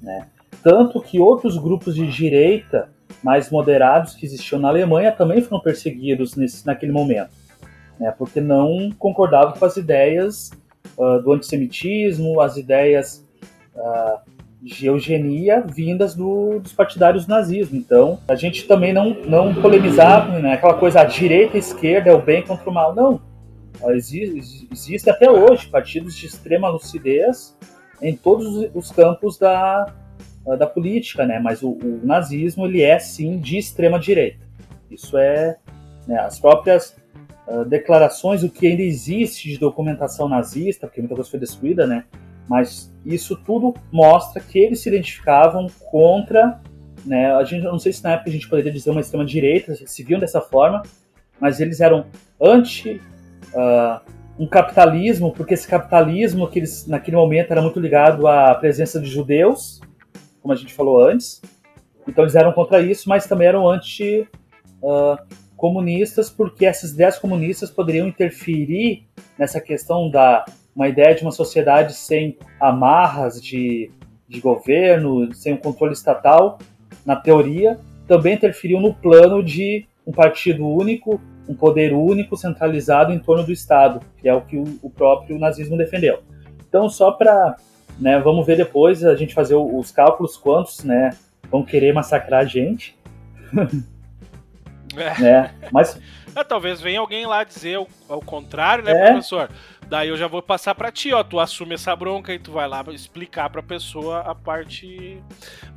né? 0.01 0.27
Tanto 0.63 1.01
que 1.01 1.19
outros 1.19 1.57
grupos 1.57 1.95
de 1.95 2.07
direita 2.07 2.89
mais 3.23 3.49
moderados 3.49 4.15
que 4.15 4.25
existiam 4.25 4.59
na 4.59 4.69
Alemanha 4.69 5.11
também 5.11 5.41
foram 5.41 5.61
perseguidos 5.61 6.35
nesse, 6.35 6.65
naquele 6.65 6.91
momento, 6.91 7.31
né? 7.99 8.13
Porque 8.17 8.41
não 8.41 8.91
concordavam 8.97 9.53
com 9.53 9.65
as 9.65 9.77
ideias 9.77 10.51
uh, 10.97 11.21
do 11.21 11.33
antissemitismo, 11.33 12.41
as 12.41 12.57
ideias 12.57 13.27
uh, 13.75 14.19
de 14.61 14.85
eugenia 14.85 15.61
vindas 15.61 16.13
do, 16.13 16.59
dos 16.59 16.73
partidários 16.73 17.25
do 17.25 17.29
nazismo. 17.29 17.77
Então, 17.77 18.19
a 18.27 18.35
gente 18.35 18.67
também 18.67 18.93
não, 18.93 19.15
não 19.25 19.53
polemizava 19.55 20.37
né, 20.39 20.53
aquela 20.53 20.75
coisa, 20.75 21.01
a 21.01 21.05
direita 21.05 21.53
e 21.53 21.57
a 21.57 21.59
esquerda 21.59 22.11
é 22.11 22.13
o 22.13 22.21
bem 22.21 22.43
contra 22.43 22.69
o 22.69 22.73
mal. 22.73 22.93
Não. 22.93 23.19
Existe, 23.89 24.67
existe 24.71 25.09
até 25.09 25.29
hoje 25.31 25.67
partidos 25.67 26.15
de 26.15 26.27
extrema 26.27 26.69
lucidez 26.69 27.57
em 27.99 28.15
todos 28.15 28.69
os 28.75 28.91
campos 28.91 29.39
da, 29.39 29.91
da 30.57 30.67
política, 30.67 31.25
né? 31.25 31.39
mas 31.39 31.61
o, 31.61 31.71
o 31.71 31.99
nazismo 32.03 32.65
ele 32.65 32.81
é 32.81 32.97
sim 32.99 33.37
de 33.37 33.57
extrema 33.57 33.99
direita. 33.99 34.39
Isso 34.89 35.17
é 35.17 35.57
né, 36.07 36.19
as 36.19 36.39
próprias 36.39 36.95
uh, 37.47 37.63
declarações, 37.65 38.43
o 38.43 38.49
que 38.49 38.67
ainda 38.67 38.81
existe 38.81 39.49
de 39.49 39.57
documentação 39.57 40.27
nazista, 40.27 40.87
porque 40.87 41.01
muita 41.01 41.15
coisa 41.15 41.29
foi 41.29 41.39
destruída, 41.39 41.87
né? 41.87 42.05
Mas 42.47 42.93
isso 43.05 43.35
tudo 43.35 43.73
mostra 43.91 44.41
que 44.41 44.59
eles 44.59 44.81
se 44.81 44.89
identificavam 44.89 45.67
contra, 45.89 46.59
né, 47.05 47.33
a 47.33 47.43
gente 47.43 47.63
não 47.63 47.79
sei 47.79 47.93
se 47.93 48.03
na 48.03 48.13
época 48.13 48.29
a 48.29 48.33
gente 48.33 48.49
poderia 48.49 48.71
dizer 48.71 48.89
uma 48.89 48.99
extrema 48.99 49.25
direita, 49.25 49.73
se 49.73 50.03
viam 50.03 50.19
dessa 50.19 50.41
forma, 50.41 50.83
mas 51.39 51.59
eles 51.59 51.79
eram 51.79 52.05
anti 52.39 52.99
uh, 53.53 54.01
um 54.37 54.45
capitalismo, 54.47 55.31
porque 55.31 55.53
esse 55.53 55.67
capitalismo 55.67 56.47
que 56.47 56.59
eles 56.59 56.87
naquele 56.87 57.15
momento 57.15 57.51
era 57.51 57.61
muito 57.61 57.79
ligado 57.79 58.27
à 58.27 58.53
presença 58.55 58.99
de 58.99 59.09
judeus, 59.09 59.79
como 60.41 60.53
a 60.53 60.57
gente 60.57 60.73
falou 60.73 61.01
antes. 61.03 61.41
Então 62.07 62.23
eles 62.23 62.35
eram 62.35 62.51
contra 62.51 62.81
isso, 62.81 63.07
mas 63.07 63.25
também 63.27 63.47
eram 63.47 63.69
anti 63.69 64.27
uh, 64.81 65.17
comunistas, 65.55 66.29
porque 66.29 66.65
essas 66.65 66.91
ideias 66.91 67.19
comunistas 67.19 67.69
poderiam 67.69 68.07
interferir 68.07 69.07
nessa 69.37 69.61
questão 69.61 70.09
da 70.09 70.45
uma 70.75 70.87
ideia 70.87 71.13
de 71.13 71.21
uma 71.21 71.31
sociedade 71.31 71.93
sem 71.93 72.37
amarras 72.59 73.41
de, 73.41 73.91
de 74.27 74.39
governo, 74.39 75.33
sem 75.33 75.53
um 75.53 75.57
controle 75.57 75.93
estatal, 75.93 76.57
na 77.05 77.15
teoria, 77.15 77.77
também 78.07 78.35
interferiu 78.35 78.79
no 78.79 78.93
plano 78.93 79.43
de 79.43 79.85
um 80.05 80.11
partido 80.11 80.65
único, 80.67 81.19
um 81.47 81.53
poder 81.53 81.93
único 81.93 82.37
centralizado 82.37 83.11
em 83.11 83.19
torno 83.19 83.43
do 83.43 83.51
Estado, 83.51 83.99
que 84.17 84.27
é 84.27 84.33
o 84.33 84.41
que 84.41 84.57
o, 84.57 84.63
o 84.81 84.89
próprio 84.89 85.37
nazismo 85.37 85.77
defendeu. 85.77 86.19
Então, 86.67 86.89
só 86.89 87.11
para, 87.11 87.57
né, 87.99 88.19
vamos 88.19 88.45
ver 88.45 88.57
depois 88.57 89.03
a 89.03 89.15
gente 89.15 89.33
fazer 89.33 89.55
os 89.55 89.91
cálculos 89.91 90.37
quantos, 90.37 90.83
né, 90.83 91.11
vão 91.49 91.63
querer 91.63 91.93
massacrar 91.93 92.41
a 92.41 92.45
gente. 92.45 92.97
É. 94.95 95.19
né? 95.21 95.53
Mas 95.71 95.99
é, 96.35 96.43
talvez 96.43 96.79
venha 96.79 96.99
alguém 96.99 97.25
lá 97.25 97.43
dizer 97.43 97.77
o, 97.79 97.87
o 98.07 98.21
contrário, 98.21 98.83
né, 98.83 98.91
É. 98.91 99.05
professor? 99.07 99.49
Daí 99.87 100.07
eu 100.07 100.15
já 100.15 100.25
vou 100.25 100.41
passar 100.41 100.73
pra 100.73 100.89
ti, 100.89 101.11
ó. 101.11 101.21
Tu 101.21 101.37
assume 101.37 101.73
essa 101.73 101.93
bronca 101.93 102.33
e 102.33 102.39
tu 102.39 102.53
vai 102.53 102.65
lá 102.65 102.81
explicar 102.93 103.49
pra 103.49 103.61
pessoa 103.61 104.19
a 104.19 104.33
parte. 104.33 105.21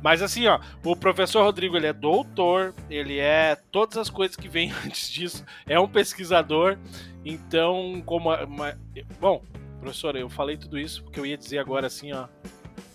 Mas 0.01 0.21
assim, 0.21 0.47
ó, 0.47 0.57
o 0.85 0.95
professor 0.95 1.43
Rodrigo 1.43 1.75
ele 1.75 1.87
é 1.87 1.91
doutor, 1.91 2.73
ele 2.89 3.19
é 3.19 3.57
todas 3.73 3.97
as 3.97 4.09
coisas 4.09 4.37
que 4.37 4.47
vêm 4.47 4.71
antes 4.85 5.09
disso, 5.09 5.43
é 5.67 5.77
um 5.77 5.87
pesquisador. 5.87 6.77
Então, 7.25 8.01
como. 8.05 8.29
Bom, 9.19 9.41
professor, 9.85 10.15
eu 10.15 10.29
falei 10.29 10.57
tudo 10.57 10.79
isso 10.79 11.03
porque 11.03 11.19
eu 11.19 11.25
ia 11.25 11.37
dizer 11.37 11.59
agora 11.59 11.87
assim, 11.87 12.11
ó. 12.11 12.25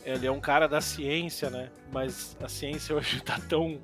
Ele 0.05 0.27
é 0.27 0.33
um 0.33 0.41
cara 0.41 0.67
da 0.67 0.81
ciência, 0.81 1.51
né? 1.51 1.69
Mas 1.93 2.37
a 2.43 2.49
ciência 2.49 2.97
hoje 2.97 3.21
tá 3.23 3.39
tão, 3.49 3.79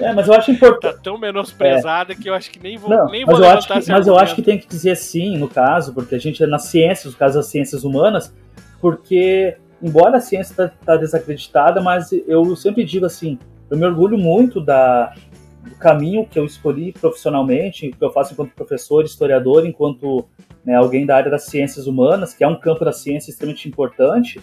É, 0.00 0.12
mas 0.12 0.26
eu 0.26 0.34
acho 0.34 0.50
importante. 0.50 0.94
tá 0.96 1.00
tão 1.02 1.18
menosprezada 1.18 2.14
que 2.14 2.28
eu 2.28 2.34
acho 2.34 2.50
que 2.50 2.58
nem 2.58 2.76
vou, 2.78 2.90
Não, 2.90 3.06
nem 3.06 3.24
vou 3.24 3.34
mas, 3.34 3.44
eu 3.44 3.48
levantar 3.48 3.74
acho 3.76 3.86
que, 3.86 3.92
mas 3.92 4.06
eu 4.06 4.18
acho 4.18 4.34
que 4.34 4.42
tem 4.42 4.58
que 4.58 4.66
dizer 4.66 4.96
sim, 4.96 5.36
no 5.36 5.48
caso, 5.48 5.92
porque 5.92 6.14
a 6.14 6.18
gente 6.18 6.42
é 6.42 6.46
nas 6.46 6.64
ciências, 6.64 7.12
no 7.12 7.18
caso 7.18 7.36
das 7.36 7.46
ciências 7.46 7.84
humanas, 7.84 8.34
porque, 8.80 9.56
embora 9.80 10.16
a 10.16 10.20
ciência 10.20 10.52
está 10.52 10.68
tá 10.68 10.96
desacreditada, 10.96 11.80
mas 11.80 12.10
eu 12.26 12.56
sempre 12.56 12.82
digo 12.82 13.04
assim, 13.06 13.38
eu 13.70 13.76
me 13.76 13.84
orgulho 13.84 14.18
muito 14.18 14.58
da, 14.58 15.14
do 15.62 15.76
caminho 15.76 16.26
que 16.26 16.38
eu 16.38 16.46
escolhi 16.46 16.92
profissionalmente, 16.92 17.90
que 17.90 18.04
eu 18.04 18.10
faço 18.10 18.32
enquanto 18.32 18.52
professor, 18.54 19.04
historiador, 19.04 19.66
enquanto 19.66 20.26
né, 20.64 20.74
alguém 20.76 21.04
da 21.04 21.16
área 21.16 21.30
das 21.30 21.44
ciências 21.44 21.86
humanas, 21.86 22.34
que 22.34 22.44
é 22.44 22.48
um 22.48 22.58
campo 22.58 22.84
da 22.84 22.92
ciência 22.92 23.30
extremamente 23.30 23.68
importante, 23.68 24.40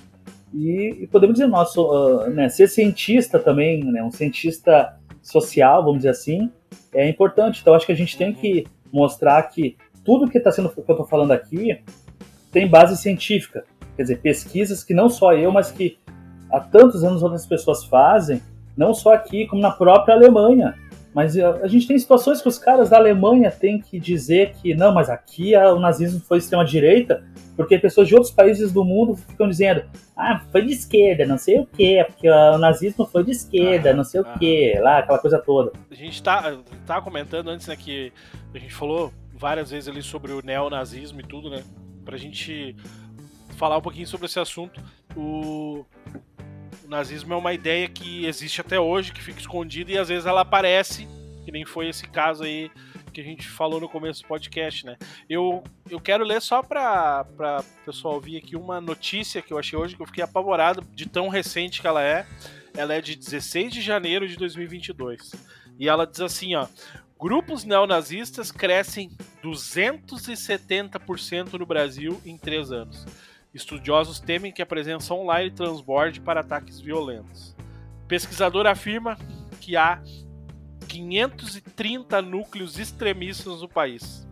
e, 0.53 0.97
e 1.01 1.07
podemos 1.07 1.35
dizer, 1.35 1.47
nosso, 1.47 1.91
ah, 1.91 2.29
né, 2.29 2.49
ser 2.49 2.67
cientista 2.67 3.39
também, 3.39 3.83
né, 3.83 4.03
um 4.03 4.11
cientista 4.11 4.97
social, 5.21 5.83
vamos 5.83 5.99
dizer 5.99 6.09
assim, 6.09 6.51
é 6.93 7.07
importante. 7.07 7.61
Então 7.61 7.73
acho 7.73 7.85
que 7.85 7.91
a 7.91 7.95
gente 7.95 8.17
tem 8.17 8.33
que 8.33 8.65
mostrar 8.91 9.41
que 9.43 9.77
tudo 10.03 10.29
que 10.29 10.37
está 10.37 10.51
sendo 10.51 10.69
que 10.69 10.79
eu 10.79 10.81
estou 10.81 11.05
falando 11.05 11.31
aqui 11.31 11.79
tem 12.51 12.67
base 12.67 12.97
científica. 12.97 13.63
Quer 13.95 14.03
dizer, 14.03 14.21
pesquisas 14.21 14.83
que 14.83 14.93
não 14.93 15.09
só 15.09 15.33
eu, 15.33 15.51
mas 15.51 15.71
que 15.71 15.99
há 16.51 16.59
tantos 16.59 17.03
anos 17.03 17.21
outras 17.21 17.45
pessoas 17.45 17.83
fazem, 17.83 18.41
não 18.75 18.93
só 18.93 19.13
aqui, 19.13 19.45
como 19.45 19.61
na 19.61 19.71
própria 19.71 20.15
Alemanha. 20.15 20.75
Mas 21.13 21.35
eh, 21.35 21.43
a 21.43 21.67
gente 21.67 21.87
tem 21.87 21.97
situações 21.97 22.41
que 22.41 22.47
os 22.47 22.59
caras 22.59 22.89
da 22.91 22.97
Alemanha 22.97 23.49
têm 23.49 23.81
que 23.81 23.99
dizer 23.99 24.53
que 24.61 24.75
não, 24.75 24.93
mas 24.93 25.09
aqui 25.09 25.55
a- 25.55 25.73
o 25.73 25.79
nazismo 25.79 26.19
foi 26.19 26.37
extrema-direita, 26.37 27.23
porque 27.55 27.79
pessoas 27.79 28.07
de 28.07 28.13
outros 28.13 28.31
países 28.31 28.71
do 28.71 28.83
mundo 28.85 29.15
ficam 29.15 29.49
dizendo 29.49 29.83
ah, 30.15 30.41
foi 30.51 30.61
de 30.65 30.71
esquerda, 30.73 31.25
não 31.25 31.37
sei 31.37 31.59
o 31.59 31.65
quê, 31.65 32.05
porque 32.07 32.27
ah, 32.27 32.51
o 32.55 32.57
nazismo 32.59 33.05
foi 33.07 33.23
de 33.23 33.31
esquerda, 33.31 33.89
Aham, 33.89 33.97
não 33.97 34.03
sei 34.03 34.21
o 34.21 34.23
aham. 34.25 34.37
quê, 34.39 34.77
lá, 34.81 34.99
aquela 34.99 35.17
coisa 35.17 35.39
toda. 35.39 35.71
A 35.89 35.95
gente 35.95 36.21
tá, 36.21 36.57
tá 36.85 37.01
comentando 37.01 37.49
antes, 37.49 37.65
né, 37.67 37.75
que 37.75 38.13
a 38.53 38.59
gente 38.59 38.73
falou 38.73 39.11
várias 39.33 39.71
vezes 39.71 39.89
ali 39.89 40.01
sobre 40.03 40.31
o 40.31 40.41
neonazismo 40.43 41.21
e 41.21 41.23
tudo, 41.23 41.49
né? 41.49 41.63
Pra 42.05 42.17
gente 42.17 42.75
falar 43.55 43.77
um 43.77 43.81
pouquinho 43.81 44.05
sobre 44.07 44.25
esse 44.27 44.39
assunto. 44.39 44.81
O, 45.15 45.85
o 46.83 46.89
nazismo 46.89 47.33
é 47.33 47.37
uma 47.37 47.53
ideia 47.53 47.87
que 47.87 48.25
existe 48.25 48.61
até 48.61 48.79
hoje, 48.79 49.11
que 49.11 49.21
fica 49.21 49.39
escondida 49.39 49.91
e 49.91 49.97
às 49.97 50.09
vezes 50.09 50.25
ela 50.25 50.41
aparece, 50.41 51.07
que 51.45 51.51
nem 51.51 51.65
foi 51.65 51.89
esse 51.89 52.07
caso 52.07 52.43
aí 52.43 52.71
que 53.09 53.21
a 53.21 53.23
gente 53.23 53.47
falou 53.47 53.81
no 53.81 53.89
começo 53.89 54.21
do 54.21 54.27
podcast, 54.27 54.85
né? 54.85 54.95
Eu, 55.29 55.63
eu 55.89 55.99
quero 55.99 56.23
ler 56.23 56.41
só 56.41 56.61
pra, 56.61 57.23
pra 57.35 57.63
pessoal 57.85 58.15
ouvir 58.15 58.37
aqui 58.37 58.55
uma 58.55 58.79
notícia 58.79 59.41
que 59.41 59.51
eu 59.51 59.57
achei 59.57 59.77
hoje, 59.77 59.95
que 59.95 60.01
eu 60.01 60.05
fiquei 60.05 60.23
apavorado 60.23 60.85
de 60.93 61.07
tão 61.07 61.27
recente 61.27 61.81
que 61.81 61.87
ela 61.87 62.03
é. 62.03 62.25
Ela 62.75 62.93
é 62.93 63.01
de 63.01 63.15
16 63.15 63.73
de 63.73 63.81
janeiro 63.81 64.27
de 64.27 64.37
2022. 64.37 65.31
E 65.77 65.89
ela 65.89 66.05
diz 66.05 66.21
assim, 66.21 66.55
ó. 66.55 66.67
Grupos 67.19 67.65
neonazistas 67.65 68.51
crescem 68.51 69.09
270% 69.43 71.53
no 71.53 71.65
Brasil 71.65 72.21
em 72.25 72.37
três 72.37 72.71
anos. 72.71 73.05
Estudiosos 73.53 74.19
temem 74.19 74.51
que 74.51 74.61
a 74.61 74.65
presença 74.65 75.13
online 75.13 75.49
transborde 75.51 76.21
para 76.21 76.41
ataques 76.41 76.79
violentos. 76.79 77.55
Pesquisador 78.07 78.67
afirma 78.67 79.17
que 79.59 79.75
há 79.75 80.01
530 80.87 82.21
núcleos 82.21 82.77
extremistas 82.79 83.61
no 83.61 83.67
país, 83.67 84.27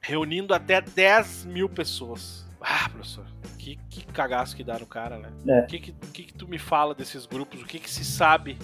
reunindo 0.00 0.54
até 0.54 0.80
10 0.80 1.44
mil 1.46 1.68
pessoas. 1.68 2.46
Ah, 2.60 2.88
professor, 2.90 3.24
que, 3.58 3.76
que 3.88 4.04
cagaço 4.06 4.56
que 4.56 4.64
dá 4.64 4.78
no 4.78 4.86
cara, 4.86 5.18
né? 5.18 5.30
É. 5.46 5.60
O 5.60 5.66
que 5.66 5.78
que, 5.78 5.92
que 6.12 6.22
que 6.24 6.34
tu 6.34 6.48
me 6.48 6.58
fala 6.58 6.94
desses 6.94 7.26
grupos? 7.26 7.62
O 7.62 7.64
que 7.66 7.78
que 7.78 7.90
se 7.90 8.04
sabe 8.04 8.56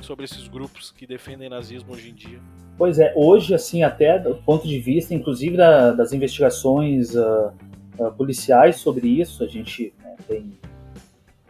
sobre 0.00 0.24
esses 0.26 0.46
grupos 0.48 0.90
que 0.90 1.06
defendem 1.06 1.48
nazismo 1.48 1.92
hoje 1.94 2.10
em 2.10 2.14
dia? 2.14 2.40
Pois 2.76 2.98
é, 2.98 3.12
hoje, 3.16 3.54
assim, 3.54 3.82
até 3.82 4.18
do 4.18 4.34
ponto 4.36 4.66
de 4.68 4.78
vista, 4.78 5.14
inclusive, 5.14 5.56
da- 5.56 5.92
das 5.92 6.12
investigações 6.12 7.16
ah, 7.16 7.52
ah, 8.00 8.10
policiais 8.10 8.76
sobre 8.76 9.08
isso, 9.08 9.44
a 9.44 9.46
gente 9.46 9.92
né, 10.02 10.16
tem, 10.28 10.58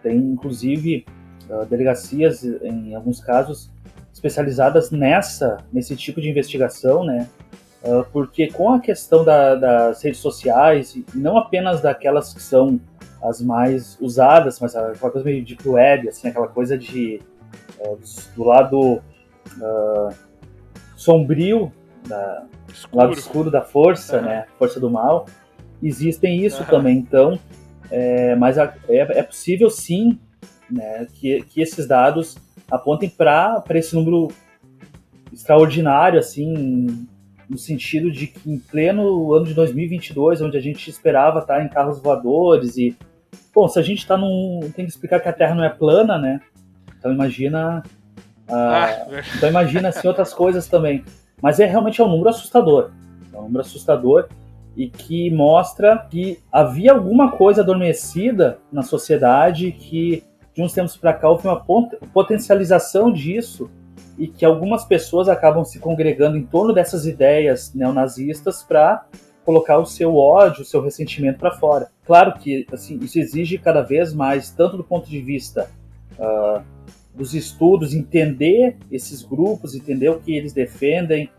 tem, 0.02 0.16
inclusive, 0.16 1.04
ah, 1.50 1.64
delegacias, 1.64 2.44
em 2.44 2.94
alguns 2.94 3.20
casos, 3.20 3.70
especializadas 4.12 4.90
nessa, 4.90 5.58
nesse 5.72 5.96
tipo 5.96 6.20
de 6.20 6.28
investigação, 6.28 7.04
né? 7.04 7.28
uh, 7.82 8.04
porque 8.12 8.50
com 8.50 8.72
a 8.72 8.80
questão 8.80 9.24
da, 9.24 9.54
das 9.54 10.02
redes 10.02 10.20
sociais, 10.20 10.94
e 10.94 11.04
não 11.14 11.36
apenas 11.36 11.80
daquelas 11.80 12.32
que 12.32 12.42
são 12.42 12.80
as 13.22 13.40
mais 13.40 13.96
usadas, 14.00 14.58
mas 14.60 14.74
aquela 14.74 15.10
coisa 15.10 15.24
meio 15.24 15.44
deep 15.44 15.68
web, 15.68 16.08
assim, 16.08 16.28
aquela 16.28 16.48
coisa 16.48 16.76
de 16.76 17.20
uh, 17.80 17.98
do 18.34 18.44
lado 18.44 19.02
uh, 19.58 20.14
sombrio, 20.96 21.72
da, 22.06 22.44
lado 22.92 23.12
escuro 23.12 23.50
da 23.50 23.62
força, 23.62 24.18
uhum. 24.18 24.24
né, 24.24 24.46
força 24.58 24.80
do 24.80 24.90
mal, 24.90 25.26
existem 25.82 26.44
isso 26.44 26.60
uhum. 26.60 26.68
também. 26.68 26.98
Então, 26.98 27.38
é, 27.90 28.34
mas 28.36 28.56
é, 28.56 28.72
é, 28.88 29.22
possível 29.22 29.68
sim, 29.68 30.18
né, 30.70 31.06
que, 31.14 31.42
que 31.42 31.60
esses 31.60 31.86
dados 31.86 32.36
apontem 32.70 33.08
para 33.08 33.62
esse 33.74 33.94
número 33.94 34.28
extraordinário, 35.32 36.18
assim, 36.18 37.06
no 37.48 37.58
sentido 37.58 38.10
de 38.10 38.28
que 38.28 38.50
em 38.50 38.58
pleno 38.58 39.34
ano 39.34 39.44
de 39.44 39.54
2022, 39.54 40.40
onde 40.40 40.56
a 40.56 40.60
gente 40.60 40.88
esperava 40.88 41.40
estar 41.40 41.62
em 41.62 41.68
carros 41.68 42.00
voadores 42.00 42.76
e 42.76 42.96
bom, 43.54 43.68
se 43.68 43.78
a 43.78 43.82
gente 43.82 43.98
está 43.98 44.16
num 44.16 44.60
tem 44.74 44.86
que 44.86 44.90
explicar 44.90 45.20
que 45.20 45.28
a 45.28 45.32
Terra 45.32 45.54
não 45.54 45.64
é 45.64 45.68
plana, 45.68 46.18
né? 46.18 46.40
Então 46.98 47.12
imagina 47.12 47.82
ah, 48.48 48.86
ah. 48.86 49.22
então 49.36 49.48
imagina 49.48 49.88
assim 49.90 50.08
outras 50.08 50.32
coisas 50.32 50.66
também. 50.66 51.04
Mas 51.42 51.60
é 51.60 51.66
realmente 51.66 52.00
é 52.00 52.04
um 52.04 52.08
número 52.08 52.30
assustador, 52.30 52.90
é 53.32 53.36
um 53.36 53.42
número 53.42 53.60
assustador 53.60 54.28
e 54.76 54.88
que 54.88 55.30
mostra 55.30 56.06
que 56.10 56.38
havia 56.50 56.92
alguma 56.92 57.32
coisa 57.32 57.60
adormecida 57.62 58.58
na 58.70 58.82
sociedade 58.82 59.72
que 59.72 60.24
de 60.54 60.62
uns 60.62 60.72
tempos 60.72 60.96
para 60.96 61.14
cá 61.14 61.28
houve 61.28 61.46
uma 61.46 61.64
potencialização 62.12 63.12
disso 63.12 63.70
e 64.18 64.26
que 64.26 64.44
algumas 64.44 64.84
pessoas 64.84 65.28
acabam 65.28 65.64
se 65.64 65.78
congregando 65.78 66.36
em 66.36 66.44
torno 66.44 66.72
dessas 66.72 67.06
ideias 67.06 67.72
neonazistas 67.74 68.62
para 68.62 69.06
colocar 69.44 69.78
o 69.78 69.86
seu 69.86 70.16
ódio, 70.16 70.62
o 70.62 70.64
seu 70.64 70.80
ressentimento 70.80 71.38
para 71.38 71.52
fora. 71.52 71.88
Claro 72.04 72.34
que 72.38 72.66
assim, 72.72 72.98
isso 73.02 73.18
exige 73.18 73.58
cada 73.58 73.82
vez 73.82 74.12
mais, 74.12 74.50
tanto 74.50 74.76
do 74.76 74.84
ponto 74.84 75.08
de 75.08 75.20
vista 75.20 75.68
uh, 76.18 76.62
dos 77.14 77.34
estudos, 77.34 77.94
entender 77.94 78.76
esses 78.90 79.22
grupos, 79.22 79.74
entender 79.74 80.10
o 80.10 80.20
que 80.20 80.36
eles 80.36 80.52
defendem. 80.52 81.30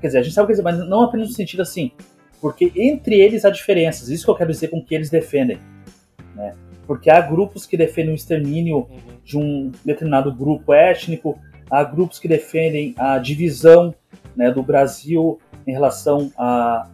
Quer 0.00 0.06
dizer, 0.06 0.18
a 0.18 0.22
gente 0.22 0.34
sabe 0.34 0.44
o 0.44 0.46
que 0.46 0.52
dizer, 0.52 0.62
mas 0.62 0.78
não 0.88 1.02
apenas 1.02 1.28
no 1.28 1.34
sentido 1.34 1.60
assim, 1.62 1.92
porque 2.40 2.72
entre 2.74 3.16
eles 3.16 3.44
há 3.44 3.50
diferenças. 3.50 4.08
Isso 4.08 4.24
que 4.24 4.30
eu 4.30 4.34
quero 4.34 4.50
dizer 4.50 4.68
com 4.68 4.78
o 4.78 4.84
que 4.84 4.94
eles 4.94 5.10
defendem. 5.10 5.58
Né? 6.34 6.54
Porque 6.86 7.10
há 7.10 7.20
grupos 7.20 7.66
que 7.66 7.76
defendem 7.76 8.12
o 8.12 8.14
extermínio 8.14 8.78
uhum. 8.78 8.98
de 9.24 9.38
um 9.38 9.72
determinado 9.84 10.32
grupo 10.32 10.72
étnico, 10.72 11.38
há 11.70 11.84
grupos 11.84 12.18
que 12.18 12.26
defendem 12.26 12.94
a 12.96 13.18
divisão 13.18 13.94
né, 14.34 14.50
do 14.50 14.62
Brasil 14.62 15.38
em 15.66 15.72
relação 15.72 16.32
a, 16.36 16.88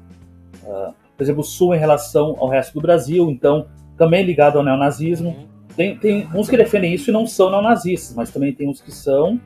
a, 0.66 0.92
por 1.16 1.22
exemplo, 1.22 1.40
o 1.40 1.44
Sul 1.44 1.74
em 1.74 1.78
relação 1.78 2.36
ao 2.38 2.48
resto 2.48 2.74
do 2.74 2.80
Brasil, 2.80 3.30
então 3.30 3.68
também 3.96 4.24
ligado 4.24 4.58
ao 4.58 4.64
neonazismo. 4.64 5.30
Uhum. 5.30 5.46
Tem, 5.76 5.96
tem 5.96 6.28
uns 6.34 6.48
que 6.48 6.56
defendem 6.56 6.92
isso 6.92 7.10
e 7.10 7.12
não 7.12 7.26
são 7.26 7.50
neonazistas, 7.50 8.14
mas 8.14 8.30
também 8.30 8.52
tem 8.52 8.68
uns 8.68 8.80
que 8.80 8.92
são 8.92 9.40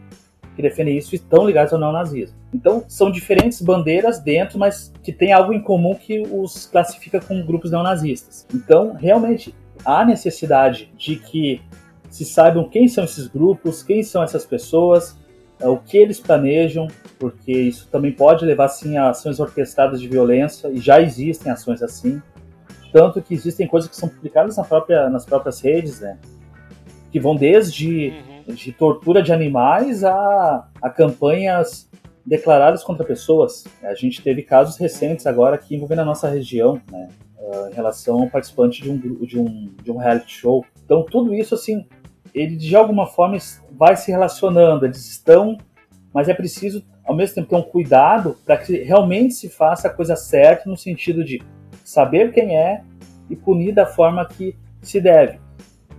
que 0.61 0.69
defendem 0.69 0.97
isso 0.97 1.15
estão 1.15 1.47
ligados 1.47 1.73
ao 1.73 1.79
neonazismo. 1.79 2.37
Então 2.53 2.85
são 2.87 3.11
diferentes 3.11 3.61
bandeiras 3.61 4.21
dentro, 4.21 4.59
mas 4.59 4.93
que 5.03 5.13
tem 5.13 5.33
algo 5.33 5.53
em 5.53 5.61
comum 5.61 5.95
que 5.95 6.23
os 6.31 6.67
classifica 6.67 7.21
como 7.21 7.45
grupos 7.45 7.71
neonazistas. 7.71 8.47
Então 8.55 8.93
realmente 8.93 9.55
há 9.85 10.05
necessidade 10.05 10.93
de 10.97 11.17
que 11.17 11.61
se 12.11 12.25
saibam 12.25 12.69
quem 12.69 12.89
são 12.89 13.05
esses 13.05 13.27
grupos, 13.27 13.83
quem 13.83 14.03
são 14.03 14.23
essas 14.23 14.45
pessoas, 14.45 15.17
é, 15.61 15.69
o 15.69 15.79
que 15.79 15.97
eles 15.97 16.19
planejam, 16.19 16.89
porque 17.19 17.53
isso 17.53 17.89
também 17.91 18.13
pode 18.13 18.45
levar 18.45 18.69
sim 18.69 18.97
a 18.97 19.11
ações 19.11 19.39
orquestradas 19.39 20.01
de 20.01 20.09
violência 20.09 20.69
e 20.69 20.79
já 20.79 21.01
existem 21.01 21.53
ações 21.53 21.83
assim, 21.83 22.21
tanto 22.93 23.23
que 23.23 23.33
existem 23.33 23.67
coisas 23.67 23.89
que 23.89 23.97
são 23.97 24.09
publicadas 24.09 24.57
na 24.57 24.65
própria, 24.65 25.09
nas 25.09 25.25
próprias 25.25 25.61
redes, 25.61 26.01
né? 26.01 26.19
Que 27.13 27.21
vão 27.21 27.37
desde 27.37 28.09
uhum. 28.09 28.30
De 28.51 28.73
tortura 28.73 29.23
de 29.23 29.33
animais 29.33 30.05
a, 30.05 30.69
a 30.83 30.91
campanhas 30.91 31.89
declaradas 32.25 32.85
contra 32.85 33.05
pessoas. 33.05 33.65
A 33.83 33.95
gente 33.95 34.23
teve 34.23 34.43
casos 34.43 34.77
recentes 34.77 35.27
agora 35.27 35.57
aqui 35.57 35.75
envolvendo 35.75 36.01
a 36.01 36.05
nossa 36.05 36.29
região, 36.29 36.81
né? 36.91 37.09
Uh, 37.39 37.71
em 37.71 37.75
relação 37.75 38.21
ao 38.21 38.29
participante 38.29 38.83
de 38.83 38.91
um, 38.91 38.99
de 38.99 39.39
um, 39.39 39.73
de 39.83 39.91
um 39.91 39.97
reality 39.97 40.33
show. 40.33 40.65
Então, 40.85 41.03
tudo 41.03 41.35
isso, 41.35 41.55
assim, 41.55 41.87
ele 42.35 42.55
de 42.55 42.77
alguma 42.77 43.07
forma 43.07 43.37
vai 43.73 43.97
se 43.97 44.11
relacionando, 44.11 44.85
eles 44.85 45.09
estão, 45.09 45.57
mas 46.13 46.29
é 46.29 46.35
preciso 46.35 46.85
ao 47.05 47.17
mesmo 47.17 47.35
tempo 47.35 47.49
ter 47.49 47.57
um 47.57 47.63
cuidado 47.63 48.37
para 48.45 48.57
que 48.57 48.85
realmente 48.85 49.35
se 49.35 49.49
faça 49.49 49.89
a 49.89 49.91
coisa 49.93 50.15
certa 50.15 50.69
no 50.69 50.77
sentido 50.77 51.25
de 51.25 51.43
saber 51.83 52.31
quem 52.33 52.57
é 52.57 52.85
e 53.29 53.35
punir 53.35 53.73
da 53.73 53.87
forma 53.87 54.25
que 54.27 54.57
se 54.81 55.01
deve. 55.01 55.41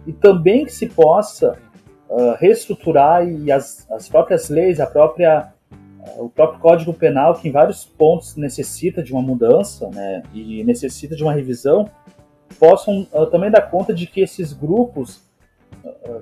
E 0.07 0.13
também 0.13 0.65
que 0.65 0.71
se 0.71 0.87
possa 0.87 1.57
uh, 2.11 2.35
reestruturar 2.37 3.27
e 3.27 3.51
as, 3.51 3.89
as 3.89 4.09
próprias 4.09 4.49
leis, 4.49 4.79
a 4.79 4.85
própria 4.85 5.53
uh, 5.71 6.25
o 6.25 6.29
próprio 6.29 6.59
Código 6.59 6.93
Penal, 6.93 7.35
que 7.35 7.47
em 7.47 7.51
vários 7.51 7.85
pontos 7.85 8.35
necessita 8.35 9.01
de 9.01 9.13
uma 9.13 9.21
mudança 9.21 9.89
né, 9.89 10.21
e 10.33 10.63
necessita 10.63 11.15
de 11.15 11.23
uma 11.23 11.33
revisão, 11.33 11.89
possam 12.59 13.07
uh, 13.13 13.25
também 13.27 13.49
dar 13.49 13.61
conta 13.61 13.93
de 13.93 14.05
que 14.05 14.19
esses 14.21 14.51
grupos 14.53 15.29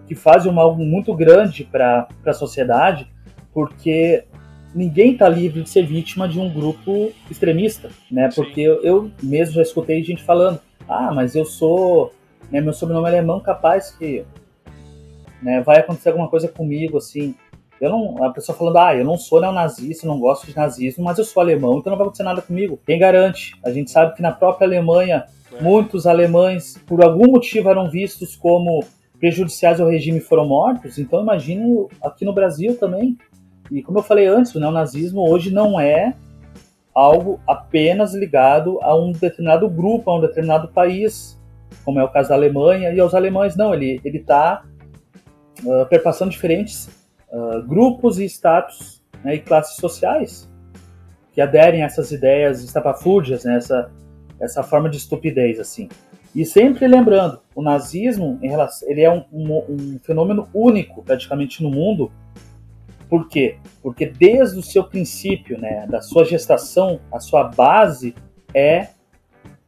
que 0.08 0.16
fazem 0.16 0.50
um 0.50 0.56
mal 0.56 0.74
muito 0.76 1.14
grande 1.14 1.66
para 1.66 2.08
a 2.26 2.34
sociedade, 2.34 3.12
porque 3.54 4.24
ninguém 4.74 5.14
está 5.14 5.28
livre 5.28 5.64
de 5.64 5.70
ser 5.70 5.86
vítima 5.86 6.30
de 6.30 6.40
um 6.40 6.54
grupo 6.54 7.12
extremista, 7.30 7.90
né? 8.10 8.30
Porque 8.34 8.62
eu, 8.62 8.82
eu, 8.84 9.12
mesmo 9.22 9.56
já 9.56 9.62
escutei 9.62 10.02
gente 10.02 10.24
falando, 10.24 10.62
ah, 10.88 11.12
mas 11.14 11.36
eu 11.36 11.44
sou, 11.44 12.14
né, 12.50 12.62
meu 12.62 12.72
sobrenome 12.72 13.08
é 13.08 13.10
alemão, 13.10 13.42
capaz 13.42 13.92
que 13.92 14.24
né, 15.42 15.62
vai 15.62 15.80
acontecer 15.80 16.10
alguma 16.10 16.30
coisa 16.30 16.48
comigo, 16.48 16.98
assim. 16.98 17.36
Eu 17.80 17.90
não, 17.90 18.24
a 18.24 18.32
pessoa 18.32 18.58
falando, 18.58 18.78
ah, 18.78 18.96
eu 18.96 19.06
não 19.06 19.18
sou 19.18 19.40
neonazista, 19.40 20.06
não 20.06 20.20
gosto 20.20 20.46
de 20.46 20.56
nazismo, 20.56 21.04
mas 21.04 21.18
eu 21.18 21.24
sou 21.24 21.42
alemão, 21.42 21.78
então 21.78 21.92
não 21.92 21.98
vai 21.98 22.06
acontecer 22.06 22.24
nada 22.24 22.42
comigo. 22.42 22.80
Quem 22.86 23.00
garante? 23.00 23.54
A 23.64 23.72
gente 23.72 23.90
sabe 23.90 24.16
que 24.16 24.22
na 24.22 24.34
própria 24.34 24.68
Alemanha, 24.68 25.26
é. 25.52 25.62
muitos 25.62 26.06
alemães, 26.06 26.78
por 26.86 27.02
algum 27.02 27.32
motivo, 27.32 27.70
eram 27.70 27.90
vistos 27.90 28.36
como 28.36 28.84
prejudiciais 29.20 29.80
ao 29.80 29.90
regime 29.90 30.20
foram 30.20 30.48
mortos, 30.48 30.98
então 30.98 31.22
imagino 31.22 31.90
aqui 32.02 32.24
no 32.26 32.34
Brasil 32.34 32.78
também. 32.78 33.18
E 33.70 33.84
como 33.84 34.00
eu 34.00 34.04
falei 34.04 34.26
antes, 34.28 34.56
o 34.56 34.60
neonazismo 34.60 35.30
hoje 35.30 35.52
não 35.52 35.80
é 35.80 36.16
algo 36.96 37.40
apenas 37.48 38.14
ligado 38.14 38.80
a 38.82 38.96
um 38.96 39.12
determinado 39.12 39.70
grupo, 39.70 40.10
a 40.10 40.18
um 40.18 40.22
determinado 40.22 40.70
país, 40.70 41.40
como 41.86 42.00
é 42.00 42.04
o 42.04 42.10
caso 42.10 42.30
da 42.30 42.36
Alemanha, 42.36 42.92
e 42.92 43.00
aos 43.00 43.14
alemães 43.14 43.56
não, 43.56 43.74
ele 43.74 44.02
está 44.06 44.64
uh, 45.64 45.86
perpassando 45.88 46.32
diferentes 46.32 46.90
uh, 47.32 47.62
grupos 47.68 48.20
e 48.20 48.26
status 48.26 49.04
né, 49.24 49.36
e 49.36 49.40
classes 49.40 49.76
sociais 49.76 50.50
que 51.34 51.42
aderem 51.42 51.84
a 51.84 51.86
essas 51.86 52.12
ideias 52.12 52.64
estapafúrdias, 52.64 53.46
né, 53.46 53.58
essa, 53.58 53.92
essa 54.40 54.64
forma 54.64 54.90
de 54.90 54.98
estupidez, 54.98 55.60
assim. 55.60 55.88
E 56.36 56.46
sempre 56.46 56.88
lembrando, 56.88 57.40
o 57.56 57.62
nazismo 57.62 58.40
ele 58.84 59.02
é 59.02 59.12
um, 59.12 59.24
um, 59.32 59.58
um, 59.58 60.00
fenômeno 60.04 60.48
único 60.54 61.04
praticamente 61.04 61.64
no 61.64 61.72
mundo. 61.72 62.12
Por 63.10 63.28
quê? 63.28 63.58
Porque 63.82 64.06
desde 64.06 64.60
o 64.60 64.64
seu 64.64 64.84
princípio, 64.84 65.60
né, 65.60 65.88
da 65.88 66.02
sua 66.02 66.24
gestação, 66.24 67.00
a 67.12 67.20
sua 67.20 67.46
base 67.46 68.14
é 68.54 68.90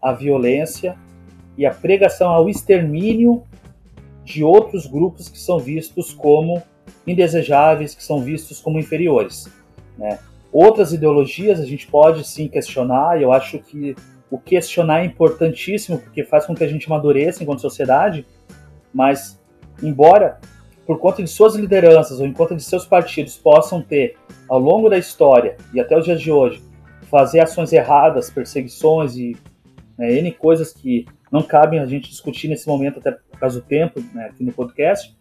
a 0.02 0.12
violência 0.14 0.96
e 1.58 1.66
a 1.66 1.74
pregação 1.74 2.30
ao 2.30 2.48
extermínio 2.48 3.44
de 4.24 4.44
outros 4.44 4.86
grupos 4.86 5.28
que 5.28 5.40
são 5.40 5.60
vistos 5.60 6.14
como 6.14 6.62
indesejáveis, 7.06 7.96
que 7.96 8.04
são 8.04 8.22
vistos 8.22 8.60
como 8.60 8.80
inferiores. 8.80 9.50
Né? 9.98 10.20
Outras 10.52 10.94
ideologias 10.94 11.60
a 11.60 11.66
gente 11.66 11.88
pode 11.88 12.28
sim 12.28 12.48
questionar, 12.48 13.20
e 13.20 13.24
eu 13.24 13.32
acho 13.32 13.60
que 13.60 13.96
o 14.30 14.38
questionar 14.38 15.02
é 15.02 15.06
importantíssimo, 15.06 16.00
porque 16.00 16.24
faz 16.24 16.46
com 16.46 16.56
que 16.56 16.64
a 16.64 16.68
gente 16.68 16.88
amadureça 16.88 17.44
enquanto 17.44 17.62
sociedade, 17.62 18.26
mas, 18.94 19.40
embora 19.82 20.40
por 20.86 21.00
conta 21.00 21.24
de 21.24 21.30
suas 21.30 21.56
lideranças 21.56 22.20
ou 22.20 22.34
conta 22.34 22.56
de 22.56 22.64
seus 22.64 22.86
partidos 22.86 23.38
possam 23.38 23.82
ter, 23.82 24.18
ao 24.50 24.60
longo 24.60 24.90
da 24.90 24.98
história 24.98 25.56
e 25.74 25.80
até 25.80 25.98
os 25.98 26.04
dias 26.04 26.20
de 26.20 26.32
hoje, 26.32 26.62
fazer 27.10 27.40
ações 27.40 27.72
erradas, 27.72 28.30
perseguições 28.30 29.16
e 29.16 29.38
né, 29.98 30.14
N 30.16 30.32
coisas 30.32 30.74
que 30.74 31.06
não 31.32 31.42
cabem 31.42 31.80
a 31.80 31.86
gente 31.86 32.10
discutir 32.10 32.48
nesse 32.48 32.68
momento, 32.68 33.00
até 33.00 33.12
por 33.12 33.40
causa 33.40 33.62
do 33.62 33.66
tempo, 33.66 34.04
né, 34.14 34.26
aqui 34.26 34.44
no 34.44 34.52
podcast, 34.52 35.16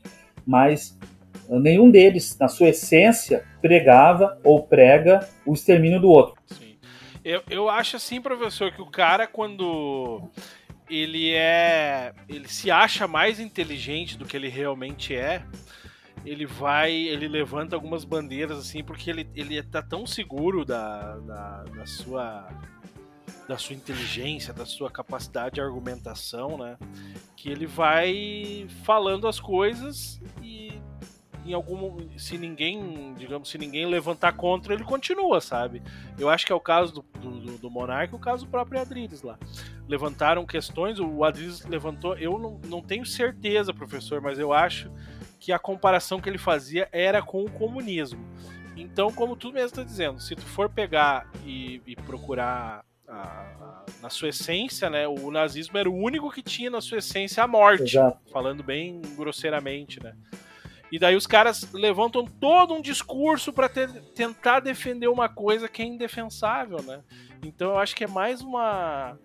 mas 0.47 0.99
nenhum 1.49 1.91
deles, 1.91 2.37
na 2.39 2.49
sua 2.49 2.69
essência, 2.69 3.45
pregava 3.61 4.39
ou 4.45 4.63
prega 4.63 5.29
o 5.47 5.53
extermínio 5.53 6.01
do 6.01 6.09
outro. 6.09 6.35
Sim. 6.47 6.77
Eu, 7.25 7.43
eu 7.51 7.69
acho 7.69 7.97
assim, 7.97 8.21
professor, 8.21 8.73
que 8.73 8.81
o 8.81 8.87
cara, 8.87 9.27
quando 9.27 10.31
ele 10.89 11.33
é. 11.33 12.13
ele 12.29 12.49
se 12.49 12.71
acha 12.71 13.07
mais 13.07 13.39
inteligente 13.39 14.19
do 14.19 14.25
que 14.25 14.37
ele 14.37 14.49
realmente 14.49 15.15
é, 15.15 15.43
ele 16.25 16.47
vai, 16.47 16.93
ele 16.93 17.29
levanta 17.29 17.77
algumas 17.77 18.05
bandeiras 18.05 18.59
assim, 18.59 18.83
porque 18.83 19.11
ele, 19.11 19.29
ele 19.35 19.63
tá 19.63 19.83
tão 19.83 20.07
seguro 20.07 20.65
da, 20.65 21.17
da, 21.19 21.65
da 21.65 21.87
sua 21.87 22.49
da 23.51 23.59
sua 23.59 23.75
inteligência, 23.75 24.55
da 24.55 24.65
sua 24.65 24.89
capacidade 24.89 25.57
de 25.57 25.61
argumentação, 25.61 26.57
né? 26.57 26.79
Que 27.37 27.51
ele 27.51 27.67
vai 27.67 28.69
falando 28.85 29.27
as 29.27 29.41
coisas 29.41 30.21
e 30.41 30.81
em 31.45 31.53
algum 31.53 32.17
se 32.17 32.39
ninguém, 32.39 33.13
digamos, 33.19 33.49
se 33.49 33.59
ninguém 33.59 33.87
levantar 33.87 34.35
contra, 34.35 34.73
ele 34.73 34.85
continua, 34.85 35.41
sabe? 35.41 35.83
Eu 36.17 36.29
acho 36.29 36.47
que 36.47 36.53
é 36.53 36.55
o 36.55 36.61
caso 36.61 36.95
do, 36.95 37.03
do, 37.19 37.59
do 37.59 37.69
Monarca, 37.69 38.15
o 38.15 38.21
caso 38.21 38.45
do 38.45 38.51
próprio 38.53 38.81
Adriles 38.81 39.21
lá. 39.23 39.37
Levantaram 39.89 40.47
questões, 40.47 41.01
o 41.01 41.25
Adriles 41.25 41.65
levantou, 41.65 42.17
eu 42.19 42.39
não, 42.39 42.61
não 42.69 42.81
tenho 42.81 43.05
certeza, 43.05 43.75
professor, 43.75 44.21
mas 44.21 44.39
eu 44.39 44.53
acho 44.53 44.93
que 45.41 45.51
a 45.51 45.59
comparação 45.59 46.21
que 46.21 46.29
ele 46.29 46.39
fazia 46.39 46.89
era 46.93 47.21
com 47.21 47.43
o 47.43 47.51
comunismo. 47.51 48.25
Então, 48.77 49.11
como 49.11 49.35
tu 49.35 49.53
mesmo 49.53 49.67
está 49.67 49.83
dizendo, 49.83 50.21
se 50.21 50.37
tu 50.37 50.43
for 50.43 50.71
pegar 50.71 51.29
e, 51.45 51.83
e 51.85 51.97
procurar 51.97 52.85
a, 53.11 53.85
na 54.01 54.09
sua 54.09 54.29
essência, 54.29 54.89
né, 54.89 55.07
o 55.07 55.31
nazismo 55.31 55.77
era 55.77 55.91
o 55.91 55.95
único 55.95 56.31
que 56.31 56.43
tinha 56.43 56.71
na 56.71 56.81
sua 56.81 56.99
essência 56.99 57.43
a 57.43 57.49
morte, 57.49 57.83
Exato. 57.97 58.19
falando 58.33 58.63
bem 58.63 59.01
grosseiramente, 59.17 60.03
né? 60.03 60.15
E 60.93 60.99
daí 60.99 61.15
os 61.15 61.27
caras 61.27 61.73
levantam 61.73 62.25
todo 62.25 62.75
um 62.75 62.83
discurso 62.83 63.53
para 63.53 63.69
tentar 63.69 64.59
defender 64.59 65.07
uma 65.07 65.29
coisa 65.29 65.69
que 65.69 65.83
é 65.83 65.85
indefensável, 65.85 66.83
né? 66.83 67.01
Então 67.45 67.71
eu 67.71 67.79
acho 67.79 67.95
que 67.95 68.03
é 68.03 68.09
mais 68.09 68.41
uma 68.41 69.17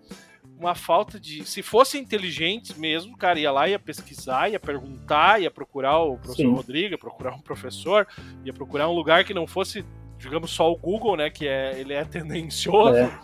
uma 0.57 0.75
falta 0.75 1.19
de. 1.19 1.45
Se 1.45 1.61
fosse 1.61 1.97
inteligente 1.97 2.79
mesmo, 2.79 3.13
o 3.13 3.17
cara 3.17 3.39
ia 3.39 3.51
lá, 3.51 3.67
ia 3.67 3.79
pesquisar, 3.79 4.49
ia 4.49 4.59
perguntar, 4.59 5.41
ia 5.41 5.51
procurar 5.51 5.99
o 5.99 6.17
professor 6.17 6.43
Sim. 6.43 6.53
Rodrigo, 6.53 6.93
ia 6.93 6.97
procurar 6.97 7.33
um 7.33 7.41
professor, 7.41 8.07
ia 8.43 8.53
procurar 8.53 8.87
um 8.87 8.93
lugar 8.93 9.25
que 9.25 9.33
não 9.33 9.45
fosse, 9.45 9.85
digamos, 10.17 10.51
só 10.51 10.71
o 10.71 10.77
Google, 10.77 11.17
né? 11.17 11.29
Que 11.29 11.47
é, 11.47 11.79
ele 11.79 11.93
é 11.93 12.03
tendencioso. 12.05 12.97
É. 12.97 13.19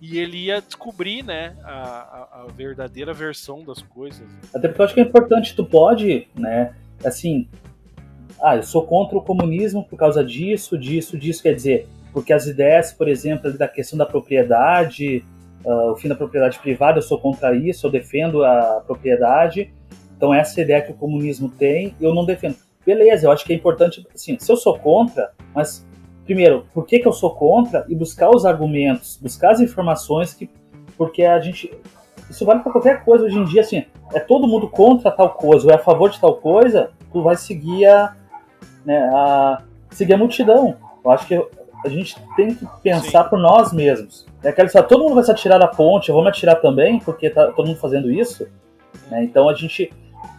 E 0.00 0.18
ele 0.18 0.46
ia 0.46 0.60
descobrir, 0.60 1.22
né, 1.22 1.56
a, 1.62 2.42
a, 2.42 2.46
verdadeira 2.56 3.12
versão 3.12 3.62
das 3.62 3.82
coisas. 3.82 4.26
Até 4.54 4.68
porque 4.68 4.80
eu 4.80 4.84
acho 4.84 4.94
que 4.94 5.00
é 5.00 5.04
importante, 5.04 5.54
tu 5.54 5.64
pode, 5.64 6.26
né, 6.34 6.74
assim, 7.04 7.48
ah, 8.42 8.56
eu 8.56 8.62
sou 8.62 8.86
contra 8.86 9.18
o 9.18 9.22
comunismo 9.22 9.84
por 9.84 9.96
causa 9.96 10.24
disso, 10.24 10.78
disso, 10.78 11.18
disso, 11.18 11.42
quer 11.42 11.54
dizer, 11.54 11.86
porque 12.12 12.32
as 12.32 12.46
ideias, 12.46 12.92
por 12.92 13.08
exemplo, 13.08 13.52
da 13.56 13.68
questão 13.68 13.98
da 13.98 14.06
propriedade, 14.06 15.22
ah, 15.66 15.92
o 15.92 15.96
fim 15.96 16.08
da 16.08 16.14
propriedade 16.14 16.58
privada, 16.58 16.98
eu 16.98 17.02
sou 17.02 17.18
contra 17.18 17.54
isso, 17.54 17.86
eu 17.86 17.90
defendo 17.90 18.42
a 18.42 18.82
propriedade, 18.86 19.72
então 20.16 20.32
essa 20.32 20.60
é 20.60 20.64
ideia 20.64 20.82
que 20.82 20.92
o 20.92 20.94
comunismo 20.94 21.48
tem, 21.50 21.94
eu 22.00 22.14
não 22.14 22.24
defendo. 22.24 22.56
Beleza, 22.84 23.26
eu 23.26 23.30
acho 23.30 23.44
que 23.44 23.52
é 23.52 23.56
importante, 23.56 24.06
assim, 24.14 24.38
se 24.38 24.50
eu 24.50 24.56
sou 24.56 24.78
contra, 24.78 25.32
mas, 25.54 25.86
primeiro, 26.30 26.64
por 26.72 26.86
que, 26.86 27.00
que 27.00 27.08
eu 27.08 27.12
sou 27.12 27.34
contra? 27.34 27.84
E 27.88 27.94
buscar 27.96 28.30
os 28.30 28.46
argumentos, 28.46 29.18
buscar 29.20 29.50
as 29.50 29.60
informações 29.60 30.32
que, 30.32 30.48
porque 30.96 31.24
a 31.24 31.40
gente, 31.40 31.76
isso 32.30 32.46
vale 32.46 32.60
para 32.60 32.70
qualquer 32.70 33.04
coisa 33.04 33.24
hoje 33.24 33.36
em 33.36 33.44
dia, 33.44 33.62
assim, 33.62 33.84
é 34.14 34.20
todo 34.20 34.46
mundo 34.46 34.68
contra 34.68 35.10
tal 35.10 35.30
coisa 35.30 35.66
ou 35.66 35.72
é 35.72 35.74
a 35.74 35.78
favor 35.78 36.08
de 36.08 36.20
tal 36.20 36.36
coisa, 36.36 36.92
tu 37.12 37.20
vai 37.20 37.34
seguir 37.34 37.84
a, 37.84 38.14
né, 38.84 39.10
a 39.12 39.60
seguir 39.90 40.14
a 40.14 40.18
multidão. 40.18 40.76
Eu 41.04 41.10
acho 41.10 41.26
que 41.26 41.34
a 41.34 41.88
gente 41.88 42.14
tem 42.36 42.54
que 42.54 42.64
pensar 42.80 43.24
por 43.24 43.36
nós 43.36 43.72
mesmos. 43.72 44.24
É 44.44 44.50
aquela 44.50 44.66
história, 44.66 44.88
todo 44.88 45.02
mundo 45.02 45.16
vai 45.16 45.24
se 45.24 45.32
atirar 45.32 45.58
da 45.58 45.66
ponte, 45.66 46.10
eu 46.10 46.14
vou 46.14 46.22
me 46.22 46.30
atirar 46.30 46.60
também, 46.60 47.00
porque 47.00 47.28
tá 47.28 47.48
todo 47.48 47.66
mundo 47.66 47.80
fazendo 47.80 48.08
isso. 48.08 48.46
né? 49.10 49.24
Então 49.24 49.48
a 49.48 49.54
gente 49.54 49.92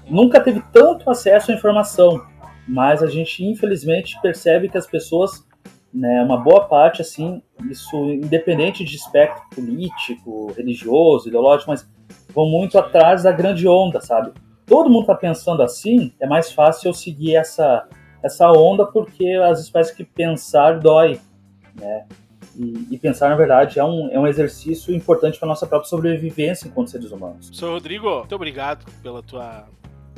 nunca 0.09 0.39
teve 0.39 0.63
tanto 0.71 1.09
acesso 1.09 1.51
à 1.51 1.53
informação, 1.53 2.25
mas 2.65 3.03
a 3.03 3.07
gente 3.07 3.43
infelizmente 3.43 4.17
percebe 4.21 4.69
que 4.69 4.77
as 4.77 4.87
pessoas, 4.87 5.45
né, 5.93 6.23
uma 6.23 6.37
boa 6.37 6.65
parte, 6.67 7.01
assim, 7.01 7.41
isso 7.69 7.97
independente 8.05 8.83
de 8.83 8.95
espectro 8.95 9.43
político, 9.53 10.51
religioso, 10.53 11.27
ideológico, 11.27 11.69
mas 11.69 11.87
vão 12.33 12.49
muito 12.49 12.77
atrás 12.77 13.23
da 13.23 13.31
grande 13.31 13.67
onda, 13.67 13.99
sabe? 13.99 14.31
Todo 14.65 14.89
mundo 14.89 15.07
tá 15.07 15.15
pensando 15.15 15.61
assim, 15.61 16.13
é 16.19 16.25
mais 16.25 16.51
fácil 16.51 16.89
eu 16.89 16.93
seguir 16.93 17.35
essa, 17.35 17.87
essa 18.23 18.49
onda 18.51 18.85
porque 18.85 19.37
vezes 19.37 19.69
parece 19.69 19.95
que 19.95 20.03
pensar 20.03 20.79
dói, 20.79 21.19
né? 21.75 22.05
E, 22.55 22.87
e 22.91 22.97
pensar, 22.97 23.29
na 23.29 23.35
verdade, 23.35 23.79
é 23.79 23.83
um, 23.83 24.09
é 24.11 24.19
um 24.19 24.27
exercício 24.27 24.93
importante 24.93 25.39
para 25.39 25.47
nossa 25.47 25.65
própria 25.65 25.89
sobrevivência 25.89 26.67
enquanto 26.67 26.91
seres 26.91 27.11
humanos. 27.11 27.49
Senhor 27.53 27.71
Rodrigo, 27.71 28.19
muito 28.19 28.35
obrigado 28.35 28.85
pela 29.01 29.23
tua, 29.23 29.67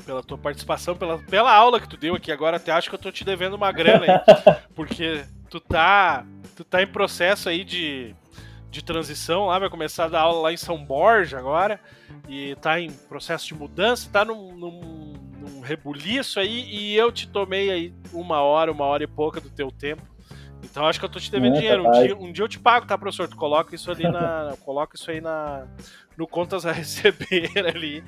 pela 0.03 0.23
tua 0.23 0.37
participação, 0.37 0.95
pela, 0.95 1.19
pela 1.19 1.53
aula 1.53 1.79
que 1.79 1.87
tu 1.87 1.95
deu 1.95 2.15
aqui. 2.15 2.31
Agora 2.31 2.57
até 2.57 2.71
acho 2.71 2.89
que 2.89 2.95
eu 2.95 2.99
tô 2.99 3.11
te 3.11 3.23
devendo 3.23 3.53
uma 3.53 3.71
grana 3.71 4.05
aí, 4.05 4.55
porque 4.75 5.23
tu 5.53 5.59
tá, 5.59 6.25
tu 6.55 6.63
tá 6.63 6.81
em 6.81 6.87
processo 6.87 7.47
aí 7.47 7.63
de, 7.63 8.15
de 8.71 8.83
transição 8.83 9.45
lá, 9.45 9.59
vai 9.59 9.69
começar 9.69 10.05
a 10.05 10.07
dar 10.07 10.21
aula 10.21 10.41
lá 10.41 10.51
em 10.51 10.57
São 10.57 10.83
Borja 10.83 11.37
agora, 11.37 11.79
e 12.27 12.55
tá 12.55 12.79
em 12.79 12.89
processo 12.89 13.45
de 13.45 13.53
mudança, 13.53 14.09
tá 14.11 14.25
num, 14.25 14.57
num, 14.57 15.13
num 15.39 15.61
rebuliço 15.61 16.39
aí, 16.39 16.65
e 16.71 16.95
eu 16.95 17.11
te 17.11 17.27
tomei 17.27 17.69
aí 17.69 17.93
uma 18.11 18.41
hora, 18.41 18.71
uma 18.71 18.85
hora 18.85 19.03
e 19.03 19.07
pouca 19.07 19.39
do 19.39 19.51
teu 19.51 19.69
tempo. 19.69 20.01
Então 20.63 20.87
acho 20.87 20.97
que 20.97 21.05
eu 21.05 21.09
tô 21.09 21.19
te 21.19 21.29
devendo 21.29 21.53
Não, 21.53 21.59
dinheiro. 21.59 21.87
Um 21.87 21.91
dia, 21.91 22.17
um 22.17 22.31
dia 22.31 22.43
eu 22.45 22.49
te 22.49 22.57
pago, 22.57 22.87
tá, 22.87 22.97
professor? 22.97 23.27
Tu 23.27 23.35
coloca 23.35 23.75
isso 23.75 23.91
ali 23.91 24.09
na. 24.09 24.55
coloca 24.65 24.95
isso 24.95 25.11
aí 25.11 25.21
na. 25.21 25.67
No 26.17 26.25
contas 26.25 26.65
a 26.65 26.71
receber 26.71 27.51
ali. 27.67 28.01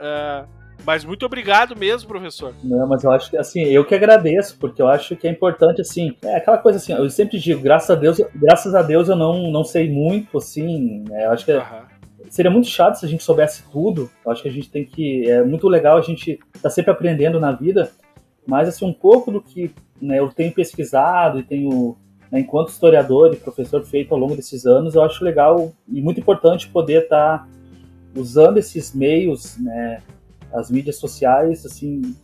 Ah, 0.00 0.46
mas 0.84 1.04
muito 1.04 1.26
obrigado 1.26 1.76
mesmo, 1.76 2.08
professor. 2.08 2.54
Não, 2.62 2.86
mas 2.86 3.02
eu 3.02 3.10
acho 3.10 3.30
que 3.30 3.36
assim, 3.36 3.64
eu 3.64 3.84
que 3.84 3.94
agradeço, 3.94 4.56
porque 4.58 4.80
eu 4.80 4.88
acho 4.88 5.16
que 5.16 5.26
é 5.26 5.30
importante 5.30 5.80
assim, 5.80 6.16
é 6.22 6.36
aquela 6.36 6.58
coisa 6.58 6.78
assim, 6.78 6.92
eu 6.92 7.08
sempre 7.10 7.38
digo, 7.38 7.60
graças 7.60 7.90
a 7.90 7.94
Deus, 7.94 8.20
graças 8.34 8.74
a 8.74 8.82
Deus 8.82 9.08
eu 9.08 9.16
não, 9.16 9.50
não 9.50 9.64
sei 9.64 9.90
muito 9.90 10.38
assim, 10.38 11.04
né? 11.08 11.26
Eu 11.26 11.32
acho 11.32 11.44
que 11.44 11.52
Aham. 11.52 11.82
seria 12.30 12.50
muito 12.50 12.68
chato 12.68 12.96
se 12.96 13.06
a 13.06 13.08
gente 13.08 13.24
soubesse 13.24 13.64
tudo. 13.70 14.10
Eu 14.24 14.30
acho 14.30 14.42
que 14.42 14.48
a 14.48 14.52
gente 14.52 14.70
tem 14.70 14.84
que 14.84 15.28
é 15.28 15.42
muito 15.42 15.68
legal 15.68 15.98
a 15.98 16.02
gente 16.02 16.38
tá 16.62 16.70
sempre 16.70 16.90
aprendendo 16.90 17.40
na 17.40 17.52
vida, 17.52 17.90
mas 18.46 18.68
assim 18.68 18.84
um 18.84 18.92
pouco 18.92 19.30
do 19.30 19.40
que 19.40 19.74
né, 20.00 20.18
eu 20.18 20.28
tenho 20.28 20.52
pesquisado 20.52 21.40
e 21.40 21.42
tenho 21.42 21.96
né, 22.30 22.40
enquanto 22.40 22.68
historiador 22.68 23.32
e 23.32 23.36
professor 23.36 23.84
feito 23.84 24.12
ao 24.12 24.20
longo 24.20 24.36
desses 24.36 24.66
anos, 24.66 24.94
eu 24.94 25.02
acho 25.02 25.24
legal 25.24 25.72
e 25.88 26.00
muito 26.00 26.20
importante 26.20 26.68
poder 26.68 27.04
estar 27.04 27.48
usando 28.14 28.58
esses 28.58 28.94
meios, 28.94 29.58
né, 29.58 30.00
as 30.52 30.70
mídias 30.70 30.96
sociais, 30.96 31.64
assim, 31.66 32.14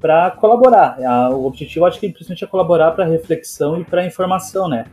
para 0.00 0.30
colaborar. 0.30 0.98
O 1.32 1.44
objetivo, 1.44 1.84
acho 1.84 2.00
que 2.00 2.08
principalmente 2.08 2.44
é 2.44 2.46
colaborar 2.46 2.92
para 2.92 3.04
reflexão 3.04 3.80
e 3.80 3.84
para 3.84 4.04
informação, 4.04 4.68
né? 4.68 4.86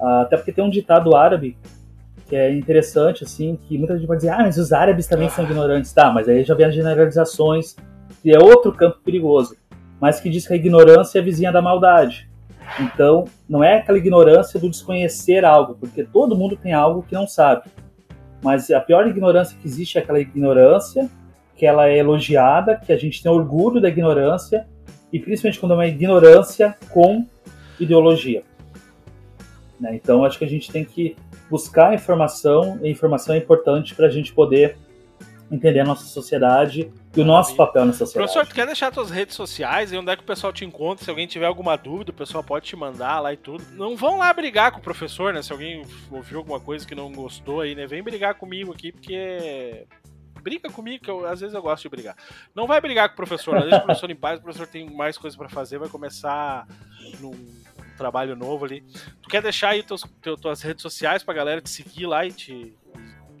Ah, 0.00 0.22
Até 0.22 0.36
porque 0.36 0.52
tem 0.52 0.62
um 0.64 0.70
ditado 0.70 1.16
árabe 1.16 1.56
que 2.26 2.36
é 2.36 2.54
interessante, 2.54 3.24
assim, 3.24 3.58
que 3.68 3.76
muita 3.76 3.98
gente 3.98 4.06
vai 4.06 4.16
dizer, 4.16 4.30
ah, 4.30 4.38
mas 4.38 4.56
os 4.56 4.72
árabes 4.72 5.06
também 5.06 5.28
são 5.28 5.44
ignorantes. 5.44 5.92
Tá, 5.92 6.10
mas 6.10 6.28
aí 6.28 6.44
já 6.44 6.54
vem 6.54 6.66
as 6.66 6.74
generalizações, 6.74 7.76
que 8.22 8.32
é 8.34 8.38
outro 8.38 8.72
campo 8.72 8.98
perigoso, 9.04 9.56
mas 10.00 10.20
que 10.20 10.30
diz 10.30 10.46
que 10.46 10.52
a 10.52 10.56
ignorância 10.56 11.18
é 11.18 11.22
vizinha 11.22 11.52
da 11.52 11.60
maldade. 11.60 12.30
Então, 12.80 13.24
não 13.48 13.62
é 13.62 13.76
aquela 13.76 13.98
ignorância 13.98 14.58
do 14.58 14.70
desconhecer 14.70 15.44
algo, 15.44 15.74
porque 15.74 16.02
todo 16.02 16.34
mundo 16.34 16.56
tem 16.56 16.72
algo 16.72 17.02
que 17.02 17.14
não 17.14 17.26
sabe. 17.26 17.68
Mas 18.42 18.70
a 18.70 18.80
pior 18.80 19.06
ignorância 19.06 19.56
que 19.60 19.66
existe 19.66 19.98
é 19.98 20.00
aquela 20.00 20.20
ignorância 20.20 21.10
que 21.56 21.66
ela 21.66 21.88
é 21.88 21.98
elogiada, 21.98 22.76
que 22.76 22.92
a 22.92 22.96
gente 22.96 23.22
tem 23.22 23.30
orgulho 23.30 23.80
da 23.80 23.88
ignorância, 23.88 24.66
e 25.12 25.18
principalmente 25.18 25.60
quando 25.60 25.72
é 25.72 25.74
uma 25.76 25.86
ignorância 25.86 26.76
com 26.90 27.26
ideologia. 27.78 28.42
Né? 29.78 29.94
Então, 29.94 30.24
acho 30.24 30.38
que 30.38 30.44
a 30.44 30.48
gente 30.48 30.70
tem 30.70 30.84
que 30.84 31.16
buscar 31.48 31.94
informação, 31.94 32.78
e 32.82 32.90
informação 32.90 33.34
é 33.34 33.38
importante 33.38 33.94
para 33.94 34.06
a 34.06 34.10
gente 34.10 34.32
poder 34.32 34.76
entender 35.50 35.80
a 35.80 35.84
nossa 35.84 36.04
sociedade 36.06 36.90
e 37.14 37.20
o 37.20 37.24
nosso 37.24 37.54
papel 37.54 37.84
na 37.84 37.92
sociedade. 37.92 38.26
Professor, 38.26 38.46
tu 38.46 38.54
quer 38.54 38.66
deixar 38.66 38.90
tuas 38.90 39.10
redes 39.10 39.36
sociais 39.36 39.92
e 39.92 39.96
onde 39.96 40.10
é 40.10 40.16
que 40.16 40.22
o 40.22 40.26
pessoal 40.26 40.52
te 40.52 40.64
encontra? 40.64 41.04
Se 41.04 41.10
alguém 41.10 41.26
tiver 41.26 41.46
alguma 41.46 41.76
dúvida, 41.76 42.10
o 42.10 42.14
pessoal 42.14 42.42
pode 42.42 42.66
te 42.66 42.76
mandar 42.76 43.20
lá 43.20 43.32
e 43.32 43.36
tudo. 43.36 43.62
Não 43.72 43.96
vão 43.96 44.18
lá 44.18 44.32
brigar 44.32 44.72
com 44.72 44.78
o 44.78 44.82
professor, 44.82 45.32
né? 45.32 45.42
Se 45.42 45.52
alguém 45.52 45.84
ouviu 46.10 46.38
alguma 46.38 46.58
coisa 46.58 46.86
que 46.86 46.94
não 46.94 47.12
gostou 47.12 47.60
aí, 47.60 47.74
né? 47.74 47.86
Vem 47.86 48.02
brigar 48.02 48.34
comigo 48.34 48.72
aqui, 48.72 48.90
porque. 48.90 49.86
Briga 50.44 50.68
comigo, 50.70 51.02
que 51.02 51.10
eu- 51.10 51.26
às 51.26 51.40
vezes 51.40 51.54
eu 51.54 51.62
gosto 51.62 51.82
de 51.84 51.88
brigar. 51.88 52.14
Não 52.54 52.66
vai 52.66 52.78
brigar 52.78 53.08
com 53.08 53.14
o 53.14 53.16
professor, 53.16 53.54
né? 53.54 53.62
deixa 53.62 53.78
o 53.78 53.82
professor 53.84 54.10
em 54.10 54.14
paz, 54.16 54.38
o 54.38 54.42
professor 54.42 54.66
tem 54.66 54.90
mais 54.90 55.16
coisa 55.16 55.34
pra 55.36 55.48
fazer, 55.48 55.78
vai 55.78 55.88
começar 55.88 56.66
num 57.18 57.32
trabalho 57.96 58.36
novo 58.36 58.66
ali. 58.66 58.82
Tu 59.22 59.28
quer 59.30 59.40
deixar 59.40 59.70
aí 59.70 59.82
teus, 59.82 60.02
teu- 60.20 60.36
tuas 60.36 60.60
redes 60.60 60.82
sociais 60.82 61.22
pra 61.22 61.32
galera 61.32 61.62
te 61.62 61.70
seguir 61.70 62.04
lá 62.06 62.26
e 62.26 62.30
te, 62.32 62.76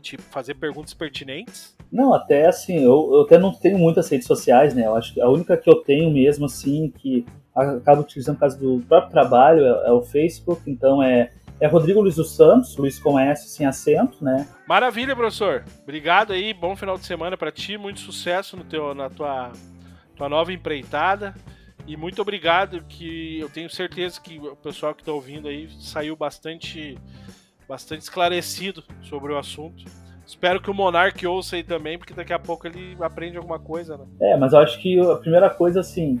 te 0.00 0.16
fazer 0.16 0.54
perguntas 0.54 0.94
pertinentes? 0.94 1.76
Não, 1.92 2.14
até 2.14 2.46
assim, 2.46 2.76
eu, 2.78 3.10
eu 3.12 3.20
até 3.22 3.38
não 3.38 3.52
tenho 3.52 3.78
muitas 3.78 4.08
redes 4.08 4.26
sociais, 4.26 4.74
né? 4.74 4.86
Eu 4.86 4.96
acho 4.96 5.12
que 5.12 5.20
a 5.20 5.28
única 5.28 5.56
que 5.58 5.68
eu 5.68 5.76
tenho 5.82 6.10
mesmo, 6.10 6.46
assim, 6.46 6.90
que 6.98 7.26
acabo 7.54 8.00
utilizando 8.00 8.36
por 8.36 8.40
causa 8.40 8.58
do 8.58 8.82
próprio 8.88 9.12
trabalho 9.12 9.64
é, 9.64 9.88
é 9.88 9.92
o 9.92 10.02
Facebook, 10.02 10.68
então 10.70 11.02
é, 11.02 11.30
é 11.60 11.66
Rodrigo 11.66 12.00
Luiz 12.00 12.16
dos 12.16 12.34
Santos, 12.34 12.76
Luiz 12.76 12.98
com 12.98 13.18
S 13.18 13.48
sem 13.48 13.66
acento, 13.66 14.22
né? 14.22 14.46
Maravilha, 14.66 15.14
professor. 15.14 15.64
Obrigado 15.82 16.32
aí, 16.32 16.52
bom 16.52 16.74
final 16.74 16.98
de 16.98 17.06
semana 17.06 17.36
pra 17.36 17.52
ti, 17.52 17.78
muito 17.78 18.00
sucesso 18.00 18.56
no 18.56 18.64
teu, 18.64 18.94
na 18.94 19.08
tua, 19.08 19.52
tua 20.16 20.28
nova 20.28 20.52
empreitada. 20.52 21.34
E 21.86 21.96
muito 21.96 22.20
obrigado, 22.22 22.82
que 22.84 23.38
eu 23.38 23.48
tenho 23.48 23.68
certeza 23.68 24.20
que 24.20 24.38
o 24.38 24.56
pessoal 24.56 24.94
que 24.94 25.02
está 25.02 25.12
ouvindo 25.12 25.48
aí 25.48 25.68
saiu 25.80 26.16
bastante, 26.16 26.98
bastante 27.68 28.02
esclarecido 28.02 28.82
sobre 29.02 29.32
o 29.32 29.38
assunto. 29.38 29.84
Espero 30.26 30.60
que 30.60 30.70
o 30.70 30.74
Monark 30.74 31.26
ouça 31.26 31.56
aí 31.56 31.62
também, 31.62 31.98
porque 31.98 32.14
daqui 32.14 32.32
a 32.32 32.38
pouco 32.38 32.66
ele 32.66 32.96
aprende 33.00 33.36
alguma 33.36 33.58
coisa, 33.58 33.96
né? 33.96 34.04
É, 34.20 34.36
mas 34.36 34.52
eu 34.52 34.58
acho 34.58 34.80
que 34.80 34.98
a 34.98 35.16
primeira 35.16 35.50
coisa, 35.50 35.80
assim, 35.80 36.20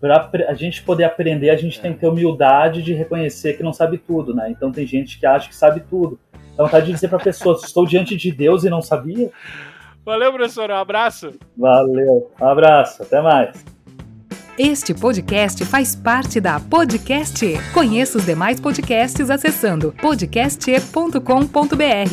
para 0.00 0.30
a 0.48 0.54
gente 0.54 0.82
poder 0.82 1.04
aprender, 1.04 1.50
a 1.50 1.56
gente 1.56 1.78
é. 1.78 1.82
tem 1.82 1.92
que 1.92 2.00
ter 2.00 2.08
humildade 2.08 2.82
de 2.82 2.94
reconhecer 2.94 3.54
que 3.54 3.62
não 3.62 3.72
sabe 3.72 3.98
tudo, 3.98 4.34
né? 4.34 4.50
Então 4.50 4.72
tem 4.72 4.86
gente 4.86 5.18
que 5.18 5.26
acha 5.26 5.48
que 5.48 5.54
sabe 5.54 5.80
tudo. 5.80 6.18
Dá 6.56 6.64
vontade 6.64 6.86
de 6.86 6.92
dizer 6.92 7.08
para 7.08 7.18
a 7.18 7.22
pessoa, 7.22 7.58
estou 7.62 7.86
diante 7.86 8.16
de 8.16 8.32
Deus 8.32 8.64
e 8.64 8.70
não 8.70 8.80
sabia. 8.80 9.30
Valeu, 10.04 10.32
professor, 10.32 10.70
um 10.70 10.76
abraço. 10.76 11.32
Valeu, 11.56 12.30
um 12.40 12.46
abraço, 12.46 13.02
até 13.02 13.20
mais. 13.20 13.64
Este 14.58 14.92
podcast 14.92 15.64
faz 15.64 15.96
parte 15.96 16.40
da 16.40 16.60
Podcast. 16.60 17.46
Conheça 17.72 18.18
os 18.18 18.26
demais 18.26 18.60
podcasts 18.60 19.30
acessando 19.30 19.94
podcast.com.br. 20.02 22.12